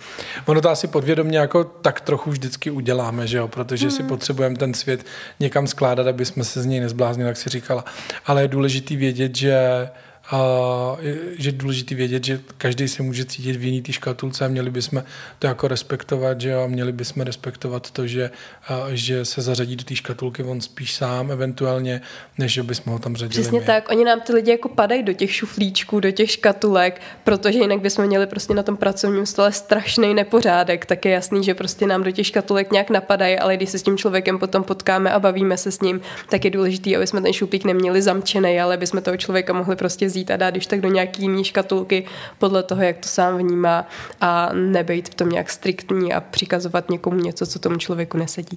Ono 0.47 0.61
to 0.61 0.71
asi 0.71 0.89
podvědomě 0.89 1.39
jako 1.39 1.65
tak 1.65 2.01
trochu 2.01 2.31
vždycky 2.31 2.71
uděláme, 2.71 3.27
že 3.27 3.39
jo? 3.39 3.49
protože 3.49 3.91
si 3.91 4.03
potřebujeme 4.03 4.57
ten 4.57 4.75
svět 4.75 5.07
někam 5.41 5.67
skládat, 5.67 6.07
aby 6.07 6.25
jsme 6.25 6.45
se 6.45 6.63
z 6.63 6.67
něj 6.67 6.81
nezbláznili, 6.81 7.29
jak 7.29 7.37
si 7.37 7.51
říkala. 7.51 7.85
Ale 8.27 8.43
je 8.43 8.49
důležitý 8.49 8.97
vědět, 8.97 9.37
že 9.37 9.89
a 10.31 10.97
že 11.39 11.49
je 11.49 11.53
důležité 11.53 11.95
vědět, 11.95 12.25
že 12.25 12.41
každý 12.59 12.89
se 12.89 13.03
může 13.03 13.25
cítit 13.25 13.57
v 13.57 13.65
jiný 13.65 13.83
té 13.83 13.93
škatulce 13.93 14.45
a 14.45 14.49
měli 14.49 14.71
bychom 14.71 15.03
to 15.39 15.47
jako 15.47 15.69
respektovat, 15.69 16.41
že 16.41 16.55
a 16.55 16.67
měli 16.67 16.93
bychom 16.93 17.23
respektovat 17.23 17.91
to, 17.91 18.07
že, 18.07 18.31
a, 18.69 18.85
že 18.91 19.25
se 19.25 19.43
zařadí 19.43 19.77
do 19.77 19.85
té 19.85 19.97
škatulky 19.97 20.43
on 20.43 20.61
spíš 20.61 20.95
sám 20.95 21.31
eventuálně, 21.31 22.01
než 22.39 22.53
že 22.53 22.63
bychom 22.63 22.93
ho 22.93 22.99
tam 22.99 23.17
řadili 23.17 23.43
Přesně 23.43 23.61
my. 23.61 23.67
tak, 23.67 23.91
oni 23.91 24.05
nám 24.05 24.21
ty 24.21 24.33
lidi 24.33 24.51
jako 24.51 24.69
padají 24.69 25.03
do 25.03 25.13
těch 25.13 25.35
šuflíčků, 25.35 26.01
do 26.01 26.11
těch 26.11 26.31
škatulek, 26.31 27.01
protože 27.25 27.59
jinak 27.59 27.81
bychom 27.81 28.07
měli 28.07 28.27
prostě 28.27 28.55
na 28.55 28.63
tom 28.63 28.77
pracovním 28.77 29.27
stole 29.27 29.53
strašný 29.53 30.15
nepořádek, 30.15 30.87
tak 30.87 31.05
je 31.05 31.13
jasný, 31.13 31.45
že 31.45 31.55
prostě 31.55 31.87
nám 31.87 32.03
do 32.03 32.11
těch 32.11 32.27
škatulek 32.27 32.73
nějak 32.73 32.91
napadají, 32.91 33.39
ale 33.39 33.57
když 33.57 33.71
se 33.71 33.79
s 33.79 33.83
tím 33.83 33.99
člověkem 33.99 34.39
potom 34.39 34.65
potkáme 34.65 35.11
a 35.11 35.21
bavíme 35.21 35.57
se 35.57 35.71
s 35.71 35.81
ním, 35.81 36.01
tak 36.29 36.45
je 36.45 36.51
důležité, 36.51 36.97
aby 36.97 37.07
jsme 37.07 37.21
ten 37.21 37.33
šuplík 37.33 37.65
neměli 37.65 38.03
zamčený, 38.03 38.61
ale 38.61 38.75
aby 38.75 38.87
jsme 38.87 39.01
toho 39.01 39.17
člověka 39.17 39.53
mohli 39.53 39.77
prostě 39.77 40.12
převzít 40.13 40.31
a 40.31 40.37
dát 40.37 40.51
když 40.51 40.67
tak 40.67 40.81
do 40.81 40.89
nějaký 40.89 41.23
jiný 41.23 41.45
škatulky 41.45 42.05
podle 42.39 42.63
toho, 42.63 42.83
jak 42.83 42.99
to 42.99 43.09
sám 43.09 43.39
vnímá 43.39 43.89
a 44.21 44.51
nebejt 44.53 45.09
v 45.09 45.15
tom 45.15 45.29
nějak 45.29 45.51
striktní 45.51 46.13
a 46.13 46.21
přikazovat 46.21 46.91
někomu 46.91 47.17
něco, 47.17 47.47
co 47.47 47.59
tomu 47.59 47.77
člověku 47.77 48.19
nesedí. 48.19 48.57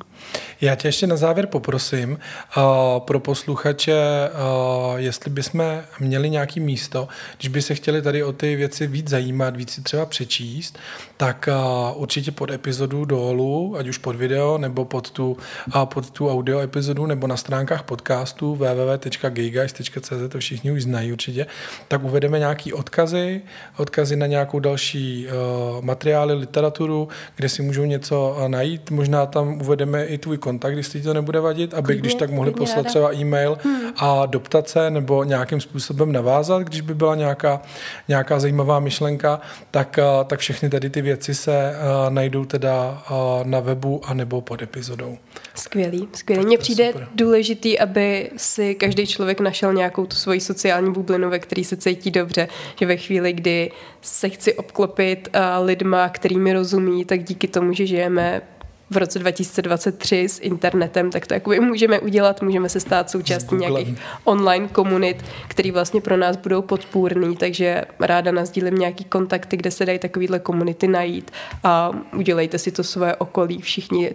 Já 0.62 0.76
tě 0.76 0.88
ještě 0.88 1.08
na 1.08 1.16
závěr 1.16 1.47
poprosím 1.47 2.12
uh, 2.12 2.64
pro 2.99 3.20
posluchače, 3.20 4.30
uh, 4.30 4.99
jestli 4.99 5.32
bychom 5.32 5.84
měli 5.99 6.30
nějaký 6.30 6.60
místo, 6.60 7.08
když 7.38 7.47
by 7.47 7.62
se 7.62 7.76
chtěli 7.76 8.01
tady 8.01 8.24
o 8.24 8.32
ty 8.32 8.56
věci 8.56 8.88
víc 8.88 9.10
zajímat, 9.10 9.56
víc 9.56 9.70
si 9.70 9.82
třeba 9.82 10.06
přečíst, 10.06 10.80
tak 11.18 11.49
uh, 11.49 12.01
určitě 12.01 12.32
pod 12.32 12.51
epizodu 12.51 13.06
dolů, 13.06 13.76
ať 13.78 13.88
už 13.88 13.97
pod 13.97 14.16
video 14.16 14.58
nebo 14.58 14.86
pod 14.86 15.12
tu, 15.12 15.38
uh, 15.76 15.86
pod 15.86 16.12
tu 16.12 16.30
audio 16.30 16.60
epizodu 16.60 17.06
nebo 17.06 17.28
na 17.28 17.38
stránkách 17.38 17.84
podcastu 17.84 18.56
www.gayguys.cz, 18.56 20.30
to 20.30 20.39
všichni 20.39 20.72
už 20.72 20.84
znají 20.84 21.12
určitě, 21.12 21.45
tak 21.88 22.04
uvedeme 22.04 22.39
nějaký 22.39 22.74
odkazy, 22.74 23.41
odkazy 23.78 24.16
na 24.16 24.28
nějakou 24.28 24.60
další 24.60 25.28
uh, 25.28 25.86
materiály, 25.86 26.34
literaturu, 26.34 27.08
kde 27.36 27.50
si 27.50 27.62
můžou 27.62 27.86
něco 27.86 28.38
uh, 28.39 28.48
najít. 28.48 28.91
Možná 28.91 29.26
tam 29.26 29.62
uvedeme 29.62 30.06
i 30.06 30.18
tvůj 30.18 30.38
kontakt, 30.38 30.74
když 30.74 30.89
ti 30.89 31.02
to 31.02 31.14
nebude 31.14 31.39
vadit, 31.39 31.74
aby 31.74 31.86
klidně, 31.86 32.02
když 32.02 32.16
tak 32.16 32.30
mohli 32.30 32.52
poslat 32.52 32.78
ráda. 32.78 32.89
třeba 32.89 33.14
e-mail 33.14 33.58
hmm. 33.64 33.82
a 33.98 34.26
doptat 34.26 34.70
se 34.70 34.89
nebo 34.89 35.24
nějakým 35.24 35.62
způsobem 35.62 36.12
navázat, 36.12 36.62
když 36.62 36.82
by 36.82 36.93
byla 36.93 37.16
nějaká, 37.16 37.62
nějaká 38.08 38.39
zajímavá 38.39 38.80
myšlenka, 38.80 39.41
tak, 39.72 40.00
uh, 40.18 40.24
tak 40.24 40.39
všechny 40.39 40.70
tady 40.70 40.89
ty 40.89 41.02
věci 41.02 41.36
se 41.36 41.72
uh, 41.72 42.14
najdou 42.14 42.46
teda 42.46 43.04
uh, 43.12 43.48
na 43.48 43.60
webu 43.60 44.02
a 44.06 44.14
nebo 44.14 44.41
pod 44.41 44.62
epizodou. 44.62 45.18
Skvělý, 45.56 46.08
skvělý. 46.14 46.46
Mně 46.46 46.58
přijde 46.58 46.91
super. 46.91 47.08
důležitý, 47.16 47.80
aby 47.80 48.32
si 48.38 48.76
každý 48.76 49.08
člověk 49.08 49.39
našel 49.39 49.74
nějakou 49.74 50.06
tu 50.06 50.16
svoji 50.16 50.41
sociální 50.41 50.93
bublinu, 50.93 51.30
ve 51.36 51.39
který 51.39 51.63
se 51.63 51.77
cítí 51.77 52.11
dobře, 52.11 52.47
že 52.79 52.86
ve 52.86 52.97
chvíli, 52.97 53.33
kdy 53.33 53.71
se 54.01 54.29
chci 54.29 54.53
obklopit 54.53 55.27
uh, 55.27 55.65
lidma, 55.65 56.09
kterými 56.09 56.53
rozumí, 56.53 57.05
tak 57.05 57.23
díky 57.23 57.47
tomu, 57.47 57.73
že 57.73 57.86
žijeme 57.86 58.41
v 58.89 58.97
roce 58.97 59.19
2023 59.19 60.29
s 60.29 60.39
internetem, 60.39 61.11
tak 61.11 61.27
to 61.27 61.33
jakoby 61.33 61.59
můžeme 61.59 61.99
udělat, 61.99 62.41
můžeme 62.41 62.69
se 62.69 62.79
stát 62.79 63.09
součástí 63.09 63.55
nějakých 63.55 63.97
online 64.23 64.67
komunit, 64.67 65.25
které 65.47 65.71
vlastně 65.71 66.01
pro 66.01 66.17
nás 66.17 66.38
budou 66.38 66.61
podpůrný, 66.61 67.36
takže 67.36 67.83
ráda 67.99 68.31
nazdílím 68.31 68.75
nějaký 68.75 69.03
kontakty, 69.03 69.57
kde 69.57 69.71
se 69.71 69.86
dají 69.86 69.99
takovýhle 69.99 70.39
komunity 70.39 70.88
najít 70.88 71.31
a 71.63 71.91
udělejte 72.17 72.57
si 72.57 72.71
to 72.71 72.83
své 72.83 73.15
okolí 73.15 73.61
všichni 73.61 74.11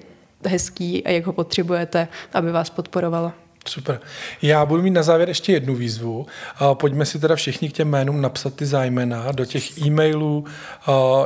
hezký 0.46 1.04
a 1.04 1.10
jak 1.10 1.26
ho 1.26 1.32
potřebujete, 1.32 2.08
aby 2.32 2.52
vás 2.52 2.70
podporovalo. 2.70 3.32
Super. 3.68 4.00
Já 4.42 4.66
budu 4.66 4.82
mít 4.82 4.90
na 4.90 5.02
závěr 5.02 5.28
ještě 5.28 5.52
jednu 5.52 5.74
výzvu. 5.74 6.26
Pojďme 6.74 7.06
si 7.06 7.18
teda 7.18 7.36
všichni 7.36 7.70
k 7.70 7.72
těm 7.72 7.88
jménům 7.88 8.20
napsat 8.20 8.54
ty 8.54 8.66
zájmena 8.66 9.32
do 9.32 9.44
těch 9.44 9.78
e-mailů. 9.78 10.44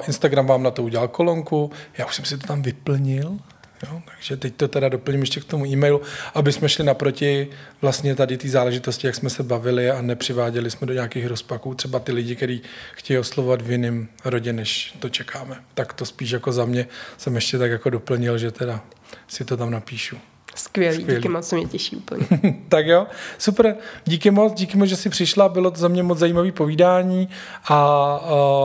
Instagram 0.06 0.46
vám 0.46 0.62
na 0.62 0.70
to 0.70 0.82
udělal 0.82 1.08
kolonku. 1.08 1.70
Já 1.98 2.06
už 2.06 2.14
jsem 2.14 2.24
si 2.24 2.38
to 2.38 2.46
tam 2.46 2.62
vyplnil. 2.62 3.38
Jo, 3.86 4.02
takže 4.04 4.36
teď 4.36 4.54
to 4.54 4.68
teda 4.68 4.88
doplním 4.88 5.20
ještě 5.20 5.40
k 5.40 5.44
tomu 5.44 5.66
e-mailu, 5.66 6.00
aby 6.34 6.52
jsme 6.52 6.68
šli 6.68 6.84
naproti 6.84 7.48
vlastně 7.82 8.14
tady 8.14 8.36
ty 8.36 8.48
záležitosti, 8.48 9.06
jak 9.06 9.16
jsme 9.16 9.30
se 9.30 9.42
bavili 9.42 9.90
a 9.90 10.02
nepřiváděli 10.02 10.70
jsme 10.70 10.86
do 10.86 10.94
nějakých 10.94 11.26
rozpaků. 11.26 11.74
Třeba 11.74 11.98
ty 11.98 12.12
lidi, 12.12 12.36
kteří 12.36 12.62
chtějí 12.92 13.18
oslovovat 13.18 13.62
v 13.62 13.70
jiném 13.70 14.08
rodě, 14.24 14.52
než 14.52 14.94
to 14.98 15.08
čekáme. 15.08 15.56
Tak 15.74 15.92
to 15.92 16.06
spíš 16.06 16.30
jako 16.30 16.52
za 16.52 16.64
mě 16.64 16.86
jsem 17.16 17.34
ještě 17.34 17.58
tak 17.58 17.70
jako 17.70 17.90
doplnil, 17.90 18.38
že 18.38 18.50
teda 18.50 18.80
si 19.28 19.44
to 19.44 19.56
tam 19.56 19.70
napíšu. 19.70 20.16
Skvělý, 20.54 21.00
Skvělý, 21.00 21.16
díky 21.16 21.28
moc, 21.28 21.48
se 21.48 21.56
mě 21.56 21.66
těší 21.66 21.96
úplně. 21.96 22.26
tak 22.68 22.86
jo, 22.86 23.06
super, 23.38 23.76
díky 24.04 24.30
moc, 24.30 24.54
díky 24.54 24.76
moc, 24.76 24.88
že 24.88 24.96
jsi 24.96 25.10
přišla, 25.10 25.48
bylo 25.48 25.70
to 25.70 25.80
za 25.80 25.88
mě 25.88 26.02
moc 26.02 26.18
zajímavé 26.18 26.52
povídání 26.52 27.28
a 27.64 28.18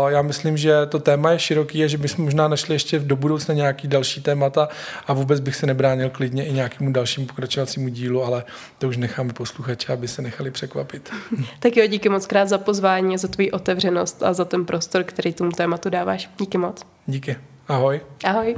uh, 0.04 0.10
já 0.10 0.22
myslím, 0.22 0.58
že 0.58 0.86
to 0.90 1.00
téma 1.00 1.32
je 1.32 1.40
široký 1.40 1.84
a 1.84 1.88
že 1.88 1.98
bychom 1.98 2.26
možná 2.26 2.48
našli 2.48 2.76
ještě 2.76 3.00
do 3.00 3.16
budoucna 3.16 3.54
nějaký 3.54 3.88
další 3.88 4.22
témata 4.22 4.70
a 5.08 5.14
vůbec 5.14 5.40
bych 5.40 5.56
se 5.56 5.66
nebránil 5.66 6.10
klidně 6.10 6.46
i 6.46 6.54
nějakému 6.54 6.92
dalšímu 6.92 7.28
pokračovacímu 7.28 7.90
dílu, 7.90 8.24
ale 8.24 8.44
to 8.80 8.88
už 8.88 8.98
necháme 8.98 9.34
posluchače, 9.34 9.94
aby 9.94 10.08
se 10.08 10.22
nechali 10.22 10.52
překvapit. 10.52 11.10
tak 11.60 11.78
jo, 11.78 11.88
díky 11.88 12.10
moc 12.10 12.26
krát 12.26 12.50
za 12.50 12.58
pozvání, 12.58 13.18
za 13.18 13.28
tvůj 13.28 13.50
otevřenost 13.54 14.24
a 14.24 14.34
za 14.34 14.46
ten 14.46 14.66
prostor, 14.66 15.04
který 15.04 15.34
tomu 15.34 15.52
tématu 15.52 15.90
dáváš. 15.90 16.30
Díky 16.40 16.58
moc. 16.58 16.86
Díky. 17.08 17.36
Ahoj. 17.68 18.02
Ahoj. 18.24 18.56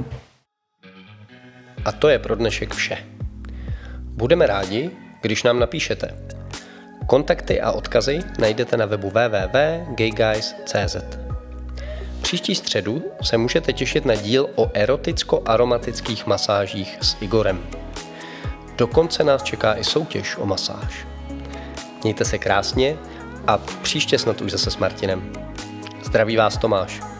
A 1.84 1.92
to 1.92 2.08
je 2.08 2.18
pro 2.18 2.34
dnešek 2.34 2.74
vše. 2.74 2.98
Budeme 4.22 4.46
rádi, 4.46 4.90
když 5.20 5.42
nám 5.42 5.58
napíšete. 5.58 6.14
Kontakty 7.06 7.60
a 7.60 7.72
odkazy 7.72 8.20
najdete 8.38 8.76
na 8.76 8.86
webu 8.86 9.10
www.gayguys.cz. 9.10 10.96
Příští 12.22 12.54
středu 12.54 13.02
se 13.22 13.38
můžete 13.38 13.72
těšit 13.72 14.04
na 14.04 14.14
díl 14.14 14.50
o 14.54 14.66
eroticko-aromatických 14.66 16.26
masážích 16.26 16.98
s 17.00 17.16
Igorem. 17.20 17.66
Dokonce 18.76 19.24
nás 19.24 19.42
čeká 19.42 19.74
i 19.74 19.84
soutěž 19.84 20.36
o 20.38 20.46
masáž. 20.46 21.06
Mějte 22.02 22.24
se 22.24 22.38
krásně 22.38 22.96
a 23.46 23.58
příště 23.58 24.18
snad 24.18 24.40
už 24.40 24.50
zase 24.50 24.70
s 24.70 24.76
Martinem. 24.76 25.32
Zdraví 26.02 26.36
vás 26.36 26.56
Tomáš. 26.56 27.11